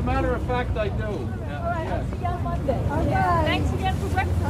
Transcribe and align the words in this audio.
A 0.00 0.02
matter 0.02 0.34
of 0.34 0.42
fact, 0.44 0.76
I 0.78 0.88
do. 0.88 1.04
Alright, 1.04 1.86
have 1.86 2.12
a 2.12 2.16
good 2.16 2.42
one. 2.42 2.60
Thanks 3.44 3.72
again 3.74 3.94
for 3.96 4.08
breakfast. 4.08 4.40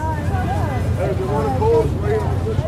Aquí 1.00 2.59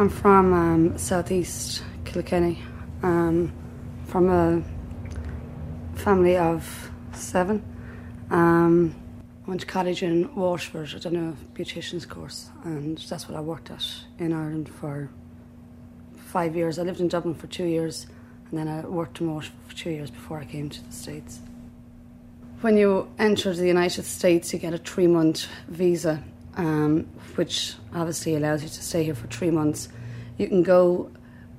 I'm 0.00 0.08
from 0.08 0.54
um, 0.54 0.96
southeast 0.96 1.82
Kilkenny, 2.06 2.62
um, 3.02 3.52
from 4.06 4.30
a 4.30 4.62
family 5.94 6.38
of 6.38 6.90
seven. 7.12 7.62
Um, 8.30 8.94
I 9.46 9.50
went 9.50 9.60
to 9.60 9.66
college 9.66 10.02
in 10.02 10.34
Wexford. 10.34 10.94
I 10.94 10.98
done 11.00 11.16
a 11.16 11.54
beautician's 11.54 12.06
course, 12.06 12.48
and 12.64 12.96
that's 12.96 13.28
what 13.28 13.36
I 13.36 13.42
worked 13.42 13.70
at 13.70 13.86
in 14.18 14.32
Ireland 14.32 14.70
for 14.70 15.10
five 16.16 16.56
years. 16.56 16.78
I 16.78 16.82
lived 16.84 17.00
in 17.00 17.08
Dublin 17.08 17.34
for 17.34 17.48
two 17.48 17.66
years, 17.66 18.06
and 18.48 18.58
then 18.58 18.68
I 18.68 18.80
worked 18.86 19.20
in 19.20 19.34
Wexford 19.34 19.54
for 19.68 19.76
two 19.76 19.90
years 19.90 20.10
before 20.10 20.38
I 20.38 20.46
came 20.46 20.70
to 20.70 20.82
the 20.82 20.92
States. 20.92 21.40
When 22.62 22.78
you 22.78 23.06
enter 23.18 23.52
the 23.52 23.66
United 23.66 24.06
States, 24.06 24.50
you 24.54 24.60
get 24.60 24.72
a 24.72 24.78
three 24.78 25.08
month 25.08 25.46
visa, 25.68 26.24
um, 26.56 27.06
which 27.40 27.74
obviously 27.94 28.36
allows 28.36 28.62
you 28.62 28.68
to 28.68 28.82
stay 28.82 29.02
here 29.02 29.14
for 29.14 29.26
three 29.28 29.50
months. 29.50 29.88
You 30.36 30.46
can 30.46 30.62
go 30.62 31.10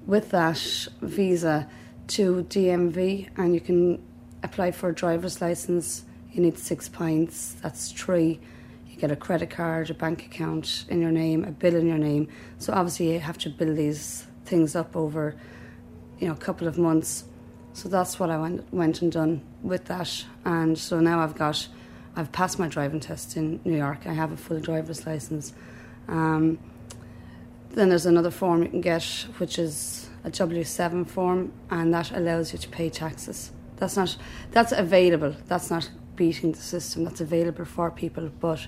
with 0.06 0.30
that 0.30 0.60
visa 1.02 1.68
to 2.10 2.44
DMV 2.44 3.30
and 3.36 3.56
you 3.56 3.60
can 3.60 4.00
apply 4.44 4.74
for 4.74 4.90
a 4.90 4.94
driver's 4.94 5.42
license. 5.42 6.06
You 6.34 6.44
need 6.44 6.60
six 6.60 6.88
points, 6.88 7.56
that's 7.64 7.92
three. 7.92 8.40
You 8.90 8.96
get 8.98 9.10
a 9.10 9.16
credit 9.16 9.50
card, 9.50 9.90
a 9.90 9.96
bank 9.96 10.24
account 10.24 10.86
in 10.88 11.02
your 11.02 11.10
name, 11.10 11.44
a 11.46 11.52
bill 11.52 11.76
in 11.76 11.88
your 11.88 11.98
name. 11.98 12.28
So 12.60 12.74
obviously 12.74 13.14
you 13.14 13.20
have 13.20 13.40
to 13.40 13.50
build 13.50 13.76
these 13.76 14.28
things 14.46 14.76
up 14.76 14.96
over 14.96 15.36
you 16.20 16.28
know, 16.28 16.34
a 16.34 16.38
couple 16.38 16.68
of 16.68 16.78
months. 16.78 17.24
So 17.74 17.90
that's 17.90 18.20
what 18.20 18.30
I 18.30 18.38
went, 18.38 18.72
went 18.72 19.02
and 19.02 19.12
done 19.12 19.42
with 19.64 19.86
that. 19.86 20.26
And 20.46 20.78
so 20.78 21.00
now 21.00 21.22
I've 21.22 21.36
got, 21.36 21.68
I've 22.16 22.32
passed 22.32 22.60
my 22.60 22.68
driving 22.68 23.00
test 23.00 23.38
in 23.38 23.60
New 23.64 23.78
York. 23.78 24.06
I 24.06 24.14
have 24.14 24.32
a 24.32 24.38
full 24.38 24.60
driver's 24.60 25.06
license. 25.06 25.54
Um, 26.08 26.60
then 27.70 27.90
there's 27.90 28.06
another 28.06 28.32
form 28.32 28.64
you 28.64 28.70
can 28.70 28.82
get, 28.82 29.04
which 29.38 29.58
is 29.58 30.10
a 30.24 30.30
W7 30.30 31.08
form, 31.08 31.54
and 31.70 31.94
that 31.94 32.12
allows 32.12 32.52
you 32.52 32.60
to 32.60 32.70
pay 32.70 32.90
taxes. 32.90 33.52
That's 33.78 33.96
not, 33.96 34.18
that's 34.52 34.72
available. 34.72 35.36
That's 35.48 35.70
not 35.70 35.90
beating 36.16 36.52
the 36.52 36.60
system. 36.60 37.04
That's 37.06 37.22
available 37.22 37.66
for 37.66 37.90
people. 37.90 38.30
But 38.40 38.68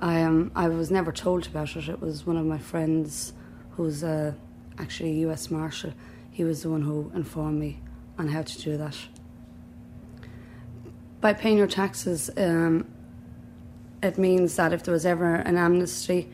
I 0.00 0.22
um, 0.22 0.50
I 0.54 0.68
was 0.68 0.90
never 0.90 1.12
told 1.12 1.46
about 1.46 1.76
it. 1.76 1.88
It 1.88 2.00
was 2.00 2.26
one 2.26 2.36
of 2.36 2.44
my 2.44 2.58
friends, 2.58 3.32
who's 3.76 4.02
uh, 4.02 4.32
actually 4.78 5.10
a 5.10 5.20
U.S. 5.26 5.50
Marshal. 5.50 5.92
He 6.30 6.44
was 6.44 6.62
the 6.62 6.70
one 6.70 6.82
who 6.82 7.12
informed 7.14 7.60
me 7.60 7.80
on 8.18 8.28
how 8.28 8.42
to 8.42 8.58
do 8.60 8.76
that. 8.76 8.96
By 11.22 11.34
paying 11.34 11.56
your 11.56 11.68
taxes, 11.68 12.30
um, 12.36 12.84
it 14.02 14.18
means 14.18 14.56
that 14.56 14.72
if 14.72 14.82
there 14.82 14.92
was 14.92 15.06
ever 15.06 15.36
an 15.36 15.56
amnesty, 15.56 16.28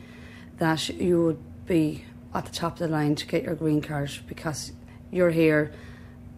that 0.57 0.89
you 0.89 1.23
would 1.25 1.65
be 1.67 2.05
at 2.33 2.45
the 2.45 2.51
top 2.51 2.73
of 2.73 2.79
the 2.79 2.87
line 2.87 3.13
to 3.13 3.27
get 3.27 3.43
your 3.43 3.53
green 3.53 3.81
card 3.81 4.09
because 4.25 4.71
you're 5.11 5.29
here 5.29 5.71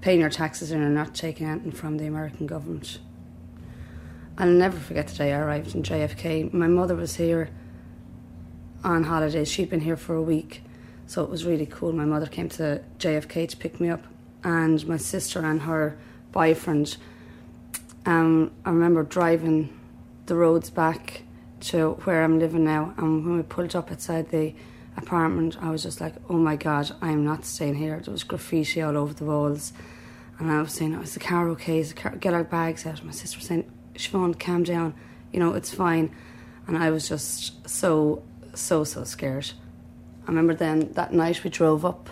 paying 0.02 0.20
your 0.20 0.30
taxes 0.30 0.72
and 0.72 0.82
you're 0.82 0.90
not 0.90 1.16
taking 1.16 1.48
anything 1.48 1.72
from 1.72 1.98
the 1.98 2.06
American 2.06 2.46
government. 2.46 3.00
I'll 4.38 4.50
never 4.50 4.78
forget 4.78 5.08
the 5.08 5.16
day 5.16 5.32
I 5.32 5.40
arrived 5.40 5.74
in 5.74 5.82
JFK. 5.82 6.52
My 6.52 6.68
mother 6.68 6.96
was 6.96 7.16
here 7.16 7.50
on 8.84 9.06
holidays. 9.06 9.50
She'd 9.50 9.70
been 9.70 9.80
here 9.80 9.96
for 9.96 10.16
a 10.16 10.22
week, 10.22 10.62
so 11.08 11.24
it 11.24 11.30
was 11.30 11.46
really 11.46 11.68
cool. 11.68 11.94
My 11.94 12.04
mother 12.04 12.28
came 12.28 12.50
to 12.50 12.84
JFK 13.00 13.48
to 13.48 13.56
pick 13.56 13.80
me 13.80 13.88
up, 13.88 14.04
and 14.44 14.86
my 14.90 14.98
sister 14.98 15.40
and 15.40 15.62
her 15.62 15.98
boyfriend. 16.34 16.98
Um, 18.06 18.52
I 18.66 18.70
remember 18.70 19.04
driving 19.04 19.78
the 20.26 20.36
roads 20.36 20.70
back 20.70 21.24
to 21.62 21.92
where 22.04 22.24
I'm 22.24 22.40
living 22.40 22.64
now, 22.64 22.94
and 22.98 23.24
when 23.26 23.38
we 23.38 23.44
pulled 23.44 23.76
up 23.76 23.92
outside 23.92 24.30
the 24.30 24.56
apartment, 24.98 25.58
I 25.62 25.70
was 25.70 25.84
just 25.84 26.02
like, 26.02 26.16
"Oh 26.30 26.38
my 26.38 26.56
God, 26.56 26.92
I 27.02 27.12
am 27.12 27.24
not 27.24 27.46
staying 27.46 27.76
here." 27.76 28.00
There 28.00 28.12
was 28.12 28.24
graffiti 28.24 28.82
all 28.82 28.98
over 28.98 29.14
the 29.14 29.26
walls, 29.26 29.74
and 30.40 30.52
I 30.52 30.62
was 30.62 30.74
saying, 30.74 30.96
"Oh, 30.96 31.02
"Is 31.02 31.14
the 31.14 31.20
car 31.20 31.48
okay? 31.50 31.80
Is 31.80 31.94
the 31.94 32.02
car? 32.02 32.16
Get 32.16 32.34
our 32.34 32.44
bags 32.44 32.86
out." 32.88 33.04
My 33.06 33.12
sister 33.12 33.38
was 33.38 33.46
saying, 33.46 33.72
"Siobhan, 33.96 34.40
calm 34.40 34.64
down. 34.64 34.96
You 35.32 35.40
know 35.40 35.54
it's 35.54 35.74
fine," 35.74 36.10
and 36.68 36.78
I 36.78 36.90
was 36.90 37.08
just 37.08 37.70
so, 37.70 38.24
so, 38.56 38.84
so 38.84 39.04
scared. 39.04 39.52
I 40.24 40.28
remember 40.28 40.56
then 40.56 40.92
that 40.94 41.14
night 41.14 41.44
we 41.44 41.52
drove 41.52 41.86
up 41.86 42.10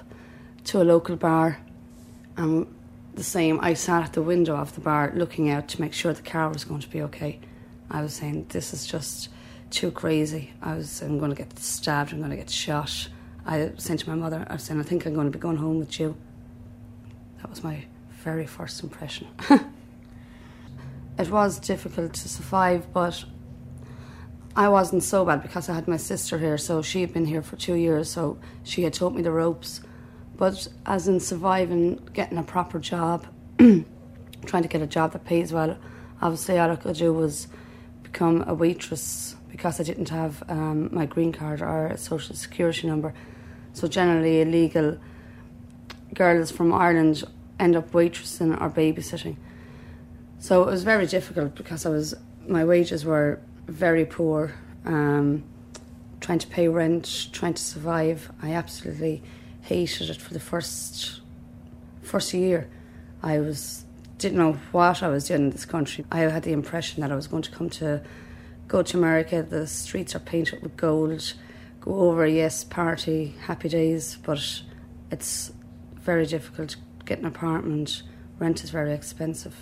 to 0.65 0.81
a 0.81 0.83
local 0.83 1.15
bar, 1.15 1.57
and 2.37 2.67
the 3.15 3.23
same. 3.23 3.59
I 3.61 3.73
sat 3.73 4.03
at 4.03 4.13
the 4.13 4.21
window 4.21 4.55
of 4.55 4.73
the 4.75 4.81
bar 4.81 5.11
looking 5.15 5.49
out 5.49 5.67
to 5.69 5.81
make 5.81 5.93
sure 5.93 6.13
the 6.13 6.21
car 6.21 6.49
was 6.49 6.63
going 6.63 6.81
to 6.81 6.89
be 6.89 7.01
okay. 7.03 7.39
I 7.89 8.01
was 8.01 8.13
saying, 8.13 8.47
"This 8.49 8.73
is 8.73 8.85
just." 8.85 9.29
too 9.69 9.91
crazy. 9.91 10.51
I 10.61 10.75
was, 10.75 11.01
I'm 11.01 11.19
going 11.19 11.31
to 11.31 11.37
get 11.37 11.57
stabbed, 11.59 12.11
I'm 12.11 12.19
going 12.19 12.31
to 12.31 12.37
get 12.37 12.49
shot. 12.49 13.09
I 13.45 13.71
saying 13.77 13.99
to 13.99 14.09
my 14.09 14.15
mother, 14.15 14.45
I 14.49 14.53
was 14.53 14.63
saying, 14.63 14.79
I 14.79 14.83
think 14.83 15.05
I'm 15.05 15.13
going 15.13 15.31
to 15.31 15.37
be 15.37 15.39
going 15.39 15.57
home 15.57 15.79
with 15.79 15.99
you. 15.99 16.15
That 17.37 17.49
was 17.49 17.63
my 17.63 17.85
very 18.23 18.45
first 18.45 18.83
impression. 18.83 19.27
it 21.17 21.29
was 21.29 21.59
difficult 21.59 22.13
to 22.13 22.29
survive, 22.29 22.91
but 22.93 23.23
I 24.55 24.67
wasn't 24.69 25.03
so 25.03 25.23
bad 25.25 25.41
because 25.41 25.69
I 25.69 25.75
had 25.75 25.87
my 25.87 25.97
sister 25.97 26.37
here, 26.37 26.57
so 26.57 26.81
she 26.81 27.01
had 27.01 27.13
been 27.13 27.25
here 27.25 27.41
for 27.41 27.55
two 27.55 27.75
years, 27.75 28.09
so 28.09 28.37
she 28.63 28.83
had 28.83 28.93
taught 28.93 29.15
me 29.15 29.21
the 29.21 29.31
ropes. 29.31 29.81
But 30.39 30.69
as 30.85 31.09
in 31.09 31.19
surviving, 31.19 31.99
getting 32.13 32.37
a 32.37 32.43
proper 32.43 32.79
job, 32.79 33.27
trying 33.57 34.63
to 34.63 34.69
get 34.69 34.81
a 34.81 34.87
job 34.87 35.11
that 35.11 35.25
pays 35.25 35.51
well, 35.51 35.77
obviously 36.21 36.57
all 36.57 36.71
I 36.71 36.77
could 36.77 36.95
do 36.95 37.11
was 37.11 37.49
become 38.03 38.45
a 38.47 38.53
waitress 38.53 39.35
because 39.51 39.81
I 39.81 39.83
didn't 39.83 40.07
have 40.07 40.41
um, 40.47 40.95
my 40.95 41.05
green 41.05 41.33
card 41.33 41.61
or 41.61 41.87
a 41.87 41.97
social 41.97 42.37
security 42.37 42.87
number. 42.87 43.13
So 43.73 43.89
generally, 43.89 44.39
illegal 44.39 44.97
girls 46.13 46.51
from 46.51 46.73
Ireland 46.73 47.25
end 47.59 47.75
up 47.75 47.91
waitressing 47.91 48.61
or 48.61 48.69
babysitting. 48.69 49.35
So 50.39 50.63
it 50.63 50.67
was 50.67 50.83
very 50.83 51.05
difficult 51.05 51.55
because 51.55 51.85
I 51.85 51.89
was 51.89 52.15
my 52.47 52.63
wages 52.63 53.03
were 53.03 53.41
very 53.67 54.05
poor. 54.05 54.53
Um, 54.85 55.43
trying 56.21 56.39
to 56.39 56.47
pay 56.47 56.69
rent, 56.69 57.27
trying 57.33 57.55
to 57.55 57.61
survive. 57.61 58.31
I 58.41 58.53
absolutely 58.53 59.21
hated 59.69 60.09
it 60.09 60.19
for 60.19 60.33
the 60.33 60.39
first 60.39 61.21
first 62.01 62.33
year. 62.33 62.67
I 63.21 63.39
was 63.39 63.85
didn't 64.17 64.37
know 64.37 64.53
what 64.71 65.03
I 65.03 65.07
was 65.07 65.27
doing 65.27 65.43
in 65.43 65.49
this 65.51 65.65
country. 65.65 66.05
I 66.11 66.21
had 66.21 66.43
the 66.43 66.51
impression 66.51 67.01
that 67.01 67.11
I 67.11 67.15
was 67.15 67.27
going 67.27 67.43
to 67.43 67.51
come 67.51 67.69
to 67.81 68.01
go 68.67 68.81
to 68.81 68.97
America. 68.97 69.43
The 69.43 69.67
streets 69.67 70.15
are 70.15 70.19
painted 70.19 70.61
with 70.61 70.75
gold. 70.75 71.33
Go 71.81 71.99
over, 71.99 72.27
yes, 72.27 72.63
party, 72.63 73.35
happy 73.45 73.69
days, 73.69 74.17
but 74.23 74.41
it's 75.11 75.53
very 75.95 76.25
difficult 76.25 76.69
to 76.71 76.77
get 77.05 77.19
an 77.19 77.25
apartment. 77.25 78.03
Rent 78.39 78.63
is 78.63 78.71
very 78.71 78.93
expensive. 78.93 79.55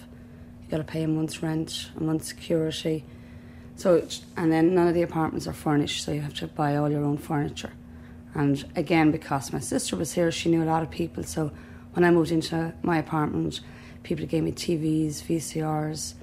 You 0.63 0.71
got 0.71 0.77
to 0.77 0.83
pay 0.83 1.03
a 1.03 1.07
month's 1.07 1.43
rent, 1.43 1.91
a 1.95 2.01
month's 2.01 2.27
security. 2.27 3.05
So, 3.75 4.07
and 4.35 4.51
then 4.51 4.73
none 4.73 4.87
of 4.87 4.95
the 4.95 5.03
apartments 5.03 5.45
are 5.47 5.53
furnished, 5.53 6.03
so 6.03 6.11
you 6.11 6.21
have 6.21 6.33
to 6.35 6.47
buy 6.47 6.77
all 6.77 6.89
your 6.89 7.03
own 7.03 7.17
furniture. 7.17 7.73
And 8.33 8.63
again, 8.75 9.11
because 9.11 9.51
my 9.51 9.59
sister 9.59 9.95
was 9.95 10.13
here, 10.13 10.31
she 10.31 10.49
knew 10.49 10.63
a 10.63 10.65
lot 10.65 10.83
of 10.83 10.91
people. 10.91 11.23
So 11.23 11.51
when 11.93 12.03
I 12.03 12.11
moved 12.11 12.31
into 12.31 12.73
my 12.81 12.97
apartment, 12.97 13.61
people 14.03 14.25
gave 14.25 14.43
me 14.43 14.51
TVs, 14.51 15.23
VCRs. 15.23 16.13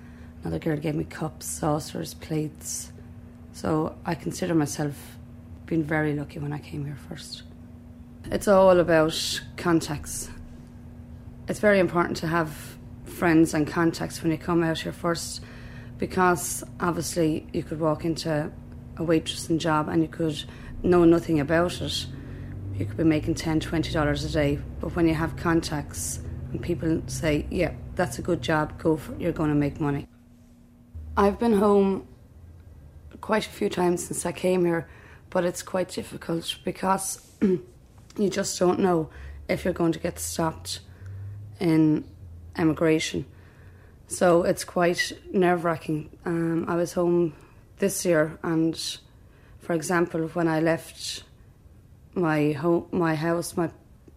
Another 0.42 0.58
girl 0.58 0.76
gave 0.76 0.94
me 0.94 1.04
cups, 1.04 1.46
saucers, 1.46 2.14
plates. 2.14 2.92
So 3.52 3.96
I 4.04 4.14
consider 4.14 4.54
myself 4.54 5.18
being 5.66 5.82
very 5.82 6.14
lucky 6.14 6.38
when 6.38 6.52
I 6.52 6.58
came 6.58 6.84
here 6.84 6.98
first. 7.08 7.42
It's 8.30 8.48
all 8.48 8.78
about 8.78 9.42
contacts. 9.56 10.30
It's 11.48 11.60
very 11.60 11.78
important 11.78 12.16
to 12.18 12.26
have 12.26 12.76
friends 13.04 13.54
and 13.54 13.66
contacts 13.66 14.22
when 14.22 14.32
you 14.32 14.38
come 14.38 14.62
out 14.62 14.78
here 14.78 14.92
first 14.92 15.42
because 15.98 16.64
obviously 16.80 17.46
you 17.52 17.62
could 17.62 17.80
walk 17.80 18.04
into 18.04 18.50
a 18.96 19.02
waitressing 19.02 19.58
job 19.58 19.88
and 19.88 20.02
you 20.02 20.08
could 20.08 20.42
know 20.84 21.04
nothing 21.04 21.40
about 21.40 21.80
it. 21.80 22.06
You 22.74 22.86
could 22.86 22.96
be 22.96 23.04
making 23.04 23.34
$10, 23.34 23.60
$20 23.60 24.24
a 24.24 24.28
day. 24.28 24.58
But 24.80 24.94
when 24.94 25.08
you 25.08 25.14
have 25.14 25.36
contacts 25.36 26.20
and 26.52 26.62
people 26.62 27.02
say, 27.06 27.46
yeah, 27.50 27.72
that's 27.94 28.18
a 28.18 28.22
good 28.22 28.42
job, 28.42 28.78
go 28.78 28.96
for 28.96 29.12
it, 29.14 29.20
you're 29.20 29.32
going 29.32 29.50
to 29.50 29.56
make 29.56 29.80
money. 29.80 30.06
I've 31.16 31.38
been 31.38 31.54
home 31.54 32.08
quite 33.20 33.46
a 33.46 33.50
few 33.50 33.68
times 33.68 34.04
since 34.06 34.26
I 34.26 34.32
came 34.32 34.64
here, 34.64 34.88
but 35.30 35.44
it's 35.44 35.62
quite 35.62 35.88
difficult 35.88 36.56
because 36.64 37.30
you 37.40 38.28
just 38.28 38.58
don't 38.58 38.80
know 38.80 39.10
if 39.48 39.64
you're 39.64 39.74
going 39.74 39.92
to 39.92 39.98
get 39.98 40.18
stopped 40.18 40.80
in 41.60 42.04
emigration. 42.56 43.24
So 44.06 44.42
it's 44.42 44.64
quite 44.64 45.12
nerve 45.32 45.64
wracking. 45.64 46.10
Um, 46.24 46.66
I 46.68 46.76
was 46.76 46.92
home 46.92 47.34
this 47.78 48.04
year, 48.04 48.38
and 48.42 48.78
for 49.64 49.72
example, 49.72 50.28
when 50.28 50.46
I 50.46 50.60
left 50.60 51.24
my 52.14 52.52
home, 52.52 52.86
my 52.92 53.14
house, 53.14 53.56
my 53.56 53.70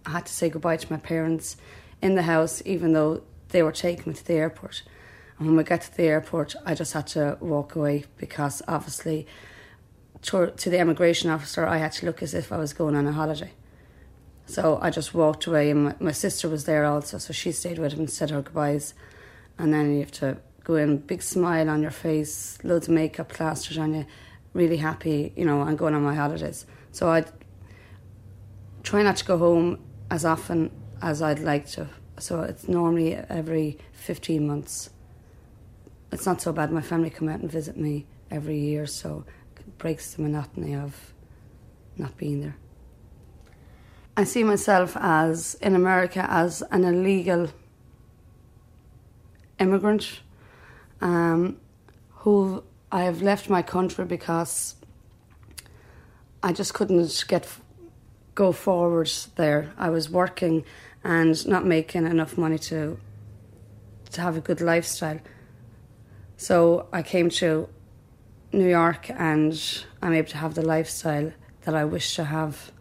I 0.05 0.11
had 0.11 0.25
to 0.25 0.33
say 0.33 0.49
goodbye 0.49 0.77
to 0.77 0.91
my 0.91 0.99
parents 0.99 1.57
in 2.01 2.15
the 2.15 2.21
house, 2.21 2.61
even 2.65 2.93
though 2.93 3.23
they 3.49 3.63
were 3.63 3.71
taking 3.71 4.11
me 4.11 4.13
to 4.13 4.25
the 4.25 4.33
airport. 4.33 4.83
And 5.37 5.47
when 5.47 5.57
we 5.57 5.63
got 5.63 5.81
to 5.81 5.95
the 5.95 6.03
airport, 6.03 6.55
I 6.65 6.75
just 6.75 6.93
had 6.93 7.07
to 7.07 7.37
walk 7.39 7.75
away 7.75 8.05
because 8.17 8.61
obviously, 8.67 9.27
to, 10.23 10.51
to 10.51 10.69
the 10.69 10.79
immigration 10.79 11.29
officer, 11.29 11.65
I 11.65 11.77
had 11.77 11.91
to 11.93 12.05
look 12.05 12.21
as 12.21 12.33
if 12.33 12.51
I 12.51 12.57
was 12.57 12.73
going 12.73 12.95
on 12.95 13.07
a 13.07 13.11
holiday. 13.11 13.51
So 14.45 14.79
I 14.81 14.89
just 14.89 15.13
walked 15.13 15.45
away, 15.45 15.71
and 15.71 15.85
my, 15.85 15.95
my 15.99 16.11
sister 16.13 16.47
was 16.47 16.65
there 16.65 16.85
also, 16.85 17.17
so 17.17 17.33
she 17.33 17.51
stayed 17.51 17.79
with 17.79 17.93
him 17.93 17.99
and 17.99 18.09
said 18.09 18.29
her 18.29 18.41
goodbyes. 18.41 18.93
And 19.57 19.73
then 19.73 19.93
you 19.93 19.99
have 19.99 20.11
to 20.13 20.37
go 20.63 20.75
in, 20.75 20.97
big 20.97 21.21
smile 21.21 21.69
on 21.69 21.81
your 21.81 21.91
face, 21.91 22.57
loads 22.63 22.87
of 22.87 22.93
makeup 22.93 23.29
plastered 23.29 23.77
on 23.77 23.93
you, 23.93 24.05
really 24.57 24.77
happy, 24.77 25.31
you 25.35 25.45
know, 25.45 25.61
and 25.61 25.77
going 25.77 25.93
on 25.93 26.01
my 26.03 26.15
holidays. 26.15 26.65
So 26.91 27.09
I 27.09 27.23
try 28.83 29.03
not 29.03 29.17
to 29.17 29.25
go 29.25 29.37
home 29.37 29.79
as 30.09 30.25
often 30.25 30.71
as 31.01 31.21
I'd 31.21 31.39
like 31.39 31.67
to. 31.67 31.87
So 32.19 32.41
it's 32.41 32.67
normally 32.67 33.15
every 33.15 33.77
15 33.93 34.45
months. 34.47 34.89
It's 36.11 36.25
not 36.25 36.41
so 36.41 36.51
bad. 36.51 36.71
My 36.71 36.81
family 36.81 37.11
come 37.11 37.29
out 37.29 37.39
and 37.39 37.51
visit 37.51 37.77
me 37.77 38.07
every 38.31 38.57
year, 38.57 38.87
so 38.87 39.23
it 39.55 39.77
breaks 39.77 40.15
the 40.15 40.23
monotony 40.23 40.75
of 40.75 41.13
not 41.97 42.17
being 42.17 42.41
there. 42.41 42.55
I 44.15 44.23
see 44.23 44.43
myself 44.43 44.97
as 44.99 45.55
in 45.61 45.75
America 45.75 46.25
as 46.27 46.63
an 46.71 46.83
illegal 46.83 47.49
immigrant 49.59 50.21
um, 51.01 51.57
who 52.09 52.63
I 52.91 53.03
have 53.03 53.21
left 53.21 53.49
my 53.49 53.61
country 53.61 54.05
because 54.05 54.75
I 56.41 56.53
just 56.53 56.73
couldn't 56.73 57.25
get 57.27 57.47
go 58.35 58.51
forward 58.51 59.11
there. 59.35 59.73
I 59.77 59.89
was 59.89 60.09
working 60.09 60.63
and 61.03 61.47
not 61.47 61.65
making 61.65 62.05
enough 62.05 62.37
money 62.37 62.59
to 62.59 62.99
to 64.11 64.21
have 64.21 64.37
a 64.37 64.41
good 64.41 64.61
lifestyle. 64.61 65.19
So 66.37 66.87
I 66.93 67.01
came 67.01 67.29
to 67.41 67.67
New 68.53 68.69
York 68.69 69.09
and 69.09 69.83
I'm 70.01 70.13
able 70.13 70.29
to 70.29 70.37
have 70.37 70.53
the 70.53 70.61
lifestyle 70.61 71.33
that 71.61 71.75
I 71.75 71.83
wish 71.83 72.15
to 72.15 72.23
have 72.23 72.71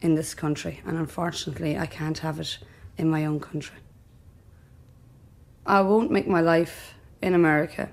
in 0.00 0.14
this 0.14 0.34
country, 0.34 0.82
and 0.84 0.98
unfortunately, 0.98 1.78
I 1.78 1.86
can't 1.86 2.18
have 2.18 2.38
it 2.38 2.58
in 2.98 3.08
my 3.08 3.24
own 3.24 3.40
country. 3.40 3.78
I 5.64 5.80
won't 5.80 6.10
make 6.10 6.28
my 6.28 6.42
life 6.42 6.94
in 7.22 7.34
America. 7.34 7.88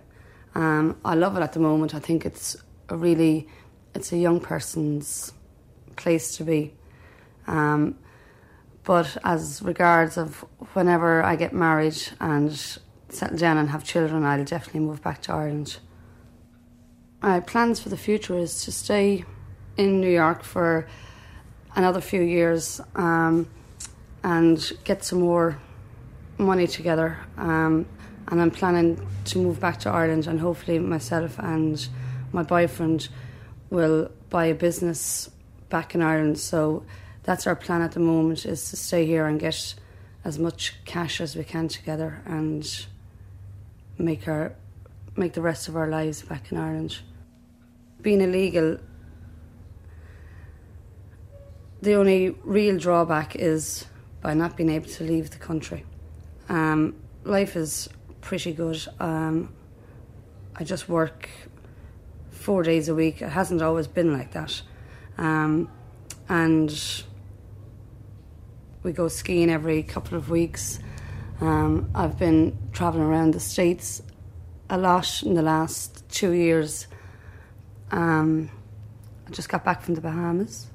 Um, 0.55 0.97
I 1.05 1.15
love 1.15 1.37
it 1.37 1.41
at 1.41 1.53
the 1.53 1.59
moment. 1.59 1.95
I 1.95 1.99
think 1.99 2.25
it's 2.25 2.57
a 2.89 2.95
really, 2.95 3.47
it's 3.95 4.11
a 4.11 4.17
young 4.17 4.39
person's 4.39 5.33
place 5.95 6.35
to 6.37 6.43
be. 6.43 6.73
Um, 7.47 7.95
but 8.83 9.17
as 9.23 9.61
regards 9.61 10.17
of 10.17 10.43
whenever 10.73 11.23
I 11.23 11.35
get 11.35 11.53
married 11.53 11.97
and 12.19 12.51
settle 13.09 13.37
down 13.37 13.57
and 13.57 13.69
have 13.69 13.83
children, 13.83 14.23
I'll 14.23 14.43
definitely 14.43 14.81
move 14.81 15.01
back 15.01 15.21
to 15.23 15.33
Ireland. 15.33 15.77
My 17.21 17.39
plans 17.39 17.79
for 17.79 17.89
the 17.89 17.97
future 17.97 18.37
is 18.37 18.63
to 18.65 18.71
stay 18.71 19.25
in 19.77 20.01
New 20.01 20.09
York 20.09 20.43
for 20.43 20.87
another 21.75 22.01
few 22.01 22.21
years 22.21 22.81
um, 22.95 23.47
and 24.23 24.71
get 24.83 25.03
some 25.03 25.19
more 25.19 25.59
money 26.37 26.67
together. 26.67 27.19
Um, 27.37 27.85
and 28.27 28.41
I'm 28.41 28.51
planning 28.51 29.05
to 29.25 29.37
move 29.37 29.59
back 29.59 29.79
to 29.81 29.89
Ireland, 29.89 30.27
and 30.27 30.39
hopefully, 30.39 30.79
myself 30.79 31.37
and 31.39 31.87
my 32.31 32.43
boyfriend 32.43 33.09
will 33.69 34.11
buy 34.29 34.45
a 34.45 34.55
business 34.55 35.29
back 35.69 35.95
in 35.95 36.01
Ireland. 36.01 36.39
So 36.39 36.83
that's 37.23 37.47
our 37.47 37.55
plan 37.55 37.81
at 37.81 37.91
the 37.93 37.99
moment: 37.99 38.45
is 38.45 38.69
to 38.69 38.75
stay 38.75 39.05
here 39.05 39.25
and 39.25 39.39
get 39.39 39.75
as 40.23 40.37
much 40.37 40.75
cash 40.85 41.19
as 41.19 41.35
we 41.35 41.43
can 41.43 41.67
together 41.67 42.21
and 42.25 42.85
make 43.97 44.27
our 44.27 44.53
make 45.15 45.33
the 45.33 45.41
rest 45.41 45.67
of 45.67 45.75
our 45.75 45.87
lives 45.87 46.21
back 46.21 46.51
in 46.51 46.57
Ireland. 46.57 46.99
Being 48.01 48.21
illegal 48.21 48.77
the 51.81 51.95
only 51.95 52.29
real 52.43 52.77
drawback 52.77 53.35
is 53.35 53.85
by 54.21 54.33
not 54.33 54.55
being 54.55 54.69
able 54.69 54.87
to 54.87 55.03
leave 55.03 55.31
the 55.31 55.37
country. 55.37 55.83
Um, 56.47 56.95
life 57.23 57.55
is 57.55 57.89
pretty 58.21 58.53
good. 58.53 58.79
Um, 58.99 59.53
I 60.55 60.63
just 60.63 60.87
work 60.87 61.29
four 62.29 62.63
days 62.63 62.89
a 62.89 62.95
week. 62.95 63.21
It 63.21 63.29
hasn't 63.29 63.61
always 63.61 63.87
been 63.87 64.13
like 64.13 64.31
that. 64.31 64.61
Um, 65.17 65.69
and 66.29 67.03
we 68.83 68.91
go 68.91 69.07
skiing 69.07 69.49
every 69.49 69.83
couple 69.83 70.17
of 70.17 70.29
weeks. 70.29 70.79
Um, 71.39 71.89
I've 71.93 72.17
been 72.17 72.57
travelling 72.71 73.03
around 73.03 73.33
the 73.33 73.39
States 73.39 74.01
a 74.69 74.77
lot 74.77 75.23
in 75.23 75.33
the 75.33 75.41
last 75.41 76.07
two 76.09 76.31
years. 76.31 76.87
Um, 77.91 78.49
I 79.27 79.31
just 79.31 79.49
got 79.49 79.65
back 79.65 79.81
from 79.81 79.95
the 79.95 80.01
Bahamas 80.01 80.67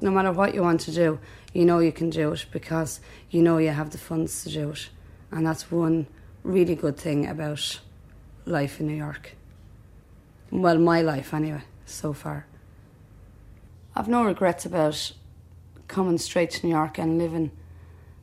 no 0.00 0.10
matter 0.10 0.32
what 0.32 0.54
you 0.54 0.62
want 0.62 0.80
to 0.82 0.92
do, 0.92 1.18
you 1.52 1.64
know 1.64 1.78
you 1.78 1.92
can 1.92 2.10
do 2.10 2.32
it 2.32 2.46
because 2.50 3.00
you 3.30 3.42
know 3.42 3.58
you 3.58 3.68
have 3.68 3.90
the 3.90 3.98
funds 3.98 4.42
to 4.44 4.50
do 4.50 4.70
it. 4.70 4.88
And 5.30 5.46
that's 5.46 5.70
one 5.70 6.06
really 6.42 6.74
good 6.74 6.96
thing 6.96 7.26
about 7.26 7.80
life 8.46 8.80
in 8.80 8.86
New 8.86 8.96
York. 8.96 9.36
Well, 10.50 10.78
my 10.78 11.02
life 11.02 11.32
anyway, 11.34 11.62
so 11.86 12.12
far. 12.12 12.46
I've 13.94 14.08
no 14.08 14.24
regrets 14.24 14.64
about 14.64 15.12
coming 15.88 16.18
straight 16.18 16.50
to 16.52 16.66
New 16.66 16.72
York 16.72 16.98
and 16.98 17.18
living 17.18 17.50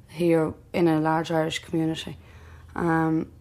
here 0.09 0.53
in 0.73 0.87
a 0.87 0.99
large 0.99 1.31
Irish 1.31 1.59
community. 1.59 2.17
Um, 2.75 3.31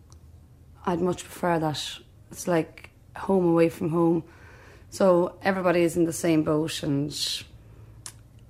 I'd 0.85 1.01
much 1.01 1.25
prefer 1.25 1.59
that. 1.59 1.99
It's 2.31 2.47
like 2.47 2.91
home 3.17 3.47
away 3.47 3.69
from 3.69 3.91
home. 3.91 4.25
So 4.91 5.39
everybody 5.43 5.83
is 5.83 5.97
in 5.97 6.05
the 6.05 6.13
same 6.13 6.43
boat 6.43 6.83
and 6.83 7.11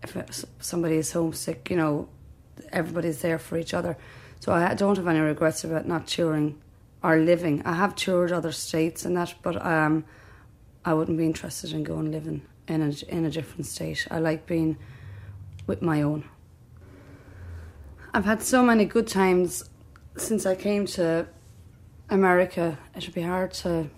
if 0.02 0.44
somebody 0.60 0.96
is 0.96 1.12
homesick, 1.12 1.70
you 1.70 1.76
know, 1.76 2.08
everybody's 2.70 3.20
there 3.22 3.38
for 3.38 3.58
each 3.58 3.74
other. 3.74 3.96
So 4.46 4.52
I 4.52 4.74
don't 4.74 4.94
have 4.96 5.08
any 5.08 5.18
regrets 5.18 5.64
about 5.64 5.88
not 5.88 6.06
touring 6.06 6.62
or 7.02 7.16
living. 7.16 7.62
I 7.64 7.72
have 7.72 7.96
toured 7.96 8.30
other 8.30 8.52
states 8.52 9.04
and 9.04 9.16
that, 9.16 9.34
but 9.42 9.60
um, 9.66 10.04
I 10.84 10.94
wouldn't 10.94 11.18
be 11.18 11.26
interested 11.26 11.72
in 11.72 11.82
going 11.82 12.12
living 12.12 12.42
in 12.68 12.80
a, 12.80 13.12
in 13.12 13.24
a 13.24 13.30
different 13.30 13.66
state. 13.66 14.06
I 14.08 14.20
like 14.20 14.46
being 14.46 14.76
with 15.66 15.82
my 15.82 16.00
own. 16.00 16.28
I've 18.14 18.24
had 18.24 18.40
so 18.40 18.62
many 18.62 18.84
good 18.84 19.08
times 19.08 19.68
since 20.16 20.46
I 20.46 20.54
came 20.54 20.86
to 20.94 21.26
America. 22.08 22.78
It 22.94 23.04
would 23.04 23.14
be 23.16 23.22
hard 23.22 23.52
to 23.64 23.90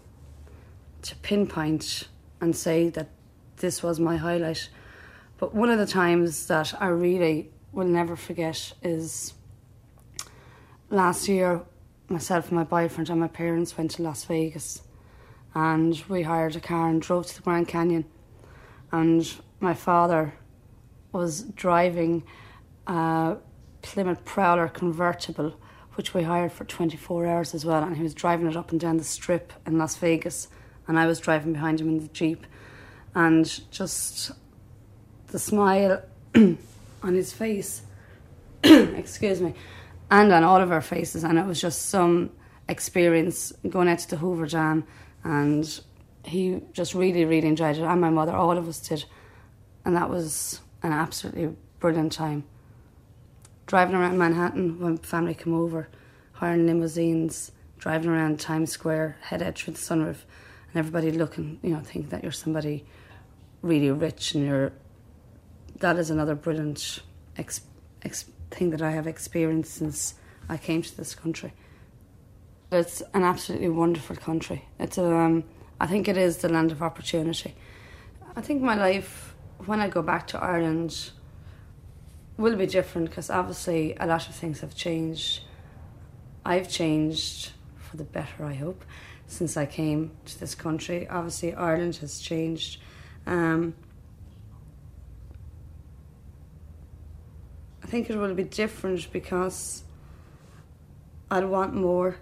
to 1.02 1.16
pinpoint 1.16 2.08
and 2.40 2.56
say 2.56 2.88
that 2.88 3.10
this 3.58 3.82
was 3.82 4.00
my 4.00 4.16
highlight. 4.16 4.70
But 5.36 5.54
one 5.54 5.68
of 5.68 5.78
the 5.78 5.86
times 5.86 6.46
that 6.46 6.72
I 6.80 6.86
really 6.86 7.50
will 7.70 7.86
never 7.86 8.16
forget 8.16 8.72
is 8.82 9.34
last 10.90 11.28
year 11.28 11.62
myself 12.08 12.48
and 12.48 12.56
my 12.56 12.64
boyfriend 12.64 13.10
and 13.10 13.20
my 13.20 13.28
parents 13.28 13.76
went 13.76 13.90
to 13.92 14.02
Las 14.02 14.24
Vegas 14.24 14.82
and 15.54 16.02
we 16.08 16.22
hired 16.22 16.56
a 16.56 16.60
car 16.60 16.88
and 16.88 17.02
drove 17.02 17.26
to 17.26 17.36
the 17.36 17.42
Grand 17.42 17.68
Canyon. 17.68 18.04
And 18.92 19.30
my 19.60 19.74
father 19.74 20.34
was 21.12 21.42
driving 21.42 22.22
a 22.86 23.36
Plymouth 23.82 24.24
Prowler 24.24 24.68
convertible, 24.68 25.54
which 25.94 26.14
we 26.14 26.22
hired 26.22 26.52
for 26.52 26.64
24 26.64 27.26
hours 27.26 27.54
as 27.54 27.64
well. 27.64 27.82
And 27.82 27.96
he 27.96 28.02
was 28.02 28.14
driving 28.14 28.46
it 28.46 28.56
up 28.56 28.70
and 28.70 28.80
down 28.80 28.98
the 28.98 29.04
strip 29.04 29.52
in 29.66 29.78
Las 29.78 29.96
Vegas, 29.96 30.48
and 30.86 30.98
I 30.98 31.06
was 31.06 31.18
driving 31.18 31.52
behind 31.52 31.80
him 31.80 31.88
in 31.88 32.00
the 32.00 32.08
Jeep. 32.08 32.46
And 33.14 33.60
just 33.70 34.30
the 35.28 35.38
smile 35.38 36.02
on 36.34 36.58
his 37.02 37.32
face, 37.32 37.82
excuse 38.62 39.40
me, 39.40 39.54
and 40.10 40.32
on 40.32 40.44
all 40.44 40.60
of 40.60 40.72
our 40.72 40.80
faces. 40.80 41.24
And 41.24 41.38
it 41.38 41.46
was 41.46 41.60
just 41.60 41.86
some 41.86 42.30
experience 42.68 43.52
going 43.68 43.88
out 43.88 43.98
to 44.00 44.10
the 44.10 44.16
Hoover 44.16 44.46
Dam. 44.46 44.84
And 45.24 45.80
he 46.24 46.62
just 46.72 46.94
really, 46.94 47.24
really 47.24 47.48
enjoyed 47.48 47.76
it. 47.76 47.82
And 47.82 48.00
my 48.00 48.10
mother, 48.10 48.32
all 48.32 48.56
of 48.56 48.68
us 48.68 48.80
did. 48.80 49.04
And 49.84 49.96
that 49.96 50.10
was 50.10 50.60
an 50.82 50.92
absolutely 50.92 51.54
brilliant 51.80 52.12
time. 52.12 52.44
Driving 53.66 53.96
around 53.96 54.18
Manhattan 54.18 54.80
when 54.80 54.96
family 54.98 55.34
come 55.34 55.54
over, 55.54 55.88
hiring 56.32 56.66
limousines, 56.66 57.52
driving 57.78 58.10
around 58.10 58.40
Times 58.40 58.70
Square, 58.70 59.18
head 59.20 59.42
out 59.42 59.58
through 59.58 59.74
the 59.74 59.80
sunroof, 59.80 60.24
and 60.68 60.76
everybody 60.76 61.10
looking, 61.10 61.58
you 61.62 61.70
know, 61.70 61.80
think 61.80 62.10
that 62.10 62.22
you're 62.22 62.32
somebody 62.32 62.84
really 63.62 63.90
rich 63.90 64.34
and 64.34 64.44
you're. 64.46 64.72
That 65.80 65.96
is 65.96 66.10
another 66.10 66.34
brilliant 66.34 67.00
ex, 67.36 67.60
ex, 68.02 68.24
thing 68.50 68.70
that 68.70 68.82
I 68.82 68.90
have 68.92 69.06
experienced 69.06 69.74
since 69.74 70.14
I 70.48 70.56
came 70.56 70.82
to 70.82 70.96
this 70.96 71.14
country. 71.14 71.52
It's 72.70 73.02
an 73.14 73.22
absolutely 73.22 73.68
wonderful 73.68 74.16
country. 74.16 74.66
It's 74.78 74.98
a, 74.98 75.04
um, 75.04 75.44
I 75.80 75.86
think 75.86 76.08
it 76.08 76.16
is 76.16 76.38
the 76.38 76.48
land 76.48 76.72
of 76.72 76.82
opportunity. 76.82 77.54
I 78.36 78.40
think 78.40 78.62
my 78.62 78.74
life, 78.74 79.34
when 79.66 79.80
I 79.80 79.88
go 79.88 80.02
back 80.02 80.26
to 80.28 80.42
Ireland, 80.42 81.10
will 82.36 82.56
be 82.56 82.66
different 82.66 83.10
because 83.10 83.30
obviously 83.30 83.96
a 83.98 84.06
lot 84.06 84.28
of 84.28 84.34
things 84.34 84.60
have 84.60 84.74
changed. 84.74 85.42
I've 86.44 86.68
changed 86.68 87.52
for 87.76 87.96
the 87.96 88.04
better, 88.04 88.44
I 88.44 88.54
hope, 88.54 88.84
since 89.26 89.56
I 89.56 89.66
came 89.66 90.12
to 90.26 90.38
this 90.38 90.54
country. 90.54 91.08
Obviously, 91.08 91.54
Ireland 91.54 91.96
has 91.96 92.20
changed. 92.20 92.80
Um, 93.26 93.74
think 97.88 98.10
it 98.10 98.16
will 98.16 98.34
be 98.34 98.44
different 98.44 99.10
because 99.12 99.82
I'll 101.30 101.48
want 101.48 101.72
more. 101.72 102.16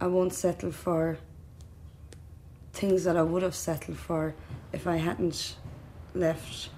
I 0.00 0.08
won't 0.08 0.34
settle 0.34 0.72
for 0.72 1.18
things 2.72 3.04
that 3.04 3.16
I 3.16 3.22
would 3.22 3.42
have 3.44 3.54
settled 3.54 3.98
for 3.98 4.34
if 4.72 4.86
I 4.86 4.96
hadn't 4.96 5.54
left. 6.12 6.70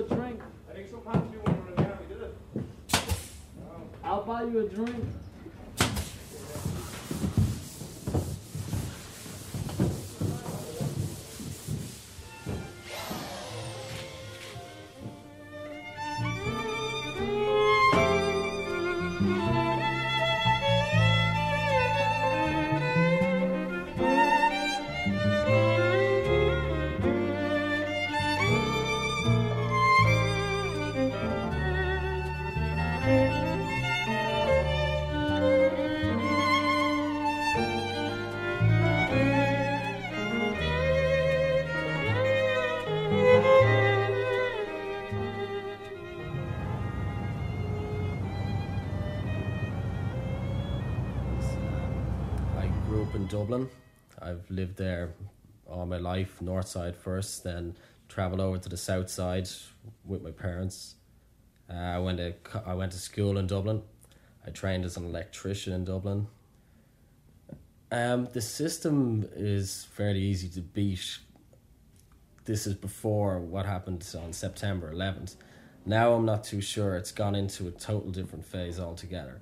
You 0.00 0.06
a 0.06 0.14
drink. 0.14 0.40
I 0.70 0.74
think 0.74 0.88
sometimes 0.88 1.32
you 1.32 1.40
want 1.44 1.76
to 1.76 1.82
we 2.00 2.14
did 2.14 2.22
it. 2.22 2.34
I'll 4.02 4.22
buy 4.22 4.44
you 4.44 4.60
a 4.60 4.68
drink. 4.68 5.04
North 56.50 56.68
side 56.68 56.96
first, 56.96 57.44
then 57.44 57.76
travelled 58.08 58.40
over 58.40 58.58
to 58.58 58.68
the 58.68 58.76
south 58.76 59.08
side 59.08 59.48
with 60.04 60.22
my 60.22 60.32
parents. 60.32 60.96
Uh, 61.72 61.74
I 61.96 61.98
went 61.98 62.18
to 62.18 62.34
I 62.66 62.74
went 62.74 62.92
to 62.92 62.98
school 62.98 63.38
in 63.38 63.46
Dublin. 63.46 63.82
I 64.46 64.50
trained 64.50 64.84
as 64.84 64.96
an 64.96 65.04
electrician 65.04 65.72
in 65.72 65.84
Dublin. 65.84 66.26
Um, 67.92 68.28
the 68.32 68.40
system 68.40 69.28
is 69.34 69.86
fairly 69.92 70.22
easy 70.22 70.48
to 70.50 70.60
beat. 70.60 71.18
This 72.44 72.66
is 72.66 72.74
before 72.74 73.38
what 73.38 73.66
happened 73.66 74.02
on 74.22 74.32
September 74.32 74.92
11th. 74.92 75.36
Now 75.86 76.14
I'm 76.14 76.24
not 76.24 76.42
too 76.44 76.60
sure. 76.60 76.96
It's 76.96 77.12
gone 77.12 77.34
into 77.34 77.68
a 77.68 77.70
total 77.70 78.10
different 78.10 78.44
phase 78.44 78.78
altogether 78.80 79.40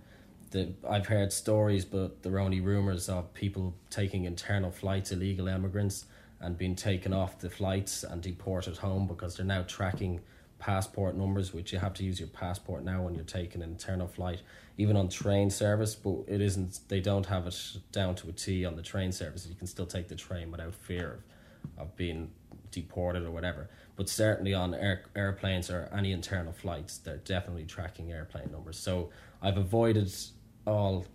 the, 0.50 0.72
I've 0.88 1.06
heard 1.06 1.32
stories, 1.32 1.84
but 1.84 2.22
they're 2.22 2.38
only 2.38 2.60
rumors 2.60 3.08
of 3.08 3.32
people 3.34 3.74
taking 3.90 4.24
internal 4.24 4.70
flights, 4.70 5.12
illegal 5.12 5.48
immigrants, 5.48 6.06
and 6.40 6.56
being 6.56 6.76
taken 6.76 7.12
off 7.12 7.38
the 7.38 7.50
flights 7.50 8.04
and 8.04 8.22
deported 8.22 8.76
home 8.76 9.06
because 9.06 9.36
they're 9.36 9.46
now 9.46 9.62
tracking 9.62 10.20
passport 10.58 11.16
numbers, 11.16 11.52
which 11.52 11.72
you 11.72 11.78
have 11.78 11.94
to 11.94 12.04
use 12.04 12.18
your 12.18 12.28
passport 12.28 12.84
now 12.84 13.02
when 13.02 13.14
you're 13.14 13.24
taking 13.24 13.62
an 13.62 13.70
internal 13.70 14.06
flight, 14.06 14.42
even 14.76 14.96
on 14.96 15.08
train 15.08 15.50
service. 15.50 15.94
But 15.94 16.24
it 16.26 16.40
isn't; 16.40 16.80
they 16.88 17.00
don't 17.00 17.26
have 17.26 17.46
it 17.46 17.76
down 17.92 18.14
to 18.16 18.28
a 18.28 18.32
T 18.32 18.64
on 18.64 18.76
the 18.76 18.82
train 18.82 19.12
service. 19.12 19.46
You 19.48 19.54
can 19.54 19.66
still 19.66 19.86
take 19.86 20.08
the 20.08 20.16
train 20.16 20.50
without 20.50 20.74
fear 20.74 21.20
of, 21.76 21.86
of 21.86 21.96
being 21.96 22.30
deported 22.70 23.24
or 23.24 23.30
whatever. 23.30 23.68
But 23.96 24.08
certainly 24.08 24.54
on 24.54 24.74
air, 24.74 25.04
airplanes 25.16 25.70
or 25.70 25.88
any 25.92 26.12
internal 26.12 26.52
flights, 26.52 26.98
they're 26.98 27.16
definitely 27.18 27.64
tracking 27.64 28.12
airplane 28.12 28.50
numbers. 28.52 28.78
So 28.78 29.10
I've 29.42 29.56
avoided 29.56 30.12
all 30.66 31.06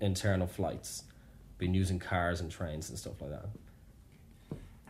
internal 0.00 0.46
flights, 0.46 1.04
been 1.58 1.74
using 1.74 1.98
cars 1.98 2.40
and 2.40 2.50
trains 2.50 2.90
and 2.90 2.98
stuff 2.98 3.20
like 3.20 3.30
that. 3.30 3.46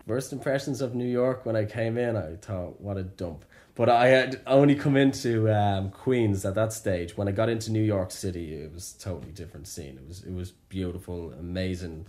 First 0.09 0.33
impressions 0.33 0.81
of 0.81 0.95
New 0.95 1.05
York 1.07 1.45
when 1.45 1.55
I 1.55 1.67
came 1.67 1.99
in, 1.99 2.17
I 2.17 2.37
thought, 2.37 2.81
what 2.81 2.97
a 2.97 3.03
dump. 3.03 3.45
But 3.75 3.91
I 3.91 4.07
had 4.07 4.41
only 4.47 4.75
come 4.75 4.97
into 4.97 5.55
um, 5.55 5.91
Queens 5.91 6.47
at 6.47 6.55
that 6.55 6.73
stage. 6.73 7.15
When 7.15 7.29
I 7.29 7.31
got 7.33 7.51
into 7.51 7.71
New 7.71 7.83
York 7.83 8.11
City, 8.11 8.55
it 8.55 8.73
was 8.73 8.95
totally 8.95 9.33
different 9.33 9.69
scene. 9.69 9.99
It 10.03 10.09
was 10.09 10.25
it 10.25 10.33
was 10.33 10.53
beautiful, 10.71 11.35
amazing. 11.39 12.07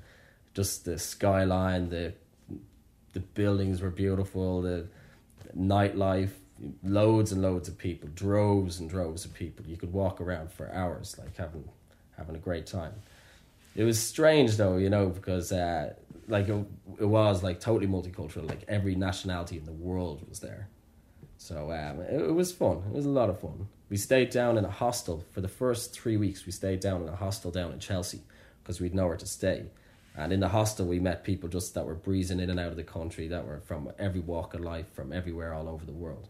Just 0.54 0.86
the 0.86 0.98
skyline, 0.98 1.90
the 1.90 2.14
the 3.12 3.20
buildings 3.20 3.82
were 3.82 3.90
beautiful, 3.90 4.62
the 4.62 4.88
nightlife, 5.58 6.32
loads 6.82 7.34
and 7.34 7.42
loads 7.42 7.68
of 7.68 7.78
people, 7.78 8.08
droves 8.16 8.80
and 8.80 8.90
droves 8.90 9.26
of 9.26 9.34
people. 9.34 9.66
You 9.68 9.76
could 9.76 9.92
walk 9.92 10.22
around 10.22 10.54
for 10.54 10.72
hours, 10.72 11.18
like 11.20 11.36
having 11.36 11.68
having 12.16 12.36
a 12.36 12.40
great 12.40 12.66
time. 12.66 12.94
It 13.76 13.84
was 13.84 14.00
strange 14.00 14.56
though, 14.56 14.78
you 14.78 14.90
know, 14.90 15.10
because 15.10 15.52
uh, 15.52 15.94
like 16.30 16.48
it, 16.48 16.66
it 17.00 17.06
was 17.06 17.44
like 17.44 17.60
totally 17.60 17.92
multicultural. 17.92 18.48
Like 18.48 18.64
every 18.68 18.96
nationality 18.96 19.58
in 19.58 19.66
the 19.66 19.72
world 19.72 20.28
was 20.30 20.40
there. 20.40 20.70
So 21.38 21.72
um, 21.72 22.02
it, 22.02 22.22
it 22.22 22.34
was 22.34 22.52
fun. 22.52 22.84
It 22.88 22.94
was 22.94 23.06
a 23.06 23.10
lot 23.10 23.30
of 23.30 23.40
fun. 23.40 23.68
We 23.90 23.98
stayed 23.98 24.30
down 24.30 24.58
in 24.58 24.66
a 24.66 24.70
hostel 24.70 25.26
for 25.32 25.42
the 25.42 25.48
first 25.48 25.94
three 25.94 26.18
weeks. 26.18 26.46
We 26.46 26.52
stayed 26.52 26.80
down 26.80 27.02
in 27.02 27.10
a 27.10 27.16
hostel 27.16 27.52
down 27.52 27.72
in 27.72 27.80
Chelsea 27.80 28.22
because 28.62 28.80
we'd 28.80 28.94
nowhere 28.94 29.18
to 29.18 29.26
stay. 29.26 29.66
And 30.16 30.34
in 30.34 30.42
the 30.42 30.50
hostel, 30.50 30.86
we 30.86 31.00
met 31.00 31.24
people 31.24 31.50
just 31.50 31.74
that 31.76 31.86
were 31.86 31.96
breezing 31.96 32.40
in 32.40 32.50
and 32.50 32.60
out 32.60 32.72
of 32.72 32.76
the 32.76 32.84
country 32.84 33.28
that 33.30 33.48
were 33.48 33.62
from 33.62 33.92
every 33.98 34.20
walk 34.20 34.54
of 34.54 34.62
life, 34.62 34.92
from 34.94 35.14
everywhere 35.14 35.54
all 35.54 35.70
over 35.70 35.86
the 35.86 35.94
world. 35.94 36.28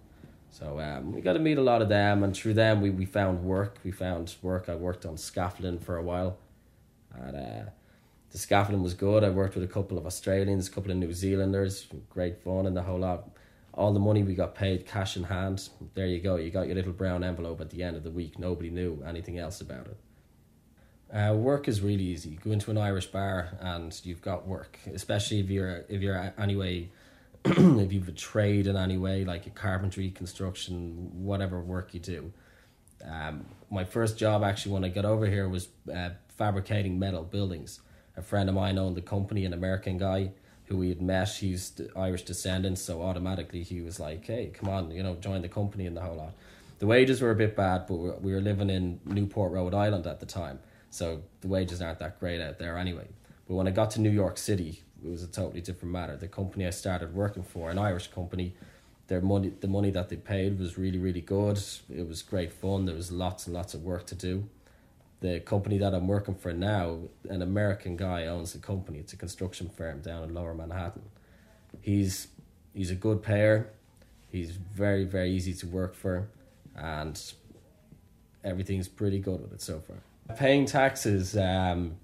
So 0.51 0.79
um, 0.79 1.11
we 1.11 1.21
got 1.21 1.33
to 1.33 1.39
meet 1.39 1.57
a 1.57 1.61
lot 1.61 1.81
of 1.81 1.89
them, 1.89 2.23
and 2.23 2.35
through 2.35 2.53
them, 2.53 2.81
we, 2.81 2.89
we 2.89 3.05
found 3.05 3.43
work. 3.43 3.77
We 3.83 3.91
found 3.91 4.35
work. 4.41 4.69
I 4.69 4.75
worked 4.75 5.05
on 5.05 5.17
scaffolding 5.17 5.79
for 5.79 5.97
a 5.97 6.03
while. 6.03 6.37
And 7.15 7.35
uh, 7.35 7.69
the 8.31 8.38
scaffolding 8.38 8.83
was 8.83 8.93
good. 8.93 9.24
I 9.24 9.29
worked 9.29 9.55
with 9.55 9.63
a 9.63 9.67
couple 9.67 9.98
of 9.98 10.05
Australians, 10.05 10.67
a 10.67 10.71
couple 10.71 10.91
of 10.91 10.98
New 10.98 11.13
Zealanders, 11.13 11.88
great 12.09 12.43
fun 12.43 12.65
and 12.65 12.75
the 12.75 12.83
whole 12.83 13.00
lot. 13.00 13.29
All 13.74 13.93
the 13.93 14.00
money 14.00 14.24
we 14.24 14.36
got 14.36 14.55
paid 14.55 14.86
cash 14.86 15.15
in 15.15 15.24
hand. 15.24 15.69
There 15.93 16.05
you 16.05 16.19
go. 16.19 16.36
You 16.36 16.50
got 16.50 16.67
your 16.67 16.75
little 16.75 16.91
brown 16.91 17.24
envelope 17.24 17.62
at 17.62 17.69
the 17.69 17.83
end 17.83 17.95
of 17.95 18.03
the 18.03 18.12
week. 18.12 18.38
Nobody 18.38 18.69
knew 18.69 19.03
anything 19.07 19.39
else 19.39 19.62
about 19.62 19.88
it. 19.88 19.98
Uh, 21.15 21.33
work 21.33 21.67
is 21.67 21.81
really 21.81 22.03
easy. 22.03 22.38
Go 22.43 22.51
into 22.51 22.69
an 22.69 22.77
Irish 22.77 23.07
bar 23.07 23.50
and 23.59 24.00
you've 24.03 24.21
got 24.21 24.48
work. 24.48 24.77
Especially 24.93 25.39
if 25.39 25.50
you're 25.50 25.86
if 25.89 26.01
you're 26.01 26.33
anyway, 26.38 26.89
if 27.45 27.93
you've 27.93 28.07
a 28.07 28.12
trade 28.12 28.67
in 28.67 28.75
any 28.75 28.98
way, 28.98 29.25
like 29.25 29.48
a 29.48 29.50
carpentry, 29.50 30.12
construction, 30.12 31.09
whatever 31.24 31.59
work 31.59 31.93
you 31.93 32.00
do. 32.00 32.31
Um, 33.03 33.45
my 33.71 33.86
first 33.86 34.17
job 34.17 34.43
actually 34.43 34.74
when 34.74 34.83
I 34.83 34.89
got 34.89 35.05
over 35.05 35.25
here 35.25 35.48
was 35.48 35.69
uh, 35.91 36.09
fabricating 36.38 37.00
metal 37.00 37.24
buildings. 37.24 37.79
A 38.19 38.21
friend 38.21 38.49
of 38.49 38.55
mine 38.55 38.77
owned 38.77 38.97
the 38.97 39.01
company, 39.01 39.45
an 39.45 39.53
American 39.53 39.97
guy 39.97 40.31
who 40.65 40.75
we 40.75 40.89
had 40.89 41.01
met. 41.01 41.29
He's 41.29 41.71
Irish 41.95 42.23
descendant, 42.23 42.77
so 42.77 43.01
automatically 43.01 43.63
he 43.63 43.79
was 43.81 43.97
like, 43.97 44.25
"Hey, 44.25 44.47
come 44.53 44.67
on, 44.67 44.91
you 44.91 45.01
know, 45.01 45.15
join 45.15 45.41
the 45.41 45.47
company 45.47 45.88
and 45.88 45.95
the 45.95 46.01
whole 46.01 46.17
lot." 46.17 46.33
The 46.79 46.85
wages 46.85 47.21
were 47.21 47.31
a 47.31 47.35
bit 47.35 47.55
bad, 47.55 47.88
but 47.88 48.21
we 48.21 48.33
were 48.33 48.41
living 48.41 48.69
in 48.69 48.99
Newport, 49.05 49.53
Rhode 49.53 49.73
Island 49.73 50.05
at 50.05 50.19
the 50.19 50.25
time, 50.25 50.59
so 50.89 51.21
the 51.39 51.47
wages 51.47 51.81
aren't 51.81 51.99
that 51.99 52.19
great 52.19 52.41
out 52.41 52.59
there 52.59 52.77
anyway. 52.77 53.07
But 53.47 53.55
when 53.55 53.69
I 53.69 53.71
got 53.71 53.89
to 53.91 54.01
New 54.01 54.11
York 54.11 54.38
City, 54.38 54.83
it 55.01 55.09
was 55.09 55.23
a 55.23 55.27
totally 55.27 55.61
different 55.61 55.93
matter. 55.93 56.17
The 56.17 56.27
company 56.27 56.67
I 56.67 56.71
started 56.71 57.15
working 57.15 57.43
for, 57.43 57.71
an 57.71 57.79
Irish 57.79 58.07
company, 58.07 58.53
their 59.07 59.21
money, 59.21 59.53
the 59.61 59.69
money 59.69 59.91
that 59.91 60.09
they 60.09 60.17
paid 60.17 60.59
was 60.59 60.77
really, 60.77 60.99
really 60.99 61.21
good. 61.21 61.57
It 61.89 62.05
was 62.05 62.21
great 62.21 62.51
fun. 62.51 62.83
There 62.83 62.95
was 62.95 63.13
lots 63.13 63.47
and 63.47 63.55
lots 63.55 63.73
of 63.73 63.81
work 63.81 64.05
to 64.07 64.15
do 64.15 64.49
the 65.21 65.39
company 65.41 65.77
that 65.77 65.93
I'm 65.93 66.07
working 66.07 66.35
for 66.35 66.53
now, 66.53 66.99
an 67.29 67.41
American 67.41 67.97
guy 67.97 68.25
owns 68.25 68.53
the 68.53 68.59
company. 68.59 68.99
It's 68.99 69.13
a 69.13 69.17
construction 69.17 69.69
firm 69.69 69.99
down 70.01 70.23
in 70.23 70.33
Lower 70.33 70.53
Manhattan. 70.53 71.03
He's 71.81 72.27
he's 72.73 72.91
a 72.91 72.95
good 72.95 73.21
payer. 73.21 73.69
He's 74.31 74.51
very 74.51 75.03
very 75.03 75.31
easy 75.31 75.53
to 75.55 75.67
work 75.67 75.93
for, 75.93 76.29
and 76.75 77.21
everything's 78.43 78.88
pretty 78.88 79.19
good 79.19 79.41
with 79.41 79.53
it 79.53 79.61
so 79.61 79.81
far. 79.81 79.97
Paying 80.38 80.65
taxes 80.65 81.35
um, 81.35 81.97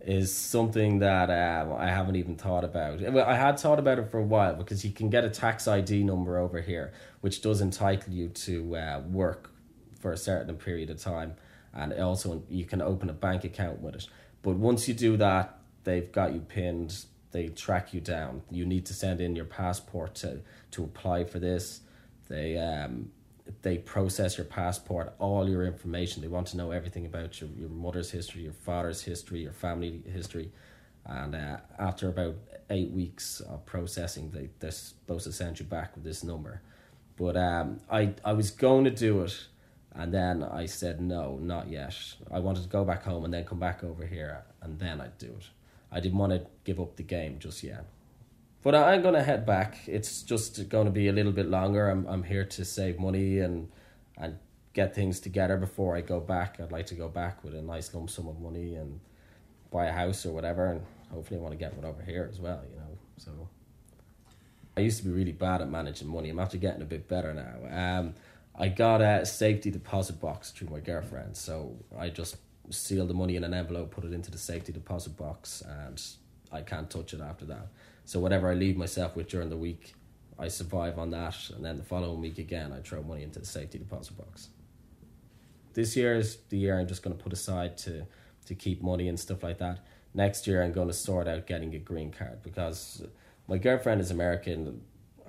is 0.00 0.34
something 0.34 0.98
that 0.98 1.30
um, 1.30 1.74
I 1.74 1.86
haven't 1.86 2.16
even 2.16 2.34
thought 2.34 2.64
about. 2.64 3.00
Well, 3.00 3.26
I 3.26 3.34
had 3.34 3.60
thought 3.60 3.78
about 3.78 3.98
it 3.98 4.10
for 4.10 4.18
a 4.18 4.24
while 4.24 4.54
because 4.54 4.84
you 4.84 4.90
can 4.90 5.10
get 5.10 5.24
a 5.24 5.30
tax 5.30 5.68
ID 5.68 6.02
number 6.02 6.38
over 6.38 6.60
here, 6.60 6.92
which 7.20 7.40
does 7.40 7.60
entitle 7.60 8.12
you 8.12 8.28
to 8.30 8.76
uh, 8.76 9.00
work 9.00 9.52
for 10.00 10.12
a 10.12 10.16
certain 10.16 10.56
period 10.56 10.90
of 10.90 10.98
time 10.98 11.34
and 11.74 11.92
also 11.92 12.42
you 12.48 12.64
can 12.64 12.82
open 12.82 13.10
a 13.10 13.12
bank 13.12 13.44
account 13.44 13.80
with 13.80 13.94
it. 13.94 14.06
But 14.42 14.56
once 14.56 14.88
you 14.88 14.94
do 14.94 15.16
that, 15.16 15.58
they've 15.84 16.10
got 16.10 16.32
you 16.32 16.40
pinned. 16.40 17.04
They 17.30 17.48
track 17.48 17.92
you 17.92 18.00
down. 18.00 18.42
You 18.50 18.64
need 18.64 18.86
to 18.86 18.94
send 18.94 19.20
in 19.20 19.36
your 19.36 19.44
passport 19.44 20.14
to 20.16 20.40
to 20.72 20.84
apply 20.84 21.24
for 21.24 21.38
this. 21.38 21.80
They 22.28 22.56
um 22.58 23.10
they 23.62 23.78
process 23.78 24.36
your 24.36 24.44
passport, 24.44 25.14
all 25.18 25.48
your 25.48 25.64
information. 25.64 26.22
They 26.22 26.28
want 26.28 26.48
to 26.48 26.56
know 26.56 26.70
everything 26.70 27.06
about 27.06 27.40
your, 27.40 27.50
your 27.56 27.68
mother's 27.70 28.10
history, 28.10 28.42
your 28.42 28.52
father's 28.52 29.02
history, 29.02 29.40
your 29.40 29.52
family 29.52 30.02
history. 30.06 30.50
And 31.06 31.34
uh, 31.34 31.58
after 31.78 32.08
about 32.08 32.36
eight 32.70 32.90
weeks 32.90 33.40
of 33.40 33.64
processing, 33.64 34.30
they, 34.30 34.50
they're 34.58 34.70
supposed 34.70 35.24
to 35.24 35.32
send 35.32 35.58
you 35.58 35.64
back 35.64 35.94
with 35.94 36.04
this 36.04 36.22
number. 36.22 36.60
But 37.16 37.36
um, 37.36 37.80
I, 37.90 38.14
I 38.24 38.34
was 38.34 38.50
going 38.50 38.84
to 38.84 38.90
do 38.90 39.22
it 39.22 39.46
and 39.98 40.14
then 40.14 40.44
I 40.44 40.66
said, 40.66 41.00
no, 41.00 41.38
not 41.42 41.68
yet. 41.68 41.96
I 42.30 42.38
wanted 42.38 42.62
to 42.62 42.68
go 42.68 42.84
back 42.84 43.02
home 43.02 43.24
and 43.24 43.34
then 43.34 43.44
come 43.44 43.58
back 43.58 43.82
over 43.82 44.06
here 44.06 44.44
and 44.62 44.78
then 44.78 45.00
I'd 45.00 45.18
do 45.18 45.26
it. 45.26 45.50
I 45.90 45.98
didn't 45.98 46.18
want 46.18 46.32
to 46.32 46.46
give 46.62 46.78
up 46.78 46.94
the 46.94 47.02
game 47.02 47.40
just 47.40 47.64
yet. 47.64 47.84
But 48.62 48.76
I'm 48.76 49.02
going 49.02 49.14
to 49.14 49.22
head 49.24 49.44
back. 49.44 49.78
It's 49.88 50.22
just 50.22 50.68
going 50.68 50.84
to 50.84 50.92
be 50.92 51.08
a 51.08 51.12
little 51.12 51.32
bit 51.32 51.48
longer. 51.48 51.88
I'm, 51.88 52.06
I'm 52.06 52.22
here 52.22 52.44
to 52.44 52.64
save 52.64 53.00
money 53.00 53.40
and, 53.40 53.70
and 54.16 54.38
get 54.72 54.94
things 54.94 55.18
together 55.18 55.56
before 55.56 55.96
I 55.96 56.00
go 56.00 56.20
back. 56.20 56.60
I'd 56.60 56.70
like 56.70 56.86
to 56.86 56.94
go 56.94 57.08
back 57.08 57.42
with 57.42 57.54
a 57.54 57.62
nice 57.62 57.92
lump 57.92 58.08
sum 58.08 58.28
of 58.28 58.40
money 58.40 58.76
and 58.76 59.00
buy 59.72 59.86
a 59.86 59.92
house 59.92 60.24
or 60.24 60.32
whatever. 60.32 60.66
And 60.66 60.82
hopefully, 61.10 61.40
I 61.40 61.42
want 61.42 61.54
to 61.54 61.58
get 61.58 61.74
one 61.74 61.84
over 61.84 62.02
here 62.02 62.28
as 62.30 62.38
well, 62.38 62.62
you 62.70 62.76
know. 62.76 62.98
So 63.16 63.48
I 64.76 64.80
used 64.80 64.98
to 64.98 65.04
be 65.04 65.10
really 65.10 65.32
bad 65.32 65.60
at 65.60 65.68
managing 65.68 66.08
money. 66.08 66.30
I'm 66.30 66.38
actually 66.38 66.60
getting 66.60 66.82
a 66.82 66.84
bit 66.86 67.08
better 67.08 67.34
now. 67.34 67.98
Um, 68.00 68.14
I 68.60 68.68
got 68.68 69.00
a 69.00 69.24
safety 69.24 69.70
deposit 69.70 70.20
box 70.20 70.50
through 70.50 70.68
my 70.68 70.80
girlfriend, 70.80 71.36
so 71.36 71.76
I 71.96 72.08
just 72.08 72.36
sealed 72.70 73.08
the 73.08 73.14
money 73.14 73.36
in 73.36 73.44
an 73.44 73.54
envelope, 73.54 73.92
put 73.92 74.04
it 74.04 74.12
into 74.12 74.32
the 74.32 74.38
safety 74.38 74.72
deposit 74.72 75.16
box, 75.16 75.62
and 75.64 76.02
I 76.50 76.62
can't 76.62 76.90
touch 76.90 77.14
it 77.14 77.20
after 77.20 77.44
that. 77.46 77.68
So 78.04 78.18
whatever 78.18 78.50
I 78.50 78.54
leave 78.54 78.76
myself 78.76 79.14
with 79.14 79.28
during 79.28 79.48
the 79.48 79.56
week, 79.56 79.94
I 80.40 80.48
survive 80.48 80.98
on 80.98 81.10
that, 81.10 81.36
and 81.54 81.64
then 81.64 81.76
the 81.76 81.84
following 81.84 82.20
week 82.20 82.38
again, 82.38 82.72
I 82.72 82.80
throw 82.80 83.02
money 83.02 83.22
into 83.22 83.38
the 83.38 83.46
safety 83.46 83.78
deposit 83.78 84.18
box. 84.18 84.48
This 85.74 85.96
year 85.96 86.16
is 86.16 86.38
the 86.48 86.58
year 86.58 86.80
I'm 86.80 86.88
just 86.88 87.04
going 87.04 87.16
to 87.16 87.22
put 87.22 87.32
aside 87.32 87.78
to 87.78 88.06
to 88.46 88.54
keep 88.54 88.82
money 88.82 89.08
and 89.08 89.20
stuff 89.20 89.42
like 89.42 89.58
that. 89.58 89.80
Next 90.14 90.46
year, 90.46 90.62
I'm 90.62 90.72
going 90.72 90.88
to 90.88 90.94
sort 90.94 91.28
out 91.28 91.46
getting 91.46 91.74
a 91.74 91.78
green 91.78 92.10
card 92.10 92.42
because 92.42 93.02
my 93.46 93.58
girlfriend 93.58 94.00
is 94.00 94.10
American 94.10 94.80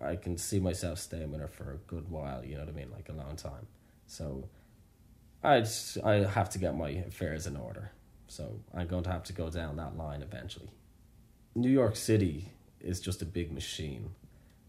I 0.02 0.16
can 0.16 0.38
see 0.38 0.60
myself 0.60 1.00
staying 1.00 1.32
with 1.32 1.42
her 1.42 1.48
for 1.48 1.74
a 1.74 1.78
good 1.88 2.10
while. 2.10 2.44
You 2.44 2.56
know 2.56 2.62
what 2.62 2.70
I 2.70 2.74
mean, 2.74 2.92
like 2.92 3.10
a 3.10 3.14
long 3.14 3.36
time. 3.36 3.68
So 4.08 4.48
I 5.44 5.60
just, 5.60 5.98
I 6.04 6.26
have 6.26 6.50
to 6.52 6.60
get 6.60 6.76
my 6.76 6.90
affairs 6.90 7.48
in 7.48 7.58
order. 7.58 7.92
So 8.28 8.60
I'm 8.74 8.88
going 8.88 9.04
to 9.04 9.12
have 9.12 9.24
to 9.26 9.34
go 9.34 9.50
down 9.50 9.78
that 9.78 9.98
line 9.98 10.22
eventually. 10.22 10.70
New 11.56 11.70
York 11.70 11.96
City 11.96 12.50
is 12.80 13.02
just 13.02 13.22
a 13.22 13.26
big 13.26 13.52
machine. 13.52 14.12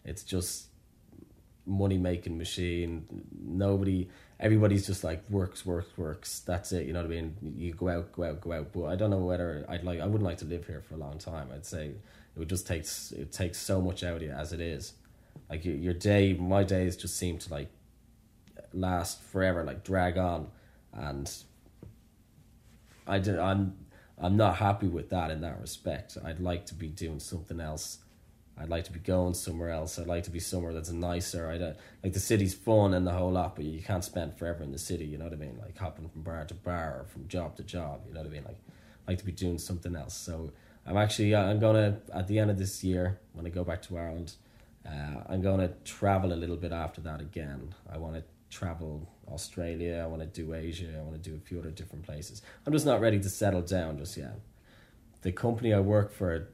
It's 0.04 0.24
just 0.24 0.66
money 1.66 1.98
making 1.98 2.36
machine. 2.36 3.06
Nobody, 3.38 4.08
everybody's 4.40 4.86
just 4.86 5.04
like 5.04 5.22
works, 5.30 5.64
works, 5.64 5.96
works. 5.96 6.40
That's 6.40 6.72
it. 6.72 6.86
You 6.86 6.92
know 6.92 7.00
what 7.00 7.06
I 7.06 7.20
mean? 7.20 7.36
You 7.56 7.74
go 7.74 7.88
out, 7.88 8.12
go 8.12 8.24
out, 8.24 8.40
go 8.40 8.52
out. 8.52 8.72
But 8.72 8.86
I 8.86 8.96
don't 8.96 9.10
know 9.10 9.18
whether 9.18 9.64
I'd 9.68 9.84
like. 9.84 10.00
I 10.00 10.06
wouldn't 10.06 10.24
like 10.24 10.38
to 10.38 10.46
live 10.46 10.66
here 10.66 10.80
for 10.80 10.94
a 10.94 10.98
long 10.98 11.18
time. 11.18 11.48
I'd 11.54 11.66
say 11.66 11.86
it 11.86 12.38
would 12.38 12.48
just 12.48 12.66
takes 12.66 13.12
it 13.12 13.30
takes 13.30 13.58
so 13.58 13.80
much 13.80 14.02
out 14.02 14.16
of 14.16 14.22
you 14.22 14.30
as 14.30 14.52
it 14.52 14.60
is 14.60 14.94
like 15.48 15.64
your, 15.64 15.74
your 15.74 15.94
day 15.94 16.34
my 16.34 16.62
days 16.62 16.96
just 16.96 17.16
seem 17.16 17.38
to 17.38 17.50
like 17.50 17.70
last 18.72 19.22
forever 19.22 19.64
like 19.64 19.84
drag 19.84 20.16
on. 20.16 20.48
And 20.92 21.32
i 23.06 23.18
did 23.18 23.38
i'm 23.38 23.74
i'm 24.18 24.36
not 24.36 24.56
happy 24.56 24.86
with 24.86 25.10
that 25.10 25.30
in 25.30 25.40
that 25.42 25.60
respect. 25.60 26.16
I'd 26.24 26.40
like 26.40 26.66
to 26.66 26.74
be 26.74 26.88
doing 26.88 27.20
something 27.20 27.60
else. 27.60 27.98
I'd 28.58 28.68
like 28.68 28.84
to 28.84 28.92
be 28.92 29.00
going 29.00 29.32
somewhere 29.32 29.70
else. 29.70 29.98
I'd 29.98 30.06
like 30.06 30.24
to 30.24 30.30
be 30.30 30.40
somewhere 30.40 30.74
that's 30.74 30.90
nicer. 30.90 31.48
I 31.48 31.56
don't 31.56 31.76
like 32.04 32.12
the 32.12 32.20
city's 32.20 32.52
fun 32.52 32.92
and 32.92 33.06
the 33.06 33.12
whole 33.12 33.32
lot 33.32 33.56
but 33.56 33.64
you 33.64 33.82
can't 33.82 34.04
spend 34.04 34.36
forever 34.38 34.62
in 34.62 34.72
the 34.72 34.78
city 34.78 35.06
you 35.06 35.18
know 35.18 35.24
what 35.24 35.32
i 35.32 35.36
mean? 35.36 35.58
Like 35.60 35.76
hopping 35.78 36.08
from 36.08 36.22
bar 36.22 36.44
to 36.44 36.54
bar 36.54 37.00
or 37.00 37.06
from 37.06 37.26
job 37.28 37.56
to 37.56 37.62
job 37.62 38.02
you 38.06 38.14
know 38.14 38.20
what 38.20 38.28
i 38.28 38.32
mean? 38.32 38.44
Like 38.44 38.58
I 39.06 39.12
like 39.12 39.18
to 39.18 39.24
be 39.24 39.32
doing 39.32 39.58
something 39.58 39.96
else. 39.96 40.14
So 40.14 40.52
i'm 40.86 40.96
actually 40.96 41.34
uh, 41.34 41.42
i'm 41.42 41.58
gonna 41.58 41.98
at 42.14 42.26
the 42.28 42.38
end 42.38 42.50
of 42.50 42.58
this 42.58 42.82
year 42.82 43.18
when 43.32 43.46
i 43.46 43.48
go 43.48 43.64
back 43.64 43.82
to 43.82 43.96
ireland 43.98 44.34
uh, 44.86 45.22
I'm 45.28 45.42
going 45.42 45.60
to 45.60 45.72
travel 45.84 46.32
a 46.32 46.34
little 46.34 46.56
bit 46.56 46.72
after 46.72 47.00
that 47.02 47.20
again. 47.20 47.74
I 47.92 47.98
want 47.98 48.16
to 48.16 48.24
travel 48.50 49.08
Australia. 49.28 50.00
I 50.02 50.06
want 50.06 50.22
to 50.22 50.26
do 50.28 50.54
Asia. 50.54 50.96
I 50.98 51.02
want 51.02 51.22
to 51.22 51.30
do 51.30 51.36
a 51.36 51.40
few 51.40 51.58
other 51.58 51.70
different 51.70 52.04
places. 52.04 52.42
I'm 52.66 52.72
just 52.72 52.86
not 52.86 53.00
ready 53.00 53.20
to 53.20 53.28
settle 53.28 53.62
down 53.62 53.98
just 53.98 54.16
yet. 54.16 54.40
The 55.22 55.32
company 55.32 55.74
I 55.74 55.80
work 55.80 56.12
for, 56.12 56.48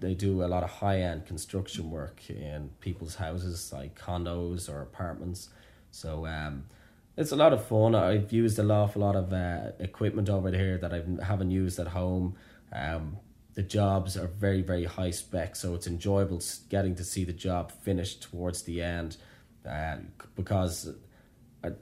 they 0.00 0.14
do 0.14 0.44
a 0.44 0.46
lot 0.46 0.62
of 0.62 0.70
high 0.70 1.00
end 1.00 1.26
construction 1.26 1.90
work 1.90 2.22
in 2.28 2.70
people's 2.80 3.16
houses, 3.16 3.72
like 3.72 3.98
condos 3.98 4.68
or 4.68 4.82
apartments. 4.82 5.48
So 5.90 6.26
um, 6.26 6.64
it's 7.16 7.32
a 7.32 7.36
lot 7.36 7.52
of 7.52 7.66
fun. 7.66 7.94
I've 7.94 8.32
used 8.32 8.58
an 8.58 8.70
awful 8.70 9.02
lot 9.02 9.16
of 9.16 9.32
uh, 9.32 9.72
equipment 9.78 10.28
over 10.28 10.50
here 10.50 10.78
that 10.78 10.92
I 10.92 11.02
haven't 11.24 11.50
used 11.50 11.78
at 11.78 11.88
home. 11.88 12.36
Um, 12.72 13.16
the 13.54 13.62
jobs 13.62 14.16
are 14.16 14.26
very 14.26 14.62
very 14.62 14.84
high 14.84 15.10
spec 15.10 15.54
so 15.56 15.74
it's 15.74 15.86
enjoyable 15.86 16.40
getting 16.68 16.94
to 16.94 17.04
see 17.04 17.24
the 17.24 17.32
job 17.32 17.70
finished 17.70 18.22
towards 18.22 18.62
the 18.62 18.82
end 18.82 19.16
uh, 19.68 19.96
because 20.34 20.92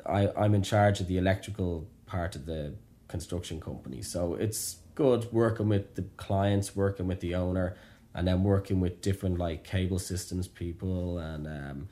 I, 0.06 0.28
I'm 0.36 0.54
in 0.54 0.62
charge 0.62 1.00
of 1.00 1.06
the 1.06 1.16
electrical 1.16 1.88
part 2.06 2.36
of 2.36 2.46
the 2.46 2.74
construction 3.08 3.60
company. 3.60 4.02
So 4.02 4.34
it's 4.34 4.78
good 4.94 5.32
working 5.32 5.68
with 5.68 5.94
the 5.94 6.02
clients 6.16 6.76
working 6.76 7.06
with 7.06 7.20
the 7.20 7.34
owner 7.34 7.76
and 8.14 8.26
then 8.26 8.44
working 8.44 8.80
with 8.80 9.00
different 9.00 9.38
like 9.38 9.64
cable 9.64 9.98
systems 9.98 10.48
people 10.48 11.18
and 11.18 11.46
um, 11.46 11.88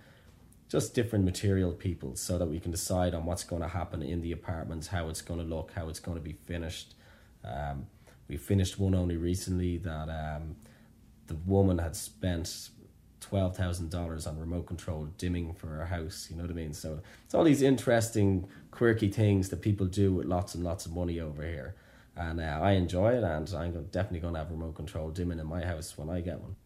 just 0.68 0.94
different 0.94 1.24
material 1.24 1.72
people 1.72 2.16
so 2.16 2.36
that 2.36 2.46
we 2.46 2.60
can 2.60 2.70
decide 2.70 3.14
on 3.14 3.24
what's 3.24 3.44
going 3.44 3.62
to 3.62 3.68
happen 3.68 4.02
in 4.02 4.20
the 4.20 4.32
apartments 4.32 4.88
how 4.88 5.08
it's 5.08 5.22
going 5.22 5.40
to 5.40 5.46
look 5.46 5.72
how 5.74 5.88
it's 5.88 6.00
going 6.00 6.16
to 6.16 6.22
be 6.22 6.36
finished. 6.46 6.94
Um, 7.44 7.86
We 8.28 8.36
finished 8.36 8.78
one 8.78 8.94
only 8.94 9.16
recently 9.16 9.78
that 9.78 10.08
um, 10.08 10.56
the 11.26 11.34
woman 11.34 11.78
had 11.78 11.96
spent 11.96 12.70
twelve 13.20 13.56
thousand 13.56 13.90
dollars 13.90 14.26
on 14.26 14.38
remote 14.38 14.66
control 14.66 15.08
dimming 15.18 15.54
for 15.54 15.68
her 15.68 15.86
house. 15.86 16.28
You 16.30 16.36
know 16.36 16.42
what 16.42 16.50
I 16.50 16.54
mean? 16.54 16.74
So 16.74 17.00
it's 17.24 17.34
all 17.34 17.44
these 17.44 17.62
interesting, 17.62 18.46
quirky 18.70 19.08
things 19.08 19.48
that 19.48 19.62
people 19.62 19.86
do 19.86 20.12
with 20.12 20.26
lots 20.26 20.54
and 20.54 20.62
lots 20.62 20.86
of 20.86 20.92
money 20.92 21.20
over 21.20 21.42
here, 21.42 21.74
and 22.16 22.40
uh, 22.40 22.60
I 22.62 22.72
enjoy 22.72 23.14
it. 23.14 23.24
And 23.24 23.52
I'm 23.54 23.72
definitely 23.86 24.20
going 24.20 24.34
to 24.34 24.40
have 24.40 24.50
remote 24.50 24.74
control 24.74 25.10
dimming 25.10 25.38
in 25.38 25.46
my 25.46 25.64
house 25.64 25.96
when 25.96 26.10
I 26.10 26.20
get 26.20 26.40
one. 26.40 26.56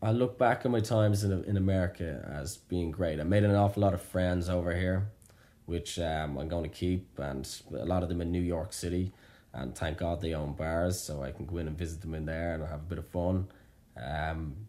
I 0.00 0.12
look 0.12 0.38
back 0.38 0.64
at 0.64 0.70
my 0.70 0.80
times 0.80 1.24
in 1.24 1.44
in 1.44 1.56
America 1.56 2.26
as 2.32 2.56
being 2.56 2.90
great. 2.90 3.20
I 3.20 3.24
made 3.24 3.44
an 3.44 3.54
awful 3.54 3.82
lot 3.82 3.94
of 3.94 4.00
friends 4.00 4.48
over 4.48 4.74
here, 4.74 5.08
which 5.66 5.98
um, 5.98 6.38
I'm 6.38 6.48
going 6.48 6.62
to 6.64 6.70
keep, 6.70 7.18
and 7.18 7.46
a 7.72 7.84
lot 7.84 8.02
of 8.02 8.08
them 8.08 8.22
in 8.22 8.32
New 8.32 8.40
York 8.40 8.72
City. 8.72 9.12
And 9.52 9.74
thank 9.74 9.98
God 9.98 10.20
they 10.20 10.34
own 10.34 10.52
bars, 10.52 11.00
so 11.00 11.22
I 11.22 11.32
can 11.32 11.46
go 11.46 11.58
in 11.58 11.68
and 11.68 11.76
visit 11.76 12.00
them 12.00 12.14
in 12.14 12.26
there 12.26 12.54
and 12.54 12.62
have 12.64 12.80
a 12.80 12.88
bit 12.88 12.98
of 12.98 13.08
fun. 13.08 13.48
Um, 13.96 14.68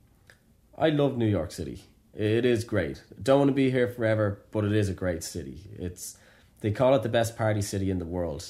I 0.77 0.89
love 0.89 1.17
New 1.17 1.27
York 1.27 1.51
City. 1.51 1.83
It 2.13 2.45
is 2.45 2.63
great. 2.63 3.03
Don't 3.21 3.39
want 3.39 3.49
to 3.49 3.55
be 3.55 3.69
here 3.69 3.87
forever, 3.87 4.41
but 4.51 4.63
it 4.65 4.71
is 4.71 4.89
a 4.89 4.93
great 4.93 5.23
city. 5.23 5.69
It's 5.77 6.17
they 6.61 6.71
call 6.71 6.95
it 6.95 7.03
the 7.03 7.09
best 7.09 7.37
party 7.37 7.61
city 7.61 7.89
in 7.91 7.99
the 7.99 8.05
world. 8.05 8.45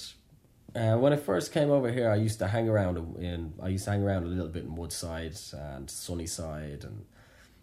Uh, 0.76 0.96
when 0.98 1.14
I 1.14 1.18
first 1.18 1.52
came 1.52 1.72
over 1.72 1.92
here, 1.92 2.10
I 2.10 2.16
used 2.16 2.40
to 2.40 2.48
hang 2.48 2.70
around 2.70 2.98
in. 3.18 3.54
I 3.62 3.70
used 3.70 3.86
to 3.86 3.92
hang 3.92 4.04
around 4.04 4.24
a 4.24 4.28
little 4.28 4.48
bit 4.48 4.64
in 4.64 4.76
Woodside 4.76 5.36
and 5.54 5.90
Sunnyside, 5.90 6.84
and 6.84 7.06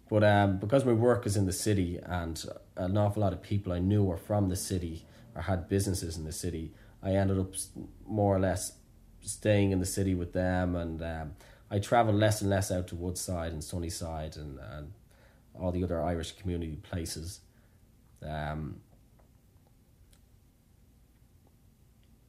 but 0.09 0.23
um, 0.23 0.57
because 0.57 0.85
my 0.85 0.93
work 0.93 1.25
is 1.25 1.35
in 1.35 1.45
the 1.45 1.53
city 1.53 1.99
and 2.03 2.43
an 2.75 2.97
awful 2.97 3.21
lot 3.21 3.33
of 3.33 3.41
people 3.41 3.73
I 3.73 3.79
knew 3.79 4.03
were 4.03 4.17
from 4.17 4.49
the 4.49 4.55
city 4.55 5.05
or 5.35 5.41
had 5.43 5.67
businesses 5.67 6.17
in 6.17 6.23
the 6.23 6.31
city, 6.31 6.73
I 7.03 7.11
ended 7.11 7.39
up 7.39 7.53
more 8.05 8.35
or 8.35 8.39
less 8.39 8.73
staying 9.21 9.71
in 9.71 9.79
the 9.79 9.85
city 9.85 10.15
with 10.15 10.33
them, 10.33 10.75
and 10.75 11.01
um, 11.01 11.31
I 11.69 11.79
travel 11.79 12.13
less 12.13 12.41
and 12.41 12.49
less 12.49 12.71
out 12.71 12.87
to 12.87 12.95
Woodside 12.95 13.51
and 13.51 13.63
Sunnyside 13.63 14.37
and, 14.37 14.59
and 14.59 14.93
all 15.53 15.71
the 15.71 15.83
other 15.83 16.01
Irish 16.01 16.33
community 16.33 16.77
places. 16.77 17.41
Um, 18.25 18.81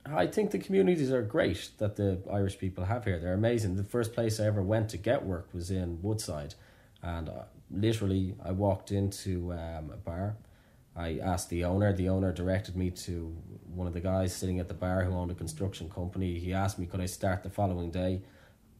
I 0.06 0.26
think 0.26 0.50
the 0.50 0.58
communities 0.58 1.12
are 1.12 1.22
great 1.22 1.70
that 1.78 1.96
the 1.96 2.20
Irish 2.32 2.58
people 2.58 2.84
have 2.84 3.04
here. 3.04 3.18
They're 3.18 3.34
amazing. 3.34 3.76
The 3.76 3.84
first 3.84 4.14
place 4.14 4.40
I 4.40 4.46
ever 4.46 4.62
went 4.62 4.88
to 4.90 4.96
get 4.96 5.24
work 5.24 5.48
was 5.52 5.70
in 5.70 6.00
Woodside, 6.02 6.54
and 7.02 7.28
uh, 7.28 7.42
literally 7.70 8.34
I 8.42 8.52
walked 8.52 8.90
into 8.90 9.52
um, 9.52 9.90
a 9.92 9.96
bar. 9.96 10.36
I 10.98 11.18
asked 11.18 11.48
the 11.50 11.64
owner. 11.64 11.92
The 11.92 12.08
owner 12.08 12.32
directed 12.32 12.76
me 12.76 12.90
to 12.90 13.36
one 13.74 13.86
of 13.86 13.92
the 13.92 14.00
guys 14.00 14.34
sitting 14.34 14.58
at 14.58 14.68
the 14.68 14.74
bar 14.74 15.04
who 15.04 15.12
owned 15.12 15.30
a 15.30 15.34
construction 15.34 15.88
company. 15.88 16.38
He 16.38 16.52
asked 16.52 16.78
me 16.78 16.86
could 16.86 17.00
I 17.00 17.06
start 17.06 17.42
the 17.42 17.50
following 17.50 17.90
day. 17.90 18.22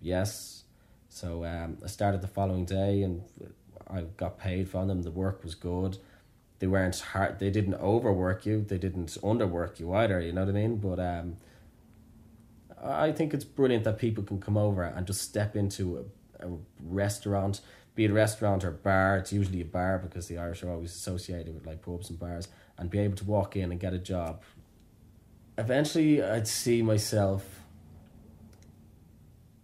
Yes, 0.01 0.65
so 1.09 1.45
um, 1.45 1.79
I 1.85 1.87
started 1.87 2.21
the 2.21 2.29
following 2.29 2.65
day, 2.65 3.03
and 3.03 3.23
I 3.89 4.03
got 4.17 4.39
paid 4.39 4.69
from 4.69 4.89
them. 4.89 5.03
The 5.03 5.11
work 5.11 5.45
was 5.45 5.55
good 5.55 5.99
they 6.59 6.67
weren't 6.67 6.99
hard 6.99 7.39
they 7.39 7.51
didn't 7.51 7.75
overwork 7.75 8.45
you 8.45 8.65
they 8.69 8.79
didn't 8.79 9.09
underwork 9.23 9.79
you 9.79 9.93
either 9.95 10.21
you 10.21 10.33
know 10.33 10.45
what 10.45 10.51
i 10.51 10.53
mean 10.53 10.77
but 10.77 10.99
um 10.99 11.37
i 12.83 13.13
think 13.13 13.33
it's 13.33 13.45
brilliant 13.45 13.85
that 13.85 13.99
people 13.99 14.25
can 14.25 14.41
come 14.41 14.57
over 14.57 14.83
and 14.83 15.07
just 15.07 15.23
step 15.23 15.57
into 15.57 16.07
a, 16.41 16.47
a 16.47 16.51
restaurant 16.83 17.61
be 17.99 18.05
it 18.05 18.13
a 18.13 18.15
restaurant 18.15 18.63
or 18.63 18.71
bar 18.71 19.17
it's 19.17 19.33
usually 19.33 19.61
a 19.61 19.65
bar 19.65 19.99
because 19.99 20.29
the 20.29 20.39
irish 20.39 20.63
are 20.63 20.71
always 20.71 20.95
associated 20.95 21.53
with 21.53 21.67
like 21.67 21.83
pubs 21.83 22.11
and 22.11 22.19
bars 22.21 22.47
and 22.79 22.91
be 22.91 23.01
able 23.01 23.17
to 23.17 23.25
walk 23.25 23.57
in 23.57 23.73
and 23.73 23.81
get 23.81 23.93
a 23.93 23.99
job 23.99 24.41
eventually 25.59 26.23
i'd 26.23 26.47
see 26.47 26.81
myself 26.81 27.43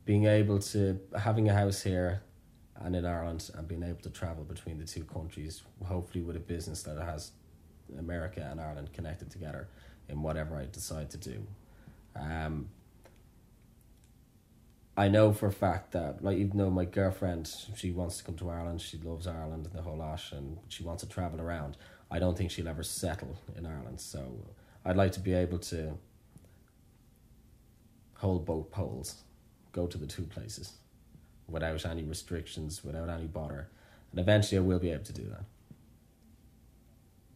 being 0.04 0.24
able 0.26 0.58
to 0.58 0.98
having 1.16 1.48
a 1.48 1.54
house 1.54 1.82
here 1.82 2.22
and 2.80 2.96
in 2.96 3.06
Ireland 3.06 3.50
and 3.54 3.66
being 3.66 3.82
able 3.82 4.00
to 4.02 4.10
travel 4.10 4.44
between 4.44 4.78
the 4.78 4.84
two 4.84 5.04
countries, 5.04 5.62
hopefully 5.84 6.22
with 6.22 6.36
a 6.36 6.40
business 6.40 6.82
that 6.82 6.98
has 6.98 7.30
America 7.98 8.46
and 8.50 8.60
Ireland 8.60 8.92
connected 8.92 9.30
together 9.30 9.68
in 10.08 10.22
whatever 10.22 10.56
I 10.56 10.66
decide 10.66 11.08
to 11.10 11.16
do. 11.16 11.46
Um, 12.16 12.68
I 14.96 15.08
know 15.08 15.32
for 15.32 15.46
a 15.46 15.52
fact 15.52 15.92
that, 15.92 16.22
like, 16.22 16.38
even 16.38 16.58
though 16.58 16.70
my 16.70 16.84
girlfriend, 16.84 17.52
she 17.74 17.90
wants 17.90 18.18
to 18.18 18.24
come 18.24 18.36
to 18.36 18.48
Ireland, 18.48 18.80
she 18.80 18.96
loves 18.98 19.26
Ireland 19.26 19.66
and 19.66 19.74
the 19.74 19.82
whole 19.82 19.96
lot, 19.96 20.22
and 20.30 20.58
she 20.68 20.84
wants 20.84 21.02
to 21.02 21.08
travel 21.08 21.40
around, 21.40 21.76
I 22.10 22.20
don't 22.20 22.38
think 22.38 22.52
she'll 22.52 22.68
ever 22.68 22.84
settle 22.84 23.36
in 23.56 23.66
Ireland. 23.66 24.00
So 24.00 24.46
I'd 24.84 24.96
like 24.96 25.10
to 25.12 25.20
be 25.20 25.32
able 25.32 25.58
to 25.58 25.98
hold 28.18 28.46
both 28.46 28.70
poles, 28.70 29.22
go 29.72 29.86
to 29.88 29.98
the 29.98 30.06
two 30.06 30.22
places 30.22 30.74
without 31.48 31.84
any 31.84 32.04
restrictions, 32.04 32.84
without 32.84 33.08
any 33.08 33.26
bother. 33.26 33.68
And 34.12 34.20
eventually 34.20 34.58
I 34.58 34.62
will 34.62 34.78
be 34.78 34.90
able 34.90 35.04
to 35.04 35.12
do 35.12 35.24
that. 35.24 35.44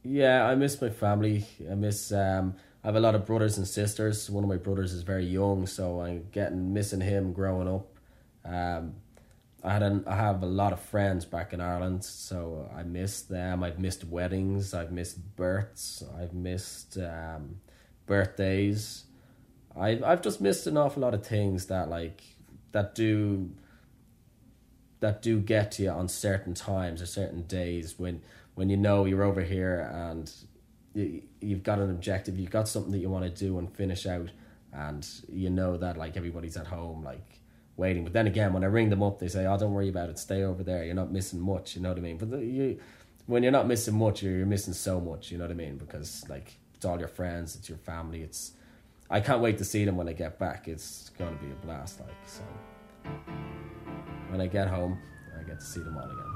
Yeah, 0.04 0.46
I 0.46 0.54
miss 0.54 0.80
my 0.80 0.90
family. 0.90 1.44
I 1.70 1.74
miss 1.74 2.12
um 2.12 2.54
I 2.82 2.88
have 2.88 2.96
a 2.96 3.00
lot 3.00 3.14
of 3.14 3.26
brothers 3.26 3.58
and 3.58 3.66
sisters. 3.66 4.30
One 4.30 4.44
of 4.44 4.48
my 4.48 4.56
brothers 4.56 4.92
is 4.92 5.02
very 5.02 5.26
young, 5.26 5.66
so 5.66 6.00
I'm 6.00 6.28
getting 6.32 6.72
missing 6.72 7.00
him 7.00 7.32
growing 7.32 7.68
up. 7.68 7.86
Um 8.44 8.94
I 9.62 9.72
had 9.72 9.82
an, 9.82 10.04
I 10.06 10.14
have 10.14 10.42
a 10.42 10.46
lot 10.46 10.72
of 10.72 10.80
friends 10.80 11.24
back 11.24 11.52
in 11.52 11.60
Ireland, 11.60 12.04
so 12.04 12.70
I 12.74 12.84
miss 12.84 13.22
them. 13.22 13.64
I've 13.64 13.78
missed 13.78 14.04
weddings, 14.04 14.72
I've 14.72 14.92
missed 14.92 15.34
births, 15.36 16.04
I've 16.16 16.32
missed 16.32 16.96
um, 16.96 17.56
birthdays. 18.06 19.04
I've 19.76 20.02
I've 20.04 20.22
just 20.22 20.40
missed 20.40 20.66
an 20.66 20.76
awful 20.76 21.02
lot 21.02 21.14
of 21.14 21.26
things 21.26 21.66
that 21.66 21.88
like 21.88 22.22
that 22.72 22.94
do 22.94 23.50
that 25.00 25.22
do 25.22 25.40
get 25.40 25.72
to 25.72 25.84
you 25.84 25.90
on 25.90 26.08
certain 26.08 26.54
times 26.54 27.02
or 27.02 27.06
certain 27.06 27.42
days 27.42 27.98
when 27.98 28.22
when 28.54 28.70
you 28.70 28.76
know 28.76 29.04
you're 29.04 29.22
over 29.22 29.42
here 29.42 29.88
and 29.92 30.32
you, 30.98 31.22
you've 31.40 31.62
got 31.62 31.78
an 31.78 31.90
objective, 31.90 32.38
you've 32.38 32.50
got 32.50 32.68
something 32.68 32.92
that 32.92 32.98
you 32.98 33.08
want 33.08 33.24
to 33.24 33.30
do 33.30 33.58
and 33.58 33.70
finish 33.74 34.06
out, 34.06 34.30
and 34.72 35.06
you 35.32 35.50
know 35.50 35.76
that 35.76 35.96
like 35.96 36.16
everybody's 36.16 36.56
at 36.56 36.66
home 36.66 37.02
like 37.02 37.40
waiting. 37.76 38.04
But 38.04 38.12
then 38.12 38.26
again, 38.26 38.52
when 38.52 38.64
I 38.64 38.66
ring 38.66 38.90
them 38.90 39.02
up, 39.02 39.18
they 39.18 39.28
say, 39.28 39.46
"Oh, 39.46 39.56
don't 39.56 39.72
worry 39.72 39.88
about 39.88 40.10
it. 40.10 40.18
Stay 40.18 40.42
over 40.42 40.62
there. 40.62 40.84
You're 40.84 40.94
not 40.94 41.12
missing 41.12 41.40
much." 41.40 41.76
You 41.76 41.82
know 41.82 41.90
what 41.90 41.98
I 41.98 42.02
mean? 42.02 42.18
But 42.18 42.30
the, 42.30 42.44
you, 42.44 42.80
when 43.26 43.42
you're 43.42 43.52
not 43.52 43.66
missing 43.66 43.96
much, 43.96 44.22
you're, 44.22 44.36
you're 44.36 44.46
missing 44.46 44.74
so 44.74 45.00
much. 45.00 45.30
You 45.30 45.38
know 45.38 45.44
what 45.44 45.52
I 45.52 45.54
mean? 45.54 45.78
Because 45.78 46.24
like 46.28 46.58
it's 46.74 46.84
all 46.84 46.98
your 46.98 47.08
friends, 47.08 47.56
it's 47.56 47.68
your 47.68 47.78
family. 47.78 48.22
It's 48.22 48.52
I 49.10 49.20
can't 49.20 49.40
wait 49.40 49.58
to 49.58 49.64
see 49.64 49.84
them 49.84 49.96
when 49.96 50.08
I 50.08 50.12
get 50.12 50.38
back. 50.38 50.68
It's 50.68 51.10
going 51.10 51.36
to 51.36 51.44
be 51.44 51.50
a 51.50 51.54
blast. 51.66 52.00
Like 52.00 52.10
so 52.26 52.42
when 54.28 54.40
I 54.40 54.46
get 54.46 54.68
home, 54.68 54.98
I 55.38 55.42
get 55.44 55.60
to 55.60 55.66
see 55.66 55.80
them 55.80 55.96
all 55.96 56.04
again. 56.04 56.27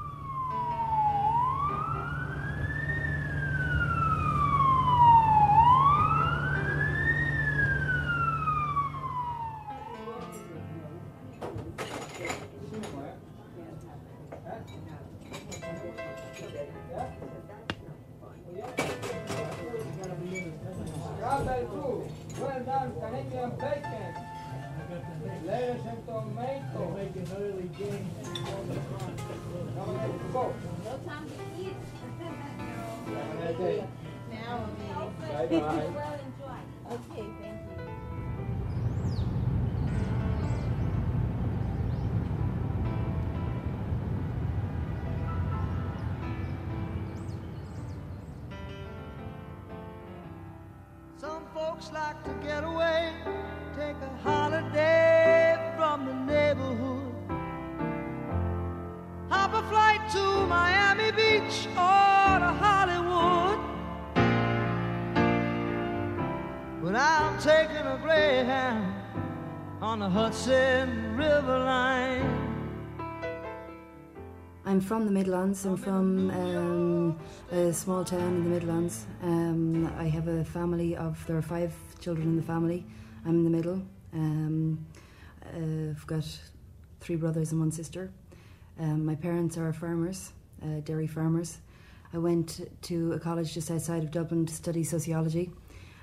Hudson 70.13 71.17
River 71.17 71.57
line. 71.57 72.69
I'm 74.63 74.79
from 74.79 75.05
the 75.05 75.11
Midlands. 75.11 75.65
I'm 75.65 75.75
from 75.75 76.29
um, 76.29 77.19
a 77.51 77.73
small 77.73 78.05
town 78.05 78.21
in 78.21 78.43
the 78.43 78.49
Midlands. 78.51 79.07
Um, 79.23 79.91
I 79.97 80.03
have 80.03 80.27
a 80.27 80.45
family 80.45 80.95
of 80.95 81.25
there 81.25 81.35
are 81.35 81.41
five 81.41 81.73
children 81.99 82.27
in 82.27 82.35
the 82.35 82.43
family. 82.43 82.85
I'm 83.25 83.37
in 83.37 83.43
the 83.43 83.49
middle. 83.49 83.81
Um, 84.13 84.85
I've 85.47 86.05
got 86.05 86.25
three 86.99 87.15
brothers 87.15 87.51
and 87.51 87.59
one 87.59 87.71
sister. 87.71 88.11
Um, 88.79 89.03
my 89.03 89.15
parents 89.15 89.57
are 89.57 89.73
farmers, 89.73 90.31
uh, 90.61 90.81
dairy 90.81 91.07
farmers. 91.07 91.57
I 92.13 92.19
went 92.19 92.69
to 92.83 93.13
a 93.13 93.19
college 93.19 93.51
just 93.55 93.71
outside 93.71 94.03
of 94.03 94.11
Dublin 94.11 94.45
to 94.45 94.53
study 94.53 94.83
sociology, 94.83 95.49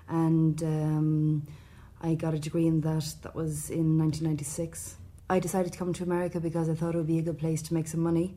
and 0.09 0.61
um, 0.65 1.47
I 2.01 2.15
got 2.15 2.35
a 2.35 2.39
degree 2.39 2.67
in 2.67 2.81
that. 2.81 3.15
That 3.23 3.35
was 3.35 3.71
in 3.71 3.99
1996. 3.99 4.97
I 5.29 5.39
decided 5.39 5.73
to 5.73 5.79
come 5.79 5.93
to 5.95 6.03
America 6.03 6.41
because 6.41 6.69
I 6.69 6.75
thought 6.75 6.95
it 6.95 6.99
would 6.99 7.07
be 7.07 7.19
a 7.19 7.23
good 7.23 7.39
place 7.39 7.63
to 7.63 7.75
make 7.75 7.87
some 7.87 8.01
money. 8.01 8.37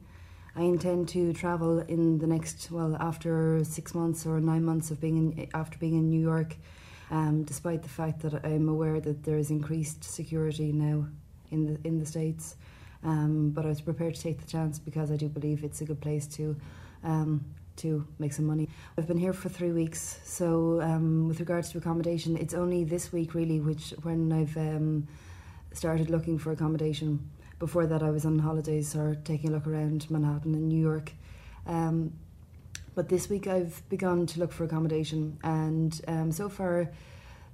I 0.56 0.62
intend 0.62 1.10
to 1.10 1.34
travel 1.34 1.80
in 1.80 2.20
the 2.20 2.28
next, 2.28 2.70
well, 2.70 2.96
after 3.00 3.64
six 3.64 3.96
months 3.96 4.26
or 4.26 4.40
nine 4.40 4.64
months 4.64 4.92
of 4.92 5.02
being 5.02 5.18
in, 5.18 5.50
after 5.54 5.80
being 5.80 5.96
in 5.96 6.10
New 6.10 6.22
York, 6.22 6.56
um, 7.10 7.44
despite 7.44 7.82
the 7.82 7.90
fact 7.90 8.22
that 8.22 8.46
I'm 8.46 8.70
aware 8.70 9.00
that 9.00 9.24
there 9.24 9.38
is 9.38 9.50
increased 9.50 10.04
security 10.04 10.72
now 10.72 11.08
in 11.50 11.66
the 11.66 11.88
in 11.88 12.00
the 12.00 12.06
states. 12.06 12.56
Um, 13.04 13.50
but 13.50 13.66
I 13.66 13.70
was 13.70 13.82
prepared 13.82 14.16
to 14.16 14.22
take 14.22 14.40
the 14.40 14.48
chance 14.48 14.78
because 14.78 15.12
I 15.12 15.16
do 15.16 15.28
believe 15.28 15.64
it's 15.64 15.82
a 15.82 15.86
good 15.86 16.00
place 16.00 16.28
to 16.28 16.56
um, 17.04 17.44
to 17.78 18.06
make 18.20 18.34
some 18.34 18.46
money. 18.46 18.70
I've 18.98 19.08
been 19.08 19.18
here 19.18 19.34
for 19.34 19.50
three 19.50 19.72
weeks, 19.72 20.20
so 20.24 20.82
um, 20.82 21.28
with 21.28 21.40
regards 21.40 21.70
to 21.72 21.78
accommodation, 21.78 22.38
it's 22.38 22.54
only 22.54 22.84
this 22.84 23.12
week 23.12 23.34
really 23.34 23.60
which 23.60 23.94
when 24.04 24.32
I've 24.32 24.56
um, 24.58 25.08
started 25.74 26.10
looking 26.10 26.38
for 26.38 26.52
accommodation. 26.52 27.30
Before 27.60 27.86
that, 27.88 28.04
I 28.04 28.10
was 28.10 28.26
on 28.26 28.40
holidays 28.40 28.96
or 28.96 29.16
taking 29.24 29.50
a 29.50 29.54
look 29.54 29.68
around 29.68 30.10
Manhattan 30.10 30.54
and 30.54 30.68
New 30.68 30.82
York. 30.82 31.12
Um, 31.66 32.14
but 32.96 33.10
this 33.10 33.30
week, 33.30 33.48
I've 33.48 33.82
begun 33.90 34.28
to 34.28 34.40
look 34.40 34.52
for 34.52 34.66
accommodation, 34.66 35.40
and 35.44 36.00
um, 36.08 36.32
so 36.32 36.48
far, 36.50 36.92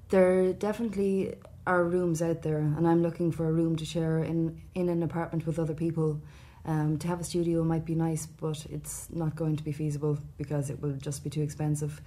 there 0.09 0.51
definitely 0.53 1.35
are 1.65 1.83
rooms 1.83 2.21
out 2.21 2.41
there, 2.41 2.57
and 2.57 2.87
I'm 2.87 3.01
looking 3.01 3.31
for 3.31 3.47
a 3.47 3.51
room 3.51 3.75
to 3.77 3.85
share 3.85 4.23
in 4.23 4.59
in 4.75 4.89
an 4.89 5.03
apartment 5.03 5.45
with 5.45 5.59
other 5.59 5.73
people. 5.73 6.19
Um, 6.65 6.97
to 6.99 7.07
have 7.07 7.19
a 7.19 7.23
studio 7.23 7.63
might 7.63 7.85
be 7.85 7.95
nice, 7.95 8.25
but 8.25 8.65
it's 8.69 9.09
not 9.11 9.35
going 9.35 9.55
to 9.55 9.63
be 9.63 9.71
feasible 9.71 10.17
because 10.37 10.69
it 10.69 10.81
will 10.81 10.93
just 10.93 11.23
be 11.23 11.29
too 11.29 11.41
expensive. 11.41 12.01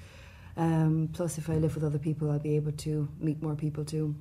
Um, 0.56 1.08
plus, 1.12 1.38
if 1.38 1.48
I 1.48 1.54
live 1.54 1.74
with 1.74 1.84
other 1.84 1.98
people, 1.98 2.30
I'll 2.30 2.38
be 2.38 2.56
able 2.56 2.72
to 2.72 3.08
meet 3.18 3.42
more 3.42 3.54
people 3.54 3.84
too. 3.84 4.14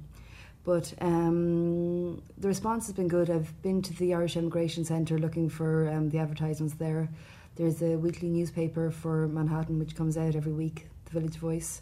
But 0.64 0.94
um, 1.02 2.22
the 2.38 2.48
response 2.48 2.86
has 2.88 2.96
been 2.96 3.08
good. 3.08 3.30
I've 3.30 3.62
been 3.62 3.82
to 3.82 3.94
the 3.94 4.14
Irish 4.14 4.38
Immigration 4.38 4.86
Centre 4.86 5.18
looking 5.18 5.50
for 5.50 5.90
um, 5.90 6.10
the 6.10 6.20
advertisements 6.20 6.76
there. 6.76 7.10
There's 7.56 7.82
a 7.82 7.98
weekly 7.98 8.30
newspaper 8.30 8.92
for 8.92 9.28
Manhattan 9.28 9.80
which 9.80 9.96
comes 9.96 10.18
out 10.18 10.36
every 10.36 10.54
week, 10.54 10.88
the 11.06 11.20
Village 11.20 11.36
Voice, 11.36 11.82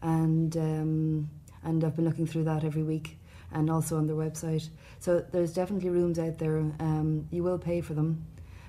and 0.00 0.56
um, 0.56 1.30
and 1.62 1.84
I've 1.84 1.94
been 1.94 2.06
looking 2.06 2.26
through 2.26 2.44
that 2.44 2.64
every 2.64 2.82
week 2.82 3.18
and 3.52 3.70
also 3.70 3.96
on 3.96 4.06
their 4.06 4.16
website. 4.16 4.68
So 4.98 5.24
there's 5.32 5.52
definitely 5.52 5.90
rooms 5.90 6.18
out 6.18 6.38
there. 6.38 6.58
Um, 6.58 7.26
you 7.30 7.42
will 7.42 7.58
pay 7.58 7.80
for 7.80 7.94
them, 7.94 8.26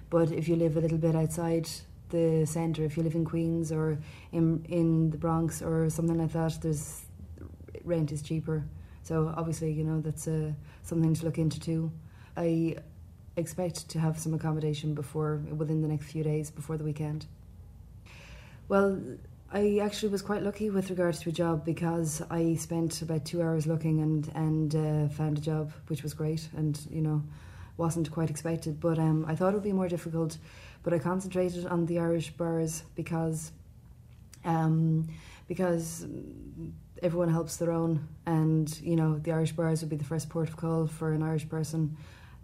but 0.09 0.31
if 0.31 0.47
you 0.47 0.55
live 0.55 0.77
a 0.77 0.81
little 0.81 0.97
bit 0.97 1.15
outside 1.15 1.69
the 2.09 2.45
centre, 2.45 2.83
if 2.83 2.97
you 2.97 3.03
live 3.03 3.15
in 3.15 3.25
Queens 3.25 3.71
or 3.71 3.99
in 4.31 4.65
in 4.69 5.09
the 5.11 5.17
Bronx 5.17 5.61
or 5.61 5.89
something 5.89 6.17
like 6.17 6.33
that, 6.33 6.61
there's 6.61 7.05
rent 7.83 8.11
is 8.11 8.21
cheaper. 8.21 8.63
So 9.03 9.33
obviously, 9.35 9.71
you 9.71 9.83
know 9.83 10.01
that's 10.01 10.27
uh, 10.27 10.51
something 10.83 11.13
to 11.13 11.25
look 11.25 11.37
into 11.37 11.59
too. 11.59 11.91
I 12.37 12.75
expect 13.37 13.89
to 13.89 13.99
have 13.99 14.19
some 14.19 14.33
accommodation 14.33 14.93
before 14.93 15.41
within 15.55 15.81
the 15.81 15.87
next 15.87 16.05
few 16.05 16.23
days 16.23 16.51
before 16.51 16.77
the 16.77 16.83
weekend. 16.83 17.25
Well, 18.67 19.01
I 19.53 19.79
actually 19.83 20.09
was 20.09 20.21
quite 20.21 20.43
lucky 20.43 20.69
with 20.69 20.89
regards 20.89 21.19
to 21.21 21.29
a 21.29 21.31
job 21.33 21.65
because 21.65 22.21
I 22.31 22.55
spent 22.55 23.01
about 23.01 23.25
two 23.25 23.41
hours 23.41 23.67
looking 23.67 23.99
and 23.99 24.31
and 24.33 24.75
uh, 24.75 25.13
found 25.13 25.37
a 25.37 25.41
job, 25.41 25.73
which 25.87 26.03
was 26.03 26.13
great, 26.13 26.47
and 26.55 26.79
you 26.89 27.01
know, 27.01 27.21
wasn't 27.75 28.09
quite 28.11 28.29
expected. 28.29 28.79
But 28.79 28.97
um, 28.97 29.25
I 29.27 29.35
thought 29.35 29.49
it 29.49 29.55
would 29.55 29.63
be 29.63 29.73
more 29.73 29.89
difficult, 29.89 30.37
but 30.83 30.93
I 30.93 30.99
concentrated 30.99 31.65
on 31.65 31.85
the 31.85 31.99
Irish 31.99 32.31
bars 32.31 32.83
because, 32.95 33.51
um, 34.45 35.09
because 35.49 36.07
everyone 37.03 37.29
helps 37.29 37.57
their 37.57 37.71
own, 37.71 38.07
and 38.25 38.79
you 38.79 38.95
know, 38.95 39.17
the 39.17 39.33
Irish 39.33 39.51
bars 39.51 39.81
would 39.81 39.89
be 39.89 39.97
the 39.97 40.05
first 40.05 40.29
port 40.29 40.47
of 40.47 40.55
call 40.55 40.87
for 40.87 41.11
an 41.11 41.23
Irish 41.23 41.49
person, 41.49 41.97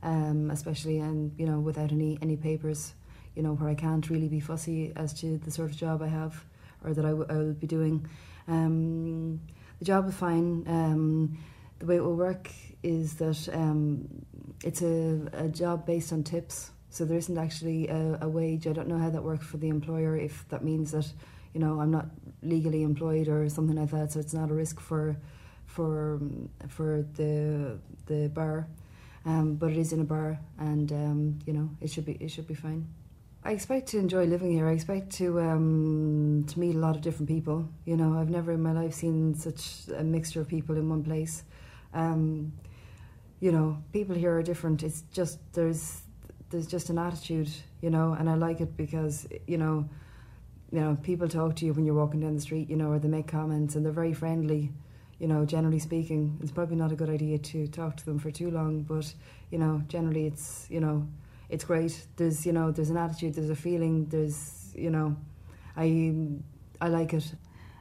um, 0.04 0.52
especially 0.52 1.00
and 1.00 1.32
you 1.38 1.46
know, 1.46 1.62
without 1.62 1.94
any 1.94 2.20
any 2.22 2.36
papers, 2.36 2.96
you 3.34 3.44
know, 3.44 3.54
where 3.54 3.70
I 3.70 3.76
can't 3.76 4.10
really 4.10 4.28
be 4.28 4.42
fussy 4.42 4.92
as 4.98 5.14
to 5.22 5.38
the 5.38 5.52
sort 5.52 5.72
of 5.72 5.78
job 5.78 6.02
I 6.02 6.08
have 6.08 6.44
or 6.84 6.94
that 6.94 7.06
I, 7.06 7.10
w- 7.10 7.28
I 7.30 7.34
will 7.34 7.54
be 7.54 7.68
doing. 7.68 8.08
Um, 8.48 9.42
the 9.80 9.86
job 9.86 10.06
was 10.06 10.16
fine. 10.16 10.64
Um, 10.68 11.38
the 11.80 11.86
way 11.86 11.98
it 11.98 12.04
will 12.04 12.16
work 12.16 12.50
is 12.84 13.16
that 13.16 13.50
um, 13.54 14.08
it's 14.64 14.82
a, 14.82 15.22
a 15.34 15.48
job 15.48 15.86
based 15.86 16.12
on 16.14 16.24
tips. 16.24 16.72
So 16.90 17.06
there 17.06 17.18
isn't 17.18 17.38
actually 17.38 17.88
a, 17.90 18.18
a 18.22 18.30
wage. 18.30 18.66
I 18.68 18.74
don't 18.74 18.88
know 18.88 18.98
how 18.98 19.10
that 19.10 19.24
works 19.24 19.46
for 19.46 19.58
the 19.58 19.70
employer. 19.70 20.18
If 20.18 20.48
that 20.50 20.64
means 20.64 20.92
that, 20.92 21.12
you 21.54 21.60
know, 21.60 21.80
I'm 21.80 21.92
not 21.92 22.08
legally 22.42 22.84
employed 22.84 23.28
or 23.28 23.48
something 23.50 23.76
like 23.76 23.92
that. 23.92 24.14
So 24.14 24.20
it's 24.20 24.34
not 24.34 24.50
a 24.50 24.54
risk 24.54 24.80
for, 24.80 25.18
for, 25.66 26.20
for 26.70 27.06
the 27.14 27.80
the 28.08 28.30
bar. 28.30 28.68
Um, 29.26 29.56
but 29.56 29.72
it 29.72 29.78
is 29.78 29.92
in 29.92 30.00
a 30.00 30.06
bar, 30.06 30.40
and 30.58 30.90
um, 30.94 31.40
you 31.46 31.52
know 31.52 31.70
it 31.82 31.92
should 31.92 32.06
be 32.06 32.14
it 32.14 32.32
should 32.32 32.48
be 32.48 32.54
fine. 32.54 32.88
I 33.48 33.52
expect 33.52 33.88
to 33.92 33.98
enjoy 33.98 34.26
living 34.26 34.52
here. 34.52 34.68
I 34.68 34.74
expect 34.74 35.10
to 35.20 35.40
um, 35.40 36.44
to 36.50 36.60
meet 36.60 36.76
a 36.76 36.80
lot 36.80 36.98
of 36.98 37.02
different 37.02 37.30
people. 37.30 37.70
You 37.86 37.96
know, 37.96 38.20
I've 38.20 38.30
never 38.30 38.52
in 38.52 38.62
my 38.62 38.74
life 38.74 38.94
seen 38.94 39.36
such 39.36 39.88
a 39.98 40.04
mixture 40.04 40.42
of 40.42 40.50
people 40.50 40.76
in 40.76 40.90
one 40.90 41.02
place. 41.02 41.44
Um, 41.94 42.52
you 43.40 43.54
know, 43.54 43.82
people 43.94 44.16
here 44.16 44.36
are 44.38 44.44
different. 44.44 44.84
It's 44.84 45.04
just 45.14 45.40
there's 45.54 46.02
there's 46.50 46.68
just 46.68 46.90
an 46.90 46.98
attitude, 46.98 47.50
you 47.80 47.90
know, 47.90 48.18
and 48.20 48.30
I 48.30 48.34
like 48.34 48.60
it 48.60 48.76
because 48.76 49.26
you 49.48 49.58
know, 49.58 49.88
you 50.70 50.82
know, 50.82 50.98
people 51.02 51.30
talk 51.30 51.56
to 51.56 51.66
you 51.66 51.72
when 51.72 51.86
you're 51.86 51.96
walking 51.96 52.20
down 52.20 52.36
the 52.36 52.42
street, 52.42 52.70
you 52.70 52.76
know, 52.76 52.92
or 52.92 53.00
they 53.00 53.08
make 53.08 53.28
comments 53.28 53.76
and 53.76 53.86
they're 53.86 53.94
very 53.94 54.14
friendly. 54.14 54.74
You 55.20 55.30
know, 55.30 55.46
generally 55.46 55.80
speaking, 55.80 56.38
it's 56.42 56.52
probably 56.52 56.76
not 56.76 56.92
a 56.92 56.96
good 56.96 57.10
idea 57.10 57.38
to 57.38 57.68
talk 57.68 57.96
to 57.96 58.06
them 58.06 58.20
for 58.20 58.30
too 58.30 58.52
long, 58.52 58.82
but 58.82 59.14
you 59.52 59.58
know, 59.58 59.84
generally 59.88 60.28
it's 60.28 60.68
you 60.70 60.82
know 60.82 61.08
it's 61.50 61.64
great. 61.64 62.06
There's 62.18 62.46
you 62.46 62.54
know 62.54 62.72
there's 62.72 62.90
an 62.90 62.98
attitude, 62.98 63.36
there's 63.36 63.50
a 63.50 63.56
feeling, 63.56 64.06
there's 64.06 64.72
you 64.76 64.90
know, 64.90 65.16
I 65.76 66.18
I 66.80 66.90
like 66.90 67.14
it. 67.14 67.34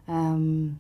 Um, 0.08 0.78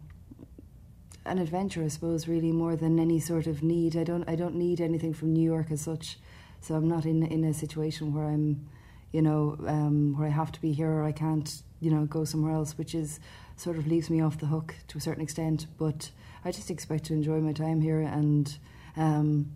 an 1.24 1.38
adventure, 1.38 1.82
I 1.82 1.88
suppose, 1.88 2.28
really 2.28 2.52
more 2.52 2.76
than 2.76 3.00
any 3.00 3.18
sort 3.18 3.48
of 3.48 3.62
need. 3.62 3.96
I 3.96 4.04
don't 4.04 4.28
I 4.28 4.36
don't 4.36 4.54
need 4.54 4.80
anything 4.80 5.12
from 5.12 5.32
New 5.32 5.42
York 5.42 5.70
as 5.70 5.80
such, 5.80 6.18
so 6.60 6.74
I'm 6.74 6.88
not 6.88 7.04
in 7.04 7.24
in 7.24 7.44
a 7.44 7.52
situation 7.52 8.14
where 8.14 8.26
I'm, 8.26 8.68
you 9.12 9.22
know, 9.22 9.56
um, 9.66 10.16
where 10.16 10.28
I 10.28 10.30
have 10.30 10.52
to 10.52 10.60
be 10.60 10.72
here 10.72 10.90
or 10.90 11.04
I 11.04 11.12
can't 11.12 11.62
you 11.80 11.90
know 11.90 12.06
go 12.06 12.24
somewhere 12.24 12.52
else, 12.52 12.78
which 12.78 12.94
is 12.94 13.18
sort 13.56 13.78
of 13.78 13.86
leaves 13.86 14.10
me 14.10 14.20
off 14.20 14.38
the 14.38 14.46
hook 14.46 14.74
to 14.88 14.98
a 14.98 15.00
certain 15.00 15.22
extent. 15.22 15.66
But 15.78 16.10
I 16.44 16.52
just 16.52 16.70
expect 16.70 17.04
to 17.04 17.14
enjoy 17.14 17.40
my 17.40 17.52
time 17.52 17.80
here 17.80 18.00
and. 18.00 18.56
Um, 18.96 19.52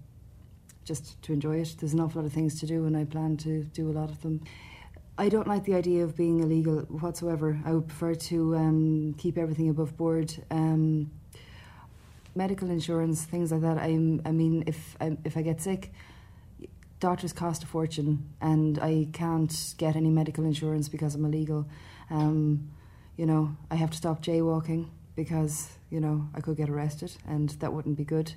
just 0.90 1.22
to 1.22 1.32
enjoy 1.32 1.56
it. 1.60 1.76
There's 1.78 1.92
an 1.92 2.00
awful 2.00 2.20
lot 2.20 2.26
of 2.26 2.32
things 2.32 2.58
to 2.58 2.66
do, 2.66 2.84
and 2.84 2.96
I 2.96 3.04
plan 3.04 3.36
to 3.38 3.62
do 3.62 3.88
a 3.88 3.94
lot 4.00 4.10
of 4.10 4.20
them. 4.22 4.42
I 5.16 5.28
don't 5.28 5.46
like 5.46 5.64
the 5.64 5.74
idea 5.74 6.02
of 6.02 6.16
being 6.16 6.40
illegal 6.40 6.80
whatsoever. 7.04 7.60
I 7.64 7.74
would 7.74 7.86
prefer 7.86 8.16
to 8.30 8.56
um, 8.56 9.14
keep 9.16 9.38
everything 9.38 9.68
above 9.68 9.96
board. 9.96 10.34
Um, 10.50 11.12
medical 12.34 12.68
insurance, 12.70 13.22
things 13.24 13.52
like 13.52 13.60
that. 13.60 13.78
I'm, 13.78 14.20
I 14.24 14.32
mean, 14.32 14.64
if 14.66 14.96
I, 15.00 15.16
if 15.24 15.36
I 15.36 15.42
get 15.42 15.60
sick, 15.60 15.92
doctors 16.98 17.32
cost 17.32 17.62
a 17.62 17.68
fortune, 17.68 18.28
and 18.40 18.76
I 18.80 19.06
can't 19.12 19.54
get 19.78 19.94
any 19.94 20.10
medical 20.10 20.44
insurance 20.44 20.88
because 20.88 21.14
I'm 21.14 21.24
illegal. 21.24 21.68
Um, 22.10 22.68
you 23.16 23.26
know, 23.26 23.56
I 23.70 23.76
have 23.76 23.90
to 23.90 23.96
stop 23.96 24.24
jaywalking 24.24 24.88
because 25.14 25.68
you 25.88 26.00
know 26.00 26.26
I 26.34 26.40
could 26.40 26.56
get 26.56 26.68
arrested, 26.68 27.12
and 27.28 27.50
that 27.60 27.72
wouldn't 27.72 27.96
be 27.96 28.04
good 28.04 28.32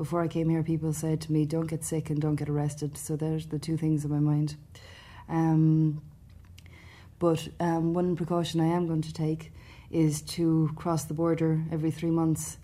before 0.00 0.22
I 0.22 0.28
came 0.28 0.48
here, 0.48 0.62
people 0.62 0.94
said 0.94 1.20
to 1.20 1.30
me, 1.30 1.44
"Don't 1.44 1.66
get 1.66 1.84
sick 1.84 2.08
and 2.08 2.18
don't 2.18 2.36
get 2.36 2.48
arrested." 2.48 2.96
So 2.96 3.16
there's 3.16 3.48
the 3.48 3.58
two 3.58 3.76
things 3.76 4.02
in 4.02 4.10
my 4.10 4.18
mind. 4.18 4.56
Um, 5.28 6.00
but 7.18 7.46
um, 7.60 7.92
one 7.92 8.16
precaution 8.16 8.62
I 8.62 8.68
am 8.68 8.86
going 8.86 9.02
to 9.02 9.12
take 9.12 9.52
is 9.90 10.22
to 10.36 10.70
cross 10.74 11.04
the 11.04 11.12
border 11.12 11.62
every 11.70 11.90
three 11.90 12.10
months. 12.10 12.56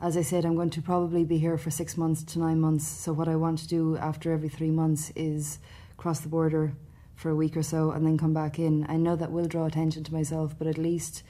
As 0.00 0.16
I 0.16 0.22
said, 0.22 0.46
I'm 0.46 0.54
going 0.54 0.70
to 0.70 0.80
probably 0.80 1.24
be 1.24 1.36
here 1.36 1.58
for 1.58 1.70
six 1.70 1.98
months 1.98 2.22
to 2.32 2.38
nine 2.38 2.58
months. 2.58 2.88
So 2.88 3.12
what 3.12 3.28
I 3.28 3.36
want 3.36 3.58
to 3.58 3.68
do 3.68 3.98
after 3.98 4.32
every 4.32 4.48
three 4.48 4.70
months 4.70 5.12
is 5.14 5.58
cross 5.98 6.20
the 6.20 6.30
border 6.30 6.72
for 7.14 7.28
a 7.28 7.36
week 7.36 7.54
or 7.54 7.62
so 7.62 7.90
and 7.90 8.06
then 8.06 8.16
come 8.16 8.32
back 8.32 8.58
in. 8.58 8.86
I 8.88 8.96
know 8.96 9.14
that 9.16 9.30
will 9.30 9.44
draw 9.44 9.66
attention 9.66 10.04
to 10.04 10.14
myself, 10.14 10.54
but 10.58 10.66
at 10.66 10.78
least 10.78 11.22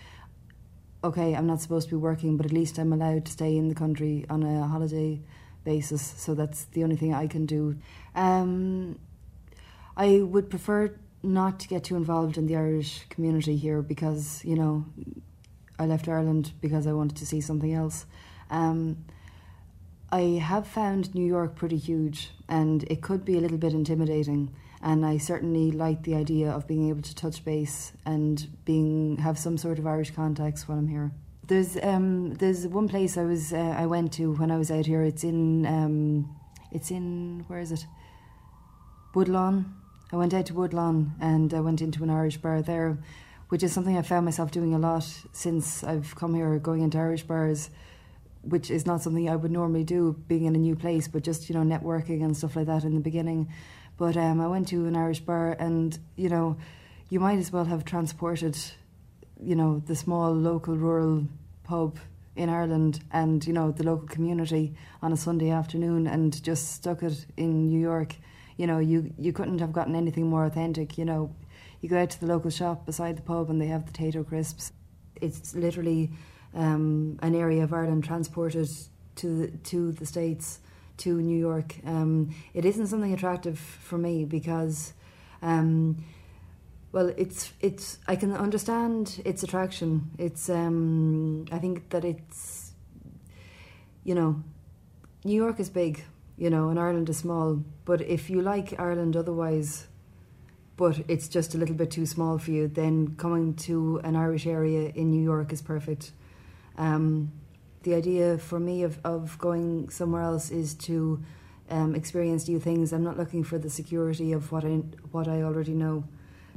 okay, 1.05 1.35
I'm 1.35 1.47
not 1.47 1.61
supposed 1.61 1.89
to 1.89 1.95
be 1.95 2.01
working, 2.01 2.37
but 2.37 2.47
at 2.47 2.53
least 2.53 2.79
I'm 2.79 2.93
allowed 2.93 3.25
to 3.27 3.33
stay 3.33 3.57
in 3.57 3.69
the 3.69 3.75
country 3.75 4.25
on 4.31 4.43
a 4.43 4.67
holiday 4.67 5.21
basis. 5.65 6.03
So 6.17 6.35
that's 6.35 6.65
the 6.67 6.85
only 6.85 6.97
thing 6.97 7.15
I 7.15 7.27
can 7.27 7.47
do. 7.47 7.77
Um, 8.15 8.99
I 9.97 10.21
would 10.21 10.49
prefer 10.49 10.95
not 11.23 11.61
to 11.61 11.69
get 11.69 11.85
too 11.85 11.97
involved 11.97 12.37
in 12.37 12.47
the 12.47 12.57
Irish 12.57 13.05
community 13.09 13.57
here 13.57 13.83
because, 13.83 14.45
you 14.45 14.57
know, 14.57 14.85
I 15.79 15.87
left 15.87 16.09
Ireland 16.09 16.53
because 16.61 16.87
I 16.87 16.93
wanted 16.93 17.17
to 17.19 17.27
see 17.27 17.41
something 17.41 17.73
else. 17.73 18.07
Um, 18.51 19.05
I 20.11 20.41
have 20.43 20.67
found 20.67 21.15
New 21.15 21.25
York 21.25 21.55
pretty 21.55 21.79
huge, 21.79 22.31
and 22.49 22.85
it 22.85 23.01
could 23.01 23.25
be 23.25 23.39
a 23.39 23.41
little 23.41 23.57
bit 23.57 23.73
intimidating. 23.73 24.55
And 24.83 25.07
I 25.07 25.19
certainly 25.19 25.71
like 25.71 26.03
the 26.03 26.17
idea 26.17 26.51
of 26.51 26.67
being 26.67 26.89
able 26.89 27.03
to 27.03 27.15
touch 27.15 27.45
base 27.45 27.93
and 28.05 28.49
being 28.65 29.17
have 29.19 29.39
some 29.39 29.57
sort 29.57 29.79
of 29.79 29.87
Irish 29.87 30.11
contacts 30.11 30.67
while 30.67 30.79
I'm 30.79 30.89
here. 30.89 31.13
There's 31.47 31.77
um, 31.83 32.35
there's 32.35 32.67
one 32.67 32.89
place 32.89 33.17
I 33.17 33.25
was 33.25 33.53
uh, 33.53 33.75
I 33.79 33.87
went 33.87 34.13
to 34.15 34.33
when 34.35 34.51
I 34.51 34.59
was 34.59 34.71
out 34.71 34.87
here. 34.87 35.03
It's 35.03 35.23
in 35.23 35.67
um, 35.67 36.37
it's 36.73 36.91
in 36.91 37.45
where 37.47 37.61
is 37.61 37.71
it? 37.71 37.87
Woodlawn. 39.15 39.75
I 40.13 40.17
went 40.17 40.35
out 40.35 40.47
to 40.47 40.55
Woodlawn 40.55 41.13
and 41.21 41.55
I 41.55 41.61
went 41.61 41.81
into 41.81 42.03
an 42.03 42.11
Irish 42.11 42.37
bar 42.37 42.61
there, 42.63 42.99
which 43.49 43.63
is 43.63 43.73
something 43.73 43.97
I 43.97 44.03
found 44.03 44.25
myself 44.25 44.51
doing 44.51 44.75
a 44.75 44.79
lot 44.79 45.07
since 45.33 45.85
I've 45.85 46.15
come 46.17 46.35
here, 46.35 46.59
going 46.59 46.83
into 46.83 46.99
Irish 46.99 47.23
bars, 47.23 47.71
which 48.43 48.71
is 48.71 48.85
not 48.85 49.01
something 49.01 49.29
I 49.29 49.37
would 49.37 49.51
normally 49.51 49.85
do 49.85 50.17
being 50.29 50.45
in 50.45 50.55
a 50.55 50.59
new 50.59 50.77
place, 50.77 51.09
but 51.09 51.23
just, 51.23 51.49
you 51.49 51.55
know, 51.55 51.63
networking 51.63 52.23
and 52.25 52.37
stuff 52.37 52.57
like 52.57 52.67
that 52.67 52.85
in 52.85 52.95
the 52.95 53.01
beginning. 53.01 53.49
But 53.97 54.17
um, 54.17 54.41
I 54.41 54.49
went 54.49 54.69
to 54.69 54.87
an 54.87 54.97
Irish 54.97 55.21
bar 55.21 55.57
and, 55.59 55.99
you 56.17 56.29
know, 56.29 56.57
you 57.09 57.21
might 57.21 57.39
as 57.39 57.53
well 57.53 57.65
have 57.65 57.85
transported, 57.85 58.57
you 59.41 59.55
know, 59.55 59.83
the 59.87 59.95
small 59.95 60.33
local 60.33 60.77
rural 60.77 61.27
pub 61.65 61.99
in 62.35 62.49
Ireland 62.49 63.01
and, 63.13 63.47
you 63.47 63.53
know, 63.53 63.71
the 63.71 63.85
local 63.85 64.09
community 64.09 64.75
on 65.03 65.13
a 65.13 65.17
Sunday 65.17 65.51
afternoon 65.51 66.07
and 66.07 66.43
just 66.43 66.73
stuck 66.73 67.03
it 67.03 67.27
in 67.37 67.69
New 67.69 67.81
York 67.81 68.17
you 68.57 68.67
know, 68.67 68.79
you 68.79 69.13
you 69.19 69.33
couldn't 69.33 69.59
have 69.59 69.73
gotten 69.73 69.95
anything 69.95 70.29
more 70.29 70.45
authentic. 70.45 70.99
You 70.99 71.05
know, 71.05 71.35
you 71.81 71.89
go 71.89 72.01
out 72.01 72.11
to 72.11 72.21
the 72.21 72.27
local 72.27 72.51
shop 72.51 72.87
beside 72.87 73.17
the 73.17 73.23
pub 73.23 73.51
and 73.51 73.61
they 73.61 73.67
have 73.67 73.87
potato 73.87 74.23
crisps. 74.23 74.73
It's 75.21 75.55
literally 75.55 76.11
um, 76.55 77.19
an 77.23 77.35
area 77.35 77.65
of 77.65 77.73
Ireland 77.73 78.05
transported 78.05 78.69
to 79.17 79.27
the, 79.37 79.49
to 79.49 79.93
the 79.93 80.07
states 80.07 80.61
to 81.03 81.21
New 81.21 81.39
York. 81.39 81.75
Um, 81.85 82.35
it 82.55 82.65
isn't 82.65 82.87
something 82.89 83.13
attractive 83.13 83.59
for 83.59 83.99
me 83.99 84.25
because. 84.25 84.93
Um, 85.43 86.05
well, 86.93 87.11
it's 87.17 87.53
it's. 87.61 87.99
I 88.07 88.17
can 88.17 88.33
understand 88.33 89.23
its 89.25 89.43
attraction. 89.43 90.11
It's. 90.19 90.49
Um, 90.49 91.47
I 91.51 91.59
think 91.59 91.91
that 91.91 92.05
it's. 92.05 92.73
You 94.05 94.15
know, 94.15 94.43
New 95.25 95.37
York 95.37 95.61
is 95.61 95.71
big, 95.71 96.05
you 96.37 96.51
know, 96.51 96.69
and 96.69 96.79
Ireland 96.79 97.09
is 97.09 97.19
small. 97.19 97.63
But 97.85 98.03
if 98.03 98.29
you 98.29 98.43
like 98.43 98.79
Ireland 98.79 99.17
otherwise, 99.17 99.87
but 100.77 101.05
it's 101.09 101.29
just 101.29 101.55
a 101.55 101.59
little 101.59 101.77
bit 101.77 101.91
too 101.91 102.07
small 102.07 102.39
for 102.39 102.51
you, 102.51 102.67
then 102.67 103.15
coming 103.17 103.55
to 103.55 104.01
an 104.03 104.17
Irish 104.17 104.47
area 104.47 104.91
in 104.95 105.11
New 105.11 105.23
York 105.23 105.53
is 105.53 105.63
perfect. 105.63 106.11
Um, 106.77 107.31
the 107.83 107.95
idea 107.95 108.39
for 108.39 108.61
me 108.61 108.83
of, 108.83 108.99
of 109.05 109.39
going 109.39 109.89
somewhere 109.91 110.23
else 110.23 110.51
is 110.51 110.75
to 110.75 111.23
um, 111.71 111.95
experience 111.95 112.49
new 112.49 112.61
things. 112.61 112.93
I'm 112.93 113.05
not 113.05 113.17
looking 113.17 113.45
for 113.45 113.59
the 113.59 113.71
security 113.71 114.33
of 114.33 114.53
what 114.53 114.65
I 114.65 114.83
what 115.11 115.29
I 115.29 115.43
already 115.43 115.73
know. 115.73 116.05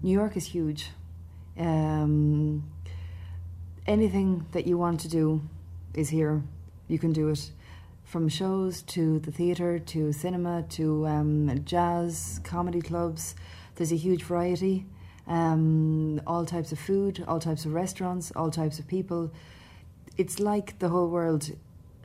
New 0.02 0.12
York 0.12 0.36
is 0.36 0.46
huge. 0.46 0.90
Um, 1.58 2.64
anything 3.88 4.46
that 4.52 4.68
you 4.68 4.78
want 4.78 5.00
to 5.02 5.08
do 5.08 5.42
is 5.94 6.10
here. 6.10 6.44
You 6.88 7.00
can 7.00 7.14
do 7.14 7.30
it 7.30 7.52
from 8.04 8.30
shows 8.30 8.82
to 8.84 9.20
the 9.20 9.32
theatre 9.32 9.80
to 9.80 10.14
cinema 10.14 10.64
to 10.70 11.08
um, 11.08 11.62
jazz, 11.66 12.40
comedy 12.44 12.82
clubs. 12.82 13.36
There's 13.76 13.92
a 13.92 13.98
huge 13.98 14.24
variety. 14.24 14.86
Um, 15.28 16.22
all 16.28 16.46
types 16.46 16.72
of 16.72 16.78
food, 16.78 17.24
all 17.28 17.40
types 17.40 17.66
of 17.66 17.74
restaurants, 17.74 18.32
all 18.36 18.52
types 18.52 18.78
of 18.78 18.88
people. 18.88 19.32
It's 20.18 20.40
like 20.40 20.80
the 20.80 20.88
whole 20.88 21.10
world, 21.10 21.52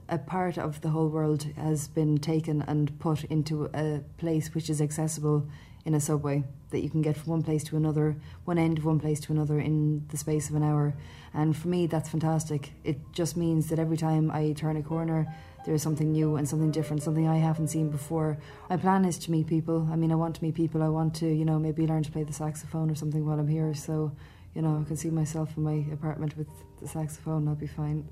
a 0.09 0.19
part 0.19 0.59
of 0.59 0.81
the 0.81 0.89
whole 0.89 1.09
world 1.09 1.45
has 1.57 1.87
been 1.87 2.19
taken 2.19 2.61
and 2.63 2.99
put 2.99 3.23
into 3.25 3.71
a 3.73 4.01
place 4.19 4.53
which 4.53 4.69
is 4.69 4.81
accessible 4.81 5.47
in 5.85 5.95
a 5.95 6.01
subway 6.01 6.43
that 6.71 6.81
you 6.81 6.91
can 6.91 7.03
get 7.03 7.17
from 7.17 7.31
one 7.31 7.43
place 7.45 7.63
to 7.65 7.77
another, 7.77 8.17
one 8.45 8.59
end 8.59 8.79
of 8.79 8.85
one 8.85 8.99
place 8.99 9.21
to 9.21 9.33
another 9.33 9.61
in 9.61 10.05
the 10.09 10.17
space 10.17 10.51
of 10.51 10.57
an 10.57 10.65
hour. 10.65 10.93
And 11.33 11.57
for 11.57 11.69
me, 11.69 11.87
that's 11.87 12.09
fantastic. 12.09 12.73
It 12.83 12.99
just 13.13 13.37
means 13.37 13.69
that 13.69 13.79
every 13.79 13.97
time 13.97 14.29
I 14.33 14.55
turn 14.55 14.77
a 14.77 14.83
corner, 14.83 15.33
there's 15.65 15.83
something 15.83 16.11
new 16.11 16.35
and 16.35 16.49
something 16.49 16.73
different, 16.73 17.05
something 17.05 17.29
I 17.29 17.37
haven't 17.37 17.69
seen 17.69 17.91
before. 17.91 18.39
My 18.69 18.77
plan 18.77 19.05
is 19.05 19.19
to 19.19 19.31
meet 19.31 19.47
people. 19.47 19.89
I 19.93 19.95
mean, 19.95 20.11
I 20.11 20.17
want 20.17 20.35
to 20.35 20.43
meet 20.43 20.57
people. 20.57 20.83
I 20.83 20.89
want 20.89 21.15
to, 21.17 21.29
you 21.29 21.45
know, 21.45 21.61
maybe 21.61 21.87
learn 21.87 22.03
to 22.03 22.11
play 22.11 22.25
the 22.25 22.33
saxophone 22.33 22.91
or 22.91 22.97
something 22.97 23.25
while 23.25 23.39
I'm 23.39 23.47
here. 23.47 23.73
So, 23.75 24.11
you 24.55 24.63
know, 24.63 24.81
I 24.81 24.85
can 24.87 24.97
see 24.97 25.11
myself 25.11 25.57
in 25.57 25.63
my 25.63 25.85
apartment 25.93 26.37
with 26.37 26.49
the 26.81 26.89
saxophone. 26.89 27.47
I'll 27.49 27.55
be 27.55 27.67
fine. 27.67 28.09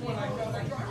Well, 0.00 0.81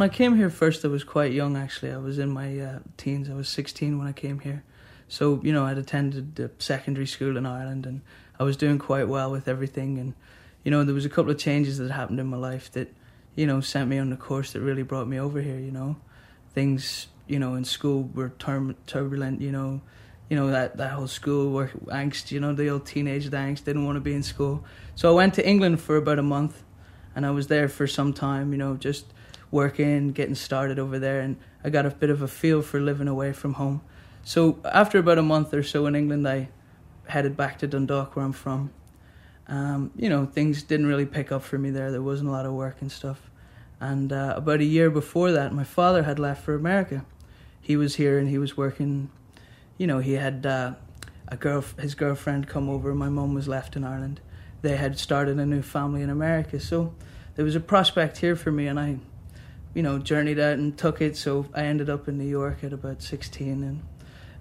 when 0.00 0.08
I 0.08 0.14
came 0.14 0.34
here 0.34 0.48
first, 0.48 0.82
I 0.82 0.88
was 0.88 1.04
quite 1.04 1.30
young. 1.30 1.58
Actually, 1.58 1.92
I 1.92 1.98
was 1.98 2.18
in 2.18 2.30
my 2.30 2.58
uh, 2.58 2.78
teens. 2.96 3.28
I 3.28 3.34
was 3.34 3.50
sixteen 3.50 3.98
when 3.98 4.08
I 4.08 4.12
came 4.12 4.38
here. 4.38 4.64
So 5.08 5.38
you 5.42 5.52
know, 5.52 5.66
I'd 5.66 5.76
attended 5.76 6.36
the 6.36 6.50
secondary 6.58 7.06
school 7.06 7.36
in 7.36 7.44
Ireland, 7.44 7.84
and 7.84 8.00
I 8.38 8.44
was 8.44 8.56
doing 8.56 8.78
quite 8.78 9.08
well 9.08 9.30
with 9.30 9.46
everything. 9.46 9.98
And 9.98 10.14
you 10.64 10.70
know, 10.70 10.84
there 10.84 10.94
was 10.94 11.04
a 11.04 11.10
couple 11.10 11.30
of 11.30 11.36
changes 11.36 11.76
that 11.76 11.90
happened 11.90 12.18
in 12.18 12.28
my 12.28 12.38
life 12.38 12.72
that 12.72 12.94
you 13.34 13.46
know 13.46 13.60
sent 13.60 13.90
me 13.90 13.98
on 13.98 14.08
the 14.08 14.16
course 14.16 14.54
that 14.54 14.62
really 14.62 14.82
brought 14.82 15.06
me 15.06 15.20
over 15.20 15.42
here. 15.42 15.58
You 15.58 15.70
know, 15.70 15.96
things 16.54 17.08
you 17.26 17.38
know 17.38 17.54
in 17.54 17.66
school 17.66 18.04
were 18.14 18.30
turb- 18.30 18.78
turbulent. 18.86 19.42
You 19.42 19.52
know, 19.52 19.82
you 20.30 20.36
know 20.36 20.50
that 20.50 20.78
that 20.78 20.92
whole 20.92 21.08
school 21.08 21.52
work 21.52 21.72
angst. 21.88 22.30
You 22.30 22.40
know, 22.40 22.54
the 22.54 22.70
old 22.70 22.86
teenage 22.86 23.28
angst. 23.28 23.64
Didn't 23.64 23.84
want 23.84 23.96
to 23.96 24.00
be 24.00 24.14
in 24.14 24.22
school. 24.22 24.64
So 24.94 25.12
I 25.12 25.14
went 25.14 25.34
to 25.34 25.46
England 25.46 25.82
for 25.82 25.96
about 25.96 26.18
a 26.18 26.22
month, 26.22 26.62
and 27.14 27.26
I 27.26 27.32
was 27.32 27.48
there 27.48 27.68
for 27.68 27.86
some 27.86 28.14
time. 28.14 28.52
You 28.52 28.58
know, 28.58 28.76
just 28.76 29.04
working, 29.50 30.12
getting 30.12 30.34
started 30.34 30.78
over 30.78 30.98
there, 30.98 31.20
and 31.20 31.36
I 31.64 31.70
got 31.70 31.86
a 31.86 31.90
bit 31.90 32.10
of 32.10 32.22
a 32.22 32.28
feel 32.28 32.62
for 32.62 32.80
living 32.80 33.08
away 33.08 33.32
from 33.32 33.54
home. 33.54 33.82
So 34.22 34.58
after 34.64 34.98
about 34.98 35.18
a 35.18 35.22
month 35.22 35.52
or 35.54 35.62
so 35.62 35.86
in 35.86 35.94
England, 35.94 36.28
I 36.28 36.48
headed 37.06 37.36
back 37.36 37.58
to 37.58 37.66
Dundalk, 37.66 38.16
where 38.16 38.24
I'm 38.24 38.32
from. 38.32 38.70
Um, 39.48 39.90
you 39.96 40.08
know, 40.08 40.26
things 40.26 40.62
didn't 40.62 40.86
really 40.86 41.06
pick 41.06 41.32
up 41.32 41.42
for 41.42 41.58
me 41.58 41.70
there. 41.70 41.90
There 41.90 42.02
wasn't 42.02 42.28
a 42.28 42.32
lot 42.32 42.46
of 42.46 42.52
work 42.52 42.76
and 42.80 42.92
stuff. 42.92 43.30
And 43.80 44.12
uh, 44.12 44.34
about 44.36 44.60
a 44.60 44.64
year 44.64 44.90
before 44.90 45.32
that, 45.32 45.52
my 45.52 45.64
father 45.64 46.04
had 46.04 46.18
left 46.18 46.44
for 46.44 46.54
America. 46.54 47.04
He 47.60 47.76
was 47.76 47.96
here 47.96 48.18
and 48.18 48.28
he 48.28 48.38
was 48.38 48.56
working. 48.56 49.10
You 49.76 49.86
know, 49.86 49.98
he 49.98 50.12
had 50.12 50.46
uh, 50.46 50.74
a 51.28 51.36
girl, 51.36 51.64
his 51.78 51.94
girlfriend, 51.94 52.46
come 52.46 52.68
over. 52.68 52.94
My 52.94 53.08
mum 53.08 53.34
was 53.34 53.48
left 53.48 53.74
in 53.74 53.84
Ireland. 53.84 54.20
They 54.62 54.76
had 54.76 54.98
started 54.98 55.38
a 55.38 55.46
new 55.46 55.62
family 55.62 56.02
in 56.02 56.10
America, 56.10 56.60
so 56.60 56.94
there 57.34 57.44
was 57.46 57.56
a 57.56 57.60
prospect 57.60 58.18
here 58.18 58.36
for 58.36 58.52
me, 58.52 58.66
and 58.66 58.78
I 58.78 58.98
you 59.74 59.82
know, 59.82 59.98
journeyed 59.98 60.38
out 60.38 60.58
and 60.58 60.76
took 60.76 61.00
it. 61.00 61.16
So 61.16 61.46
I 61.54 61.62
ended 61.64 61.88
up 61.88 62.08
in 62.08 62.18
New 62.18 62.28
York 62.28 62.64
at 62.64 62.72
about 62.72 63.02
16 63.02 63.62
and 63.62 63.82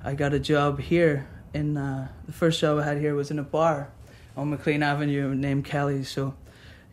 I 0.04 0.16
got 0.16 0.34
a 0.34 0.40
job 0.40 0.80
here 0.80 1.28
in, 1.54 1.78
uh, 1.78 2.08
the 2.26 2.32
first 2.32 2.60
job 2.60 2.80
I 2.80 2.86
had 2.86 2.98
here 2.98 3.16
was 3.16 3.32
in 3.32 3.40
a 3.40 3.44
bar 3.44 3.92
on 4.38 4.50
McLean 4.50 4.84
Avenue 4.84 5.36
named 5.36 5.66
Kelly's. 5.66 6.10
So, 6.10 6.36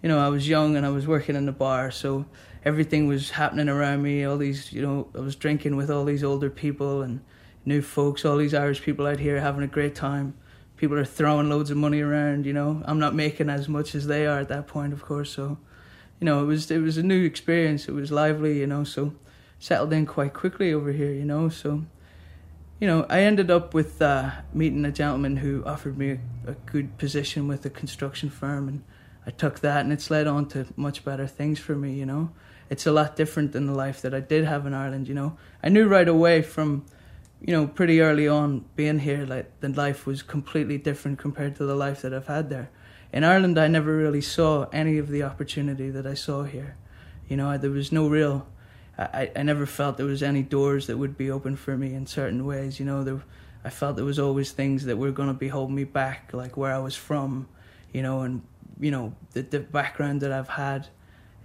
you 0.03 0.09
know, 0.09 0.19
I 0.19 0.29
was 0.29 0.49
young 0.49 0.77
and 0.77 0.85
I 0.85 0.91
was 0.91 1.07
working 1.07 1.37
in 1.37 1.47
the 1.47 1.53
bar, 1.53 1.91
so 1.91 2.27
everything 2.65 3.07
was 3.07 3.31
happening 3.31 3.69
around 3.69 4.03
me. 4.03 4.25
All 4.25 4.37
these, 4.37 4.73
you 4.73 4.83
know, 4.83 5.09
I 5.15 5.21
was 5.21 5.37
drinking 5.37 5.77
with 5.77 5.91
all 5.91 6.05
these 6.05 6.25
older 6.25 6.51
people 6.51 7.03
and 7.03 7.21
new 7.65 7.81
folks, 7.83 8.25
all 8.25 8.37
these 8.37 8.55
Irish 8.55 8.83
people 8.83 9.07
out 9.07 9.19
here 9.19 9.41
having 9.41 9.63
a 9.63 9.69
great 9.69 9.95
time. 9.95 10.35
People 10.77 10.99
are 10.99 11.05
throwing 11.05 11.49
loads 11.49 11.71
of 11.71 11.77
money 11.77 12.01
around, 12.01 12.45
you 12.45 12.53
know. 12.53 12.83
I'm 12.85 12.99
not 12.99 13.15
making 13.15 13.49
as 13.49 13.69
much 13.69 13.95
as 13.95 14.07
they 14.07 14.27
are 14.27 14.41
at 14.41 14.49
that 14.49 14.67
point, 14.67 14.93
of 14.93 15.03
course, 15.03 15.31
so 15.31 15.59
you 16.21 16.25
know, 16.25 16.43
it 16.43 16.47
was 16.47 16.71
it 16.71 16.79
was 16.79 16.97
a 16.97 17.03
new 17.03 17.25
experience. 17.25 17.89
It 17.89 17.93
was 17.93 18.11
lively, 18.11 18.59
you 18.59 18.67
know, 18.67 18.85
so 18.85 19.15
settled 19.59 19.93
in 19.93 20.07
quite 20.07 20.35
quickly 20.35 20.73
over 20.73 20.93
here, 20.93 21.13
you 21.13 21.25
know, 21.25 21.49
so 21.49 21.85
you 22.81 22.87
know, 22.87 23.07
I 23.09 23.21
ended 23.21 23.51
up 23.51 23.73
with 23.73 24.03
uh, 24.03 24.31
meeting 24.53 24.85
a 24.85 24.93
gentleman 24.93 25.37
who 25.39 25.65
offered 25.65 25.97
me 25.97 26.11
a, 26.11 26.51
a, 26.51 26.55
good 26.67 26.99
position 26.99 27.49
with 27.49 27.65
a 27.65 27.71
construction 27.71 28.29
firm, 28.29 28.69
and 28.69 28.85
I 29.27 29.31
took 29.31 29.61
that, 29.61 29.81
and 29.81 29.93
it's 29.93 30.11
led 30.11 30.27
on 30.27 30.47
to 30.49 30.67
much 30.77 31.05
better 31.05 31.27
things 31.27 31.59
for 31.59 31.75
me. 31.75 31.95
You 31.95 32.05
know, 32.05 32.33
it's 32.69 32.87
a 32.87 32.93
lot 32.93 33.17
different 33.17 33.53
than 33.53 33.67
the 33.67 33.73
life 33.73 34.03
that 34.03 34.13
I 34.13 34.21
did 34.21 34.45
have 34.45 34.67
in 34.67 34.75
Ireland. 34.75 35.09
You 35.09 35.15
know, 35.15 35.39
I 35.63 35.71
knew 35.71 35.89
right 35.89 36.07
away 36.07 36.43
from, 36.43 36.85
you 37.41 37.55
know, 37.55 37.67
pretty 37.67 38.03
early 38.03 38.29
on 38.29 38.67
being 38.77 38.99
here, 38.99 39.25
like 39.25 39.61
the 39.61 39.71
life 39.71 40.05
was 40.07 40.23
completely 40.23 40.77
different 40.77 41.19
compared 41.19 41.57
to 41.57 41.65
the 41.65 41.75
life 41.75 42.03
that 42.03 42.13
I've 42.13 42.27
had 42.27 42.51
there. 42.51 42.69
In 43.13 43.25
Ireland, 43.25 43.59
I 43.59 43.69
never 43.69 43.97
really 43.97 44.21
saw 44.21 44.67
any 44.73 44.99
of 44.99 45.09
the 45.09 45.23
opportunity 45.23 45.91
that 45.91 46.07
I 46.07 46.15
saw 46.15 46.45
here. 46.45 46.77
You 47.29 47.37
know, 47.37 47.57
there 47.59 47.71
was 47.71 47.93
no 47.93 48.09
real 48.09 48.47
I, 48.99 49.31
I 49.37 49.43
never 49.43 49.67
felt 49.67 49.97
there 49.97 50.07
was 50.07 50.23
any 50.23 50.43
doors 50.43 50.87
that 50.87 50.97
would 50.97 51.19
be 51.19 51.31
open 51.31 51.57
for 51.57 51.77
me 51.77 51.95
in 51.95 52.07
certain 52.07 52.47
ways. 52.47 52.81
You 52.81 52.87
know, 52.87 53.05
there, 53.05 53.21
I 53.65 53.71
felt 53.71 53.97
there 53.97 54.05
was 54.05 54.19
always 54.19 54.53
things 54.53 54.87
that 54.87 54.97
were 54.97 55.11
going 55.11 55.29
to 55.29 55.35
be 55.35 55.49
holding 55.49 55.75
me 55.75 55.85
back, 55.85 56.31
like 56.33 56.57
where 56.57 56.73
I 56.73 56.79
was 56.79 56.97
from, 56.97 57.49
you 57.93 58.03
know, 58.03 58.23
and 58.23 58.43
you 58.81 58.91
know 58.91 59.15
the 59.33 59.43
the 59.43 59.61
background 59.61 60.23
that 60.23 60.33
I've 60.33 60.49
had, 60.49 60.89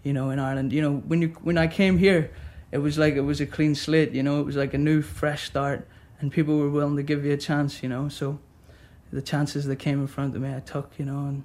you 0.04 0.14
know, 0.14 0.30
in 0.30 0.40
Ireland. 0.40 0.72
You 0.72 0.82
know, 0.82 0.96
when 0.96 1.22
you 1.22 1.30
when 1.42 1.58
I 1.58 1.68
came 1.68 1.98
here, 1.98 2.32
it 2.72 2.78
was 2.78 2.98
like 2.98 3.16
it 3.16 3.22
was 3.22 3.42
a 3.42 3.46
clean 3.46 3.76
slate. 3.76 4.14
You 4.14 4.24
know, 4.24 4.40
it 4.40 4.46
was 4.46 4.56
like 4.56 4.74
a 4.74 4.78
new 4.78 5.02
fresh 5.02 5.46
start, 5.46 5.88
and 6.20 6.32
people 6.32 6.58
were 6.58 6.70
willing 6.70 6.96
to 6.96 7.04
give 7.04 7.26
you 7.26 7.34
a 7.34 7.38
chance. 7.38 7.84
You 7.84 7.90
know, 7.90 8.08
so 8.08 8.40
the 9.12 9.22
chances 9.22 9.66
that 9.66 9.78
came 9.78 10.00
in 10.02 10.08
front 10.08 10.36
of 10.36 10.42
me, 10.42 10.54
I 10.54 10.60
took. 10.60 10.92
You 10.98 11.06
know, 11.06 11.20
and 11.28 11.44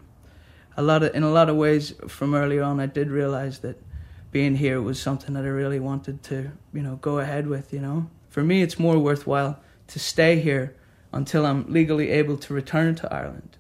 a 0.77 0.83
lot 0.83 1.03
of 1.03 1.15
in 1.15 1.23
a 1.23 1.31
lot 1.31 1.49
of 1.49 1.57
ways 1.57 1.95
from 2.09 2.35
early 2.35 2.61
on, 2.61 2.81
I 2.81 2.87
did 2.87 3.11
realize 3.11 3.61
that 3.61 3.83
being 4.31 4.57
here 4.57 4.83
was 4.83 5.01
something 5.01 5.35
that 5.35 5.45
I 5.45 5.49
really 5.49 5.81
wanted 5.81 6.23
to, 6.25 6.53
you 6.75 6.83
know, 6.83 6.97
go 6.97 7.19
ahead 7.19 7.47
with, 7.47 7.73
you 7.73 7.81
know. 7.81 8.11
For 8.29 8.43
me, 8.43 8.63
it's 8.63 8.79
more 8.79 8.99
worthwhile 8.99 9.59
to 9.89 9.99
stay 9.99 10.41
here 10.41 10.77
until 11.13 11.47
I'm 11.47 11.73
legally 11.73 12.11
able 12.11 12.37
to 12.37 12.53
return 12.53 12.95
to 12.97 13.13
Ireland. 13.13 13.57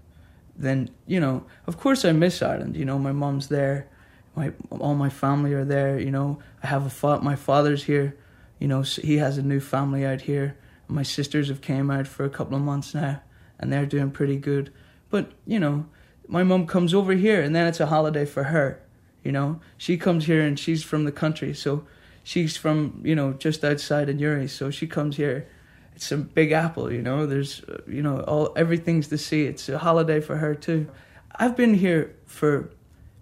Then, 0.54 0.90
you 1.06 1.20
know, 1.20 1.44
of 1.66 1.78
course 1.78 2.04
I 2.04 2.12
miss 2.12 2.42
Ireland. 2.42 2.76
You 2.76 2.84
know, 2.84 2.98
my 2.98 3.12
mom's 3.12 3.48
there, 3.48 3.88
my 4.34 4.52
all 4.70 4.94
my 4.94 5.08
family 5.08 5.52
are 5.54 5.64
there. 5.64 5.98
You 5.98 6.10
know, 6.10 6.38
I 6.62 6.66
have 6.66 6.84
a 6.86 6.90
fa- 6.90 7.20
my 7.22 7.36
father's 7.36 7.84
here. 7.84 8.16
You 8.58 8.68
know, 8.68 8.82
he 8.82 9.18
has 9.18 9.38
a 9.38 9.42
new 9.42 9.60
family 9.60 10.04
out 10.04 10.22
here. 10.22 10.56
My 10.88 11.02
sisters 11.02 11.48
have 11.48 11.60
came 11.60 11.90
out 11.90 12.06
for 12.06 12.24
a 12.24 12.30
couple 12.30 12.56
of 12.56 12.62
months 12.62 12.94
now, 12.94 13.20
and 13.58 13.72
they're 13.72 13.86
doing 13.86 14.10
pretty 14.10 14.36
good. 14.36 14.72
But 15.10 15.32
you 15.46 15.58
know, 15.58 15.86
my 16.26 16.42
mom 16.42 16.66
comes 16.66 16.94
over 16.94 17.12
here, 17.12 17.40
and 17.40 17.54
then 17.54 17.66
it's 17.66 17.80
a 17.80 17.86
holiday 17.86 18.24
for 18.24 18.44
her 18.44 18.80
you 19.26 19.32
know, 19.32 19.58
she 19.76 19.96
comes 19.96 20.26
here 20.26 20.40
and 20.40 20.56
she's 20.56 20.84
from 20.84 21.02
the 21.02 21.10
country, 21.10 21.52
so 21.52 21.84
she's 22.22 22.56
from 22.56 23.02
you 23.04 23.16
know 23.16 23.32
just 23.32 23.64
outside 23.64 24.08
of 24.08 24.14
Newry, 24.14 24.46
so 24.46 24.70
she 24.70 24.86
comes 24.86 25.16
here. 25.16 25.48
It's 25.96 26.12
a 26.12 26.16
big 26.16 26.52
apple, 26.52 26.92
you 26.92 27.02
know. 27.02 27.26
There's 27.26 27.64
uh, 27.64 27.78
you 27.88 28.02
know 28.02 28.20
all 28.20 28.52
everything's 28.54 29.08
to 29.08 29.18
see. 29.18 29.46
It's 29.46 29.68
a 29.68 29.78
holiday 29.78 30.20
for 30.20 30.36
her 30.36 30.54
too. 30.54 30.86
I've 31.34 31.56
been 31.56 31.74
here 31.74 32.14
for 32.24 32.70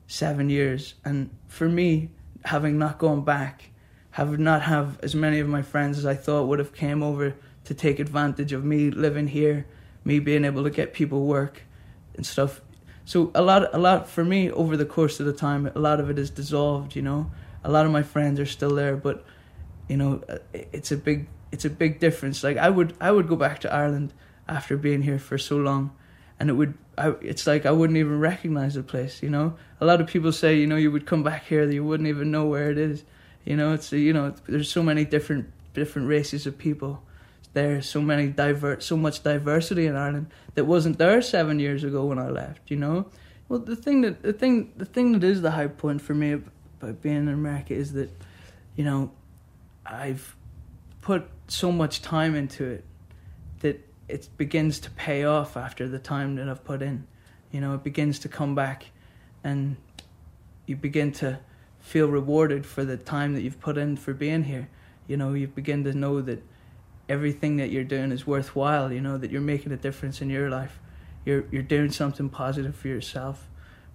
seven 0.06 0.50
years, 0.50 0.92
and 1.06 1.30
for 1.48 1.70
me, 1.70 2.10
having 2.44 2.76
not 2.76 2.98
gone 2.98 3.24
back, 3.24 3.70
have 4.10 4.38
not 4.38 4.60
have 4.60 5.00
as 5.02 5.14
many 5.14 5.40
of 5.40 5.48
my 5.48 5.62
friends 5.62 5.96
as 5.96 6.04
I 6.04 6.16
thought 6.16 6.48
would 6.48 6.58
have 6.58 6.74
came 6.74 7.02
over 7.02 7.34
to 7.64 7.72
take 7.72 7.98
advantage 7.98 8.52
of 8.52 8.62
me 8.62 8.90
living 8.90 9.28
here, 9.28 9.64
me 10.04 10.18
being 10.18 10.44
able 10.44 10.64
to 10.64 10.70
get 10.70 10.92
people 10.92 11.24
work 11.24 11.62
and 12.14 12.24
stuff. 12.24 12.60
So 13.04 13.30
a 13.34 13.42
lot 13.42 13.74
a 13.74 13.78
lot 13.78 14.08
for 14.08 14.24
me 14.24 14.50
over 14.50 14.76
the 14.76 14.86
course 14.86 15.20
of 15.20 15.26
the 15.26 15.32
time 15.32 15.66
a 15.74 15.78
lot 15.78 16.00
of 16.00 16.08
it 16.08 16.18
is 16.18 16.30
dissolved 16.30 16.96
you 16.96 17.02
know. 17.02 17.30
A 17.62 17.70
lot 17.70 17.86
of 17.86 17.92
my 17.92 18.02
friends 18.02 18.38
are 18.40 18.46
still 18.46 18.74
there 18.74 18.96
but 18.96 19.24
you 19.88 19.96
know 19.96 20.22
uh, 20.28 20.38
it's 20.52 20.92
a 20.92 20.96
big 20.96 21.28
it's 21.52 21.64
a 21.64 21.70
big 21.70 22.00
difference. 22.00 22.42
Like 22.42 22.56
i 22.56 22.70
would 22.70 22.94
i 23.00 23.10
would 23.10 23.28
go 23.28 23.36
back 23.36 23.60
to 23.60 23.72
ireland 23.72 24.12
after 24.48 24.76
being 24.76 25.02
here 25.02 25.18
for 25.18 25.38
so 25.38 25.56
long 25.56 25.94
and 26.38 26.50
it 26.50 26.54
would 26.54 26.74
I, 26.96 27.14
it's 27.20 27.46
like 27.46 27.66
i 27.66 27.70
wouldn't 27.70 27.98
even 27.98 28.20
recognize 28.20 28.74
the 28.74 28.82
place 28.82 29.22
you 29.22 29.30
know. 29.30 29.56
A 29.80 29.84
lot 29.84 30.00
of 30.00 30.06
people 30.06 30.32
say 30.32 30.56
you 30.56 30.66
know 30.66 30.76
you 30.76 30.90
would 30.90 31.06
come 31.06 31.22
back 31.22 31.46
here 31.46 31.66
that 31.66 31.74
you 31.74 31.84
wouldn't 31.84 32.08
even 32.08 32.30
know 32.30 32.46
where 32.46 32.70
it 32.70 32.78
is 32.78 33.04
you 33.44 33.56
know. 33.56 33.74
It's 33.74 33.92
a, 33.92 33.98
you 33.98 34.14
know 34.14 34.34
there's 34.46 34.70
so 34.70 34.82
many 34.82 35.04
different 35.04 35.50
different 35.74 36.08
races 36.08 36.46
of 36.46 36.56
people 36.56 37.02
there's 37.54 37.88
so 37.88 38.02
many 38.02 38.28
diver 38.28 38.80
so 38.80 38.96
much 38.96 39.22
diversity 39.22 39.86
in 39.86 39.96
Ireland 39.96 40.26
that 40.54 40.64
wasn't 40.66 40.98
there 40.98 41.22
seven 41.22 41.58
years 41.58 41.82
ago 41.84 42.04
when 42.04 42.18
I 42.18 42.28
left. 42.28 42.70
You 42.70 42.76
know, 42.76 43.06
well 43.48 43.60
the 43.60 43.76
thing 43.76 44.02
that 44.02 44.22
the 44.22 44.32
thing 44.32 44.72
the 44.76 44.84
thing 44.84 45.12
that 45.12 45.24
is 45.24 45.40
the 45.40 45.52
high 45.52 45.68
point 45.68 46.02
for 46.02 46.14
me 46.14 46.32
about 46.32 47.00
being 47.00 47.16
in 47.16 47.28
America 47.28 47.74
is 47.74 47.92
that, 47.94 48.10
you 48.76 48.84
know, 48.84 49.12
I've 49.86 50.36
put 51.00 51.28
so 51.48 51.70
much 51.70 52.02
time 52.02 52.34
into 52.34 52.64
it 52.64 52.84
that 53.60 53.86
it 54.08 54.28
begins 54.36 54.80
to 54.80 54.90
pay 54.90 55.24
off 55.24 55.56
after 55.56 55.88
the 55.88 55.98
time 55.98 56.36
that 56.36 56.48
I've 56.48 56.64
put 56.64 56.82
in. 56.82 57.06
You 57.50 57.60
know, 57.60 57.74
it 57.74 57.84
begins 57.84 58.18
to 58.20 58.28
come 58.28 58.54
back, 58.54 58.86
and 59.42 59.76
you 60.66 60.76
begin 60.76 61.12
to 61.12 61.38
feel 61.78 62.08
rewarded 62.08 62.66
for 62.66 62.84
the 62.84 62.96
time 62.96 63.34
that 63.34 63.42
you've 63.42 63.60
put 63.60 63.78
in 63.78 63.96
for 63.96 64.12
being 64.12 64.44
here. 64.44 64.68
You 65.06 65.16
know, 65.16 65.34
you 65.34 65.46
begin 65.46 65.84
to 65.84 65.92
know 65.92 66.20
that 66.22 66.42
everything 67.08 67.56
that 67.56 67.70
you're 67.70 67.84
doing 67.84 68.12
is 68.12 68.26
worthwhile. 68.26 68.92
You 68.92 69.00
know 69.00 69.18
that 69.18 69.30
you're 69.30 69.40
making 69.40 69.72
a 69.72 69.76
difference 69.76 70.20
in 70.20 70.30
your 70.30 70.50
life. 70.50 70.78
You're 71.24 71.44
you're 71.50 71.62
doing 71.62 71.90
something 71.90 72.28
positive 72.28 72.74
for 72.74 72.88
yourself. 72.88 73.48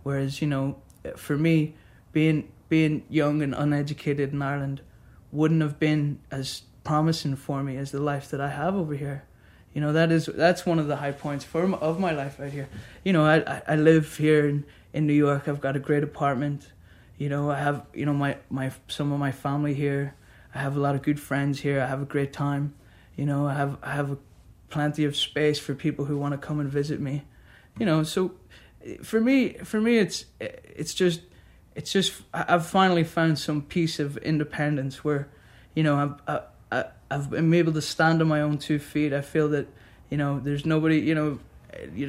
Whereas 0.04 0.42
you 0.42 0.48
know, 0.48 0.78
for 1.16 1.38
me, 1.38 1.76
being 2.12 2.52
being 2.70 3.04
young 3.10 3.42
and 3.42 3.54
uneducated 3.56 4.32
in 4.32 4.42
Ireland 4.42 4.82
wouldn't 5.32 5.62
have 5.62 5.80
been 5.80 6.20
as 6.32 6.64
promising 6.84 7.36
for 7.36 7.64
me 7.64 7.78
as 7.78 7.92
the 7.92 8.00
life 8.00 8.30
that 8.32 8.42
I 8.42 8.50
have 8.50 8.76
over 8.76 8.96
here. 8.96 9.24
You 9.74 9.82
know 9.82 9.94
that 9.94 10.12
is 10.12 10.26
that's 10.26 10.66
one 10.66 10.80
of 10.80 10.88
the 10.88 10.96
high 10.96 11.12
points 11.12 11.46
for 11.46 11.64
of 11.76 12.00
my 12.00 12.12
life 12.12 12.40
right 12.40 12.52
here. 12.52 12.68
You 13.04 13.14
know 13.14 13.26
I 13.26 13.62
I 13.68 13.76
live 13.76 14.18
here 14.18 14.48
in, 14.48 14.66
in 14.94 15.06
New 15.06 15.14
York. 15.14 15.48
I've 15.48 15.62
got 15.62 15.76
a 15.76 15.80
great 15.80 16.04
apartment. 16.04 16.72
You 17.18 17.30
know 17.30 17.52
I 17.52 17.60
have 17.60 17.86
you 17.94 18.06
know 18.06 18.14
my 18.14 18.38
my 18.50 18.72
some 18.88 19.12
of 19.12 19.20
my 19.20 19.32
family 19.32 19.74
here. 19.74 20.16
I 20.54 20.60
have 20.60 20.76
a 20.76 20.80
lot 20.80 20.96
of 20.96 21.04
good 21.04 21.20
friends 21.20 21.60
here. 21.60 21.80
I 21.82 21.86
have 21.86 22.02
a 22.02 22.06
great 22.06 22.34
time. 22.34 22.74
You 23.20 23.26
know, 23.26 23.48
I 23.48 23.54
have 23.54 23.78
I 23.84 23.92
have 23.92 24.18
plenty 24.70 25.04
of 25.04 25.14
space 25.14 25.60
for 25.60 25.76
people 25.76 26.06
who 26.06 26.18
want 26.18 26.32
to 26.32 26.38
come 26.38 26.62
and 26.62 26.70
visit 26.70 27.02
me. 27.02 27.26
You 27.78 27.86
know, 27.86 28.04
so 28.04 28.32
for 29.04 29.20
me, 29.20 29.56
for 29.66 29.82
me, 29.82 29.98
it's 29.98 30.24
it's 30.40 30.94
just 30.94 31.20
it's 31.76 31.92
just 31.92 32.14
I've 32.34 32.66
finally 32.66 33.04
found 33.04 33.38
some 33.38 33.62
piece 33.62 34.00
of 34.00 34.16
independence 34.20 35.04
where, 35.04 35.28
you 35.76 35.84
know, 35.84 36.18
I've 36.26 36.42
I, 36.72 36.86
I've 37.12 37.30
been 37.30 37.54
able 37.54 37.74
to 37.74 37.82
stand 37.82 38.22
on 38.22 38.30
my 38.30 38.40
own 38.40 38.58
two 38.58 38.80
feet. 38.80 39.12
I 39.12 39.20
feel 39.20 39.50
that, 39.50 39.68
you 40.10 40.16
know, 40.16 40.40
there's 40.40 40.66
nobody, 40.66 41.00
you 41.00 41.14
know, 41.14 41.40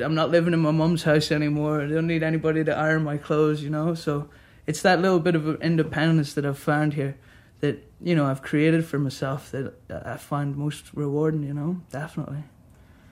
I'm 0.04 0.14
not 0.14 0.30
living 0.30 0.54
in 0.54 0.60
my 0.60 0.70
mom's 0.70 1.02
house 1.02 1.32
anymore. 1.32 1.80
I 1.80 1.88
don't 1.88 2.06
need 2.06 2.22
anybody 2.22 2.62
to 2.62 2.76
iron 2.76 3.02
my 3.02 3.16
clothes, 3.16 3.64
you 3.64 3.70
know. 3.70 3.94
So 3.94 4.28
it's 4.64 4.82
that 4.82 5.00
little 5.00 5.18
bit 5.18 5.34
of 5.34 5.60
independence 5.60 6.34
that 6.34 6.46
I've 6.46 6.56
found 6.56 6.94
here 6.94 7.16
that 7.60 7.90
you 8.00 8.14
know 8.14 8.26
I've 8.26 8.42
created 8.42 8.84
for 8.84 8.98
myself 8.98 9.50
that 9.52 9.74
I 9.90 10.16
find 10.16 10.56
most 10.56 10.92
rewarding. 10.94 11.42
You 11.42 11.54
know, 11.54 11.80
definitely. 11.90 12.44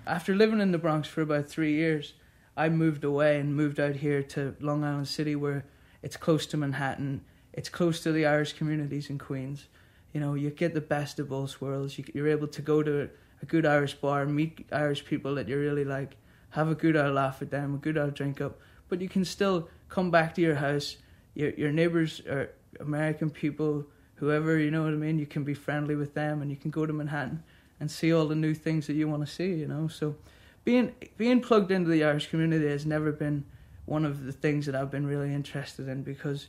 After 0.07 0.35
living 0.35 0.61
in 0.61 0.73
the 0.73 0.79
Bronx 0.79 1.07
for 1.07 1.21
about 1.21 1.49
three 1.49 1.75
years, 1.75 2.15
I 2.57 2.69
moved 2.71 3.05
away 3.05 3.39
and 3.39 3.55
moved 3.55 3.79
out 3.79 3.97
here 3.97 4.23
to 4.23 4.57
Long 4.61 4.85
Island 4.85 5.09
City, 5.09 5.37
where 5.37 5.65
it's 6.03 6.17
close 6.17 6.47
to 6.47 6.57
Manhattan. 6.57 7.23
It's 7.53 7.69
close 7.69 8.03
to 8.03 8.13
the 8.13 8.27
Irish 8.27 8.55
communities 8.55 9.11
in 9.11 9.19
Queens. 9.19 9.67
You 10.13 10.21
know, 10.21 10.35
you 10.35 10.51
get 10.51 10.75
the 10.75 10.81
best 10.81 11.19
of 11.19 11.29
both 11.29 11.61
worlds. 11.61 11.99
You're 12.15 12.29
able 12.29 12.49
to 12.49 12.63
go 12.63 12.83
to 12.83 13.11
a 13.43 13.47
good 13.47 13.67
Irish 13.67 13.95
bar, 13.95 14.25
meet 14.27 14.67
Irish 14.73 15.05
people 15.05 15.35
that 15.35 15.49
you 15.49 15.59
really 15.59 15.85
like, 15.85 16.17
have 16.51 16.69
a 16.69 16.75
good 16.75 16.97
old 16.97 17.15
laugh 17.15 17.41
with 17.41 17.51
them, 17.51 17.75
a 17.75 17.79
good 17.79 17.99
old 17.99 18.15
drink 18.15 18.41
up, 18.41 18.59
but 18.89 19.01
you 19.01 19.09
can 19.09 19.25
still 19.25 19.69
come 19.89 20.11
back 20.11 20.35
to 20.35 20.41
your 20.41 20.55
house. 20.55 20.97
Your 21.35 21.51
your 21.51 21.73
neighbors 21.73 22.21
are 22.21 22.51
American 22.81 23.31
people 23.31 23.87
whoever, 24.19 24.59
you 24.59 24.71
know 24.71 24.85
what 24.85 24.93
I 24.93 24.97
mean? 24.97 25.19
You 25.19 25.27
can 25.27 25.45
be 25.45 25.55
friendly 25.55 25.97
with 25.97 26.15
them 26.15 26.43
and 26.43 26.51
you 26.51 26.57
can 26.57 26.71
go 26.71 26.87
to 26.87 26.93
Manhattan 26.93 27.43
and 27.81 27.91
see 27.91 28.13
all 28.13 28.27
the 28.27 28.35
new 28.35 28.55
things 28.55 28.87
that 28.87 28.95
you 28.95 29.09
want 29.09 29.27
to 29.27 29.33
see, 29.33 29.55
you 29.55 29.67
know? 29.67 29.89
So 29.89 30.17
being 30.65 30.93
being 31.17 31.41
plugged 31.41 31.71
into 31.71 31.91
the 31.91 32.05
Irish 32.05 32.29
community 32.29 32.67
has 32.69 32.85
never 32.85 33.13
been 33.13 33.45
one 33.87 34.05
of 34.05 34.25
the 34.25 34.33
things 34.33 34.67
that 34.67 34.75
I've 34.75 34.91
been 34.91 35.07
really 35.07 35.33
interested 35.33 35.89
in 35.89 36.03
because 36.03 36.49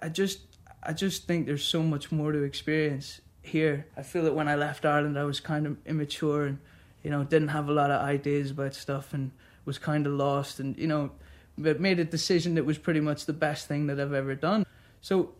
I 0.00 0.08
just 0.08 0.40
I 0.82 0.92
just 0.92 1.26
think 1.26 1.46
there's 1.46 1.64
so 1.64 1.82
much 1.82 2.10
more 2.10 2.32
to 2.32 2.42
experience 2.42 3.20
here. 3.42 3.86
I 3.96 4.02
feel 4.02 4.22
that 4.24 4.34
when 4.34 4.48
I 4.48 4.54
left 4.54 4.84
Ireland 4.84 5.18
I 5.18 5.24
was 5.24 5.40
kind 5.40 5.66
of 5.66 5.76
immature 5.84 6.46
and 6.46 6.58
you 7.02 7.10
know 7.10 7.24
didn't 7.24 7.48
have 7.48 7.68
a 7.68 7.72
lot 7.72 7.90
of 7.90 8.00
ideas 8.00 8.52
about 8.52 8.74
stuff 8.74 9.12
and 9.12 9.32
was 9.64 9.78
kind 9.78 10.06
of 10.06 10.12
lost, 10.12 10.60
and 10.60 10.76
you 10.78 10.86
know, 10.86 11.10
but 11.56 11.80
made 11.80 11.98
a 11.98 12.04
decision 12.04 12.54
that 12.54 12.64
was 12.64 12.78
pretty 12.78 13.00
much 13.00 13.26
the 13.26 13.32
best 13.32 13.68
thing 13.68 13.86
that 13.86 14.00
I've 14.00 14.12
ever 14.12 14.34
done. 14.34 14.66
So 15.00 15.32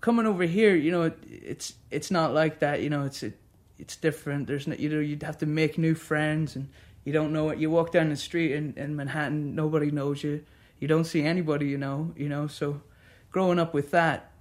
coming 0.00 0.26
over 0.26 0.44
here, 0.44 0.74
you 0.74 0.90
know, 0.90 1.02
it, 1.02 1.18
it's 1.28 1.74
it's 1.90 2.10
not 2.10 2.32
like 2.34 2.60
that. 2.60 2.82
You 2.82 2.90
know, 2.90 3.04
it's 3.04 3.22
it, 3.22 3.38
it's 3.78 3.96
different. 3.96 4.46
There's 4.46 4.66
no, 4.66 4.74
you 4.74 4.88
know, 4.88 5.00
you'd 5.00 5.22
have 5.22 5.38
to 5.38 5.46
make 5.46 5.78
new 5.78 5.94
friends, 5.94 6.56
and 6.56 6.68
you 7.04 7.12
don't 7.12 7.32
know 7.32 7.44
what. 7.44 7.58
You 7.58 7.70
walk 7.70 7.92
down 7.92 8.08
the 8.08 8.16
street 8.16 8.52
in, 8.52 8.74
in 8.76 8.96
Manhattan, 8.96 9.54
nobody 9.54 9.90
knows 9.90 10.22
you. 10.22 10.44
You 10.78 10.88
don't 10.88 11.04
see 11.04 11.22
anybody, 11.22 11.66
you 11.66 11.78
know. 11.78 12.12
You 12.16 12.28
know, 12.28 12.46
so 12.46 12.82
growing 13.30 13.58
up 13.58 13.74
with 13.74 13.90
that 13.90 14.32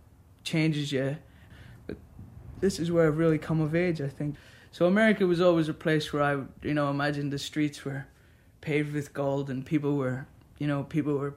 changes 0.43 0.91
you. 0.91 1.18
But 1.88 1.97
this 2.60 2.80
is 2.80 2.91
where 2.91 3.07
I've 3.07 3.18
really 3.18 3.38
come 3.38 3.62
of 3.62 3.76
age, 3.76 4.01
I 4.01 4.07
think. 4.07 4.36
So 4.72 4.86
America 4.86 5.26
was 5.26 5.41
always 5.41 5.68
a 5.68 5.74
place 5.74 6.14
where 6.14 6.22
I, 6.22 6.34
you 6.62 6.74
know, 6.74 6.89
imagined 6.89 7.34
the 7.34 7.39
streets 7.39 7.84
were 7.84 8.05
paved 8.62 8.93
with 8.93 9.14
gold 9.14 9.49
and 9.49 9.66
people 9.66 9.95
were, 9.95 10.28
you 10.60 10.68
know, 10.68 10.84
people 10.84 11.16
were 11.16 11.34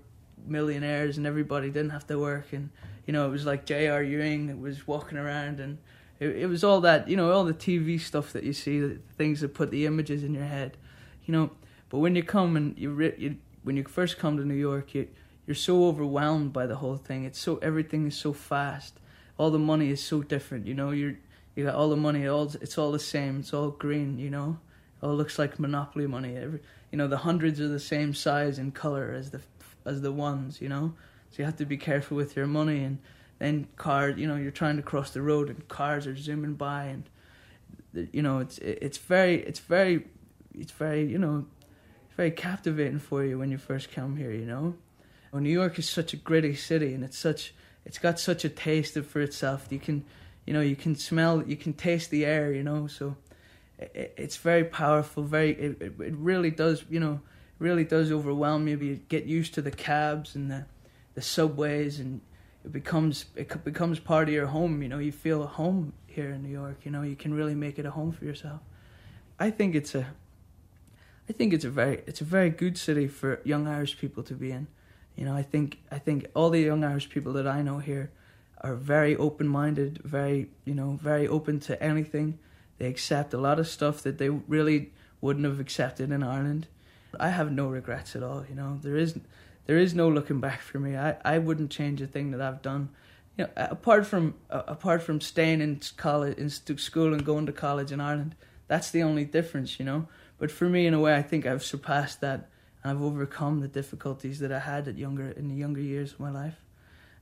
millionaires 0.46 1.16
and 1.16 1.26
everybody 1.26 1.68
didn't 1.68 1.90
have 1.90 2.06
to 2.08 2.18
work 2.18 2.52
and 2.52 2.68
you 3.06 3.12
know 3.12 3.26
it 3.26 3.30
was 3.30 3.46
like 3.46 3.64
J.R. 3.64 4.02
Ewing 4.02 4.60
was 4.60 4.86
walking 4.86 5.18
around 5.18 5.60
and 5.60 5.78
it, 6.20 6.36
it 6.36 6.46
was 6.46 6.62
all 6.62 6.80
that 6.82 7.08
you 7.08 7.16
know 7.16 7.32
all 7.32 7.44
the 7.44 7.54
TV 7.54 8.00
stuff 8.00 8.32
that 8.32 8.44
you 8.44 8.52
see 8.52 8.80
the 8.80 8.98
things 9.16 9.40
that 9.40 9.54
put 9.54 9.70
the 9.70 9.86
images 9.86 10.22
in 10.24 10.34
your 10.34 10.44
head 10.44 10.76
you 11.24 11.32
know. 11.32 11.50
But 11.88 11.98
when 11.98 12.16
you 12.16 12.22
come 12.22 12.56
and 12.56 12.78
you, 12.78 12.98
you 13.18 13.36
when 13.62 13.76
you 13.76 13.84
first 13.84 14.18
come 14.18 14.36
to 14.36 14.44
New 14.44 14.54
York 14.54 14.94
you 14.94 15.08
you're 15.46 15.54
so 15.56 15.86
overwhelmed 15.86 16.52
by 16.52 16.66
the 16.66 16.76
whole 16.76 16.96
thing. 16.96 17.24
It's 17.24 17.38
so 17.38 17.56
everything 17.56 18.06
is 18.06 18.16
so 18.16 18.32
fast. 18.32 19.00
All 19.38 19.50
the 19.50 19.58
money 19.58 19.90
is 19.90 20.02
so 20.02 20.22
different 20.22 20.66
you 20.66 20.74
know. 20.74 20.90
You're 20.90 21.16
you 21.54 21.64
got 21.64 21.74
all 21.74 21.90
the 21.90 21.96
money 21.96 22.26
all 22.26 22.44
it's 22.60 22.78
all 22.78 22.92
the 22.92 22.98
same. 22.98 23.40
It's 23.40 23.52
all 23.52 23.70
green 23.70 24.18
you 24.18 24.30
know. 24.30 24.58
It 25.02 25.06
all 25.06 25.16
looks 25.16 25.38
like 25.38 25.58
monopoly 25.58 26.06
money. 26.06 26.36
Every 26.36 26.60
you 26.90 26.98
know 26.98 27.08
the 27.08 27.18
hundreds 27.18 27.60
are 27.60 27.68
the 27.68 27.80
same 27.80 28.14
size 28.14 28.58
and 28.58 28.74
color 28.74 29.12
as 29.12 29.30
the 29.30 29.40
as 29.84 30.02
the 30.02 30.12
ones, 30.12 30.60
you 30.60 30.68
know. 30.68 30.94
So 31.32 31.38
you 31.38 31.46
have 31.46 31.56
to 31.56 31.64
be 31.64 31.78
careful 31.78 32.16
with 32.16 32.36
your 32.36 32.46
money, 32.46 32.84
and 32.84 32.98
then 33.38 33.66
cars, 33.76 34.18
you 34.18 34.28
know, 34.28 34.36
you're 34.36 34.50
trying 34.50 34.76
to 34.76 34.82
cross 34.82 35.10
the 35.10 35.22
road, 35.22 35.48
and 35.48 35.66
cars 35.66 36.06
are 36.06 36.14
zooming 36.14 36.54
by, 36.54 36.84
and 36.84 37.08
you 38.12 38.22
know, 38.22 38.38
it's 38.38 38.58
it's 38.58 38.98
very 38.98 39.36
it's 39.36 39.58
very 39.60 40.06
it's 40.54 40.72
very 40.72 41.06
you 41.06 41.18
know, 41.18 41.46
very 42.16 42.30
captivating 42.30 42.98
for 42.98 43.24
you 43.24 43.38
when 43.38 43.50
you 43.50 43.56
first 43.58 43.90
come 43.90 44.16
here, 44.16 44.30
you 44.30 44.44
know. 44.44 44.74
Well, 45.32 45.40
New 45.40 45.50
York 45.50 45.78
is 45.78 45.88
such 45.88 46.12
a 46.12 46.16
gritty 46.16 46.54
city, 46.54 46.92
and 46.92 47.02
it's 47.02 47.18
such 47.18 47.54
it's 47.86 47.98
got 47.98 48.20
such 48.20 48.44
a 48.44 48.50
taste 48.50 48.98
for 48.98 49.22
itself. 49.22 49.66
You 49.70 49.78
can, 49.78 50.04
you 50.46 50.52
know, 50.52 50.60
you 50.60 50.76
can 50.76 50.94
smell, 50.96 51.42
you 51.42 51.56
can 51.56 51.72
taste 51.72 52.10
the 52.10 52.26
air, 52.26 52.52
you 52.52 52.62
know. 52.62 52.86
So 52.86 53.16
it, 53.78 54.14
it's 54.18 54.36
very 54.36 54.64
powerful. 54.64 55.22
Very, 55.22 55.52
it, 55.52 55.80
it 55.80 56.14
really 56.14 56.50
does, 56.50 56.84
you 56.90 57.00
know 57.00 57.20
really 57.62 57.84
does 57.84 58.12
overwhelm 58.12 58.68
you. 58.68 58.76
You 58.76 58.96
get 59.08 59.24
used 59.24 59.54
to 59.54 59.62
the 59.62 59.70
cabs 59.70 60.34
and 60.34 60.50
the 60.50 60.66
the 61.14 61.22
subways, 61.22 62.00
and 62.00 62.20
it 62.64 62.72
becomes 62.72 63.26
it 63.36 63.64
becomes 63.64 63.98
part 63.98 64.28
of 64.28 64.34
your 64.34 64.46
home. 64.46 64.82
You 64.82 64.88
know, 64.88 64.98
you 64.98 65.12
feel 65.12 65.42
at 65.42 65.50
home 65.50 65.92
here 66.06 66.30
in 66.30 66.42
New 66.42 66.50
York. 66.50 66.84
You 66.84 66.90
know, 66.90 67.02
you 67.02 67.16
can 67.16 67.34
really 67.34 67.54
make 67.54 67.78
it 67.78 67.86
a 67.86 67.90
home 67.90 68.12
for 68.12 68.24
yourself. 68.24 68.60
I 69.38 69.50
think 69.50 69.74
it's 69.74 69.94
a 69.94 70.06
I 71.28 71.32
think 71.32 71.52
it's 71.52 71.64
a 71.64 71.70
very 71.70 72.02
it's 72.06 72.20
a 72.20 72.24
very 72.24 72.50
good 72.50 72.76
city 72.76 73.06
for 73.06 73.40
young 73.44 73.66
Irish 73.66 73.98
people 73.98 74.22
to 74.24 74.34
be 74.34 74.50
in. 74.50 74.66
You 75.16 75.24
know, 75.24 75.34
I 75.34 75.42
think 75.42 75.78
I 75.90 75.98
think 75.98 76.26
all 76.34 76.50
the 76.50 76.60
young 76.60 76.84
Irish 76.84 77.08
people 77.08 77.32
that 77.34 77.46
I 77.46 77.62
know 77.62 77.78
here 77.78 78.10
are 78.60 78.74
very 78.74 79.16
open 79.16 79.48
minded, 79.48 79.98
very 80.04 80.50
you 80.64 80.74
know, 80.74 80.98
very 81.02 81.26
open 81.28 81.60
to 81.60 81.82
anything. 81.82 82.38
They 82.78 82.86
accept 82.86 83.34
a 83.34 83.38
lot 83.38 83.58
of 83.58 83.68
stuff 83.68 84.02
that 84.02 84.18
they 84.18 84.28
really 84.28 84.92
wouldn't 85.20 85.44
have 85.44 85.60
accepted 85.60 86.10
in 86.10 86.22
Ireland. 86.22 86.66
I 87.20 87.28
have 87.28 87.52
no 87.52 87.68
regrets 87.68 88.16
at 88.16 88.22
all. 88.22 88.44
You 88.48 88.54
know, 88.54 88.78
there 88.82 88.96
is 88.96 89.18
there 89.66 89.78
is 89.78 89.94
no 89.94 90.08
looking 90.08 90.40
back 90.40 90.60
for 90.60 90.78
me. 90.78 90.96
I, 90.96 91.16
I 91.24 91.38
wouldn't 91.38 91.70
change 91.70 92.00
a 92.00 92.06
thing 92.06 92.30
that 92.32 92.40
I've 92.40 92.62
done. 92.62 92.90
You 93.36 93.44
know, 93.44 93.50
apart 93.56 94.06
from 94.06 94.34
uh, 94.50 94.62
apart 94.66 95.02
from 95.02 95.20
staying 95.20 95.60
in 95.60 95.80
college, 95.96 96.36
in 96.36 96.50
school, 96.50 97.14
and 97.14 97.24
going 97.24 97.46
to 97.46 97.52
college 97.52 97.90
in 97.92 98.00
Ireland, 98.00 98.34
that's 98.68 98.90
the 98.90 99.02
only 99.02 99.24
difference. 99.24 99.78
You 99.78 99.86
know, 99.86 100.08
but 100.38 100.50
for 100.50 100.68
me, 100.68 100.86
in 100.86 100.94
a 100.94 101.00
way, 101.00 101.14
I 101.14 101.22
think 101.22 101.46
I've 101.46 101.64
surpassed 101.64 102.20
that. 102.20 102.50
and 102.82 102.90
I've 102.92 103.02
overcome 103.02 103.60
the 103.60 103.68
difficulties 103.68 104.40
that 104.40 104.52
I 104.52 104.58
had 104.58 104.88
at 104.88 104.98
younger 104.98 105.30
in 105.30 105.48
the 105.48 105.54
younger 105.54 105.80
years 105.80 106.12
of 106.12 106.20
my 106.20 106.30
life, 106.30 106.56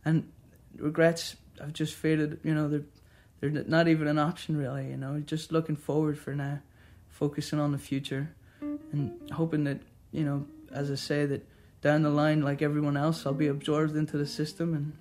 and 0.05 0.31
regrets 0.77 1.37
I've 1.61 1.73
just 1.73 1.95
faded. 1.95 2.41
You 2.43 2.55
know, 2.55 2.69
they're 2.69 2.87
they're 3.41 3.65
not 3.65 3.87
even 3.87 4.09
an 4.09 4.19
option 4.19 4.57
really. 4.57 4.89
You 4.89 4.97
know, 4.97 5.21
just 5.21 5.53
looking 5.53 5.77
forward 5.77 6.19
for 6.19 6.35
now, 6.35 6.61
focusing 7.09 7.61
on 7.61 7.73
the 7.73 7.79
future 7.79 8.35
and 8.61 9.31
hoping 9.33 9.65
that 9.65 9.81
you 10.11 10.25
know, 10.25 10.47
as 10.73 10.91
I 10.91 10.97
say, 10.97 11.27
that 11.27 11.47
down 11.83 12.03
the 12.03 12.11
line, 12.11 12.43
like 12.43 12.63
everyone 12.63 12.97
else, 12.97 13.25
I'll 13.25 13.33
be 13.33 13.47
absorbed 13.49 13.97
into 13.97 14.19
the 14.19 14.27
system 14.27 14.75
and 14.75 14.93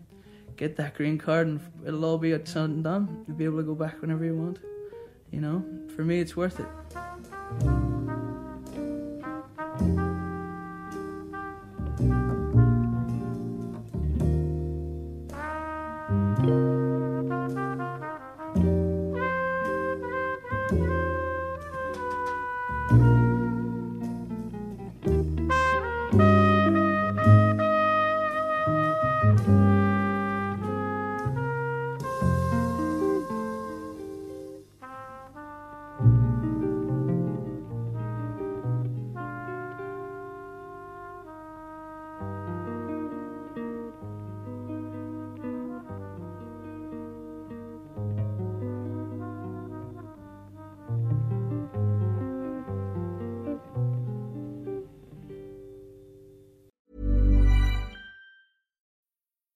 get 0.56 0.76
that 0.78 0.96
green 0.96 1.18
card, 1.18 1.48
and 1.48 1.60
it'll 1.86 2.06
all 2.06 2.18
be 2.18 2.32
said 2.46 2.70
and 2.70 2.84
done. 2.84 3.26
You'll 3.28 3.38
be 3.38 3.46
able 3.46 3.58
to 3.58 3.64
go 3.64 3.76
back 3.76 4.02
whenever 4.02 4.26
you 4.26 4.36
want. 4.36 4.60
You 5.32 5.42
know, 5.42 5.66
for 5.96 6.04
me, 6.04 6.20
it's 6.20 6.36
worth 6.36 6.60
it. 6.60 6.68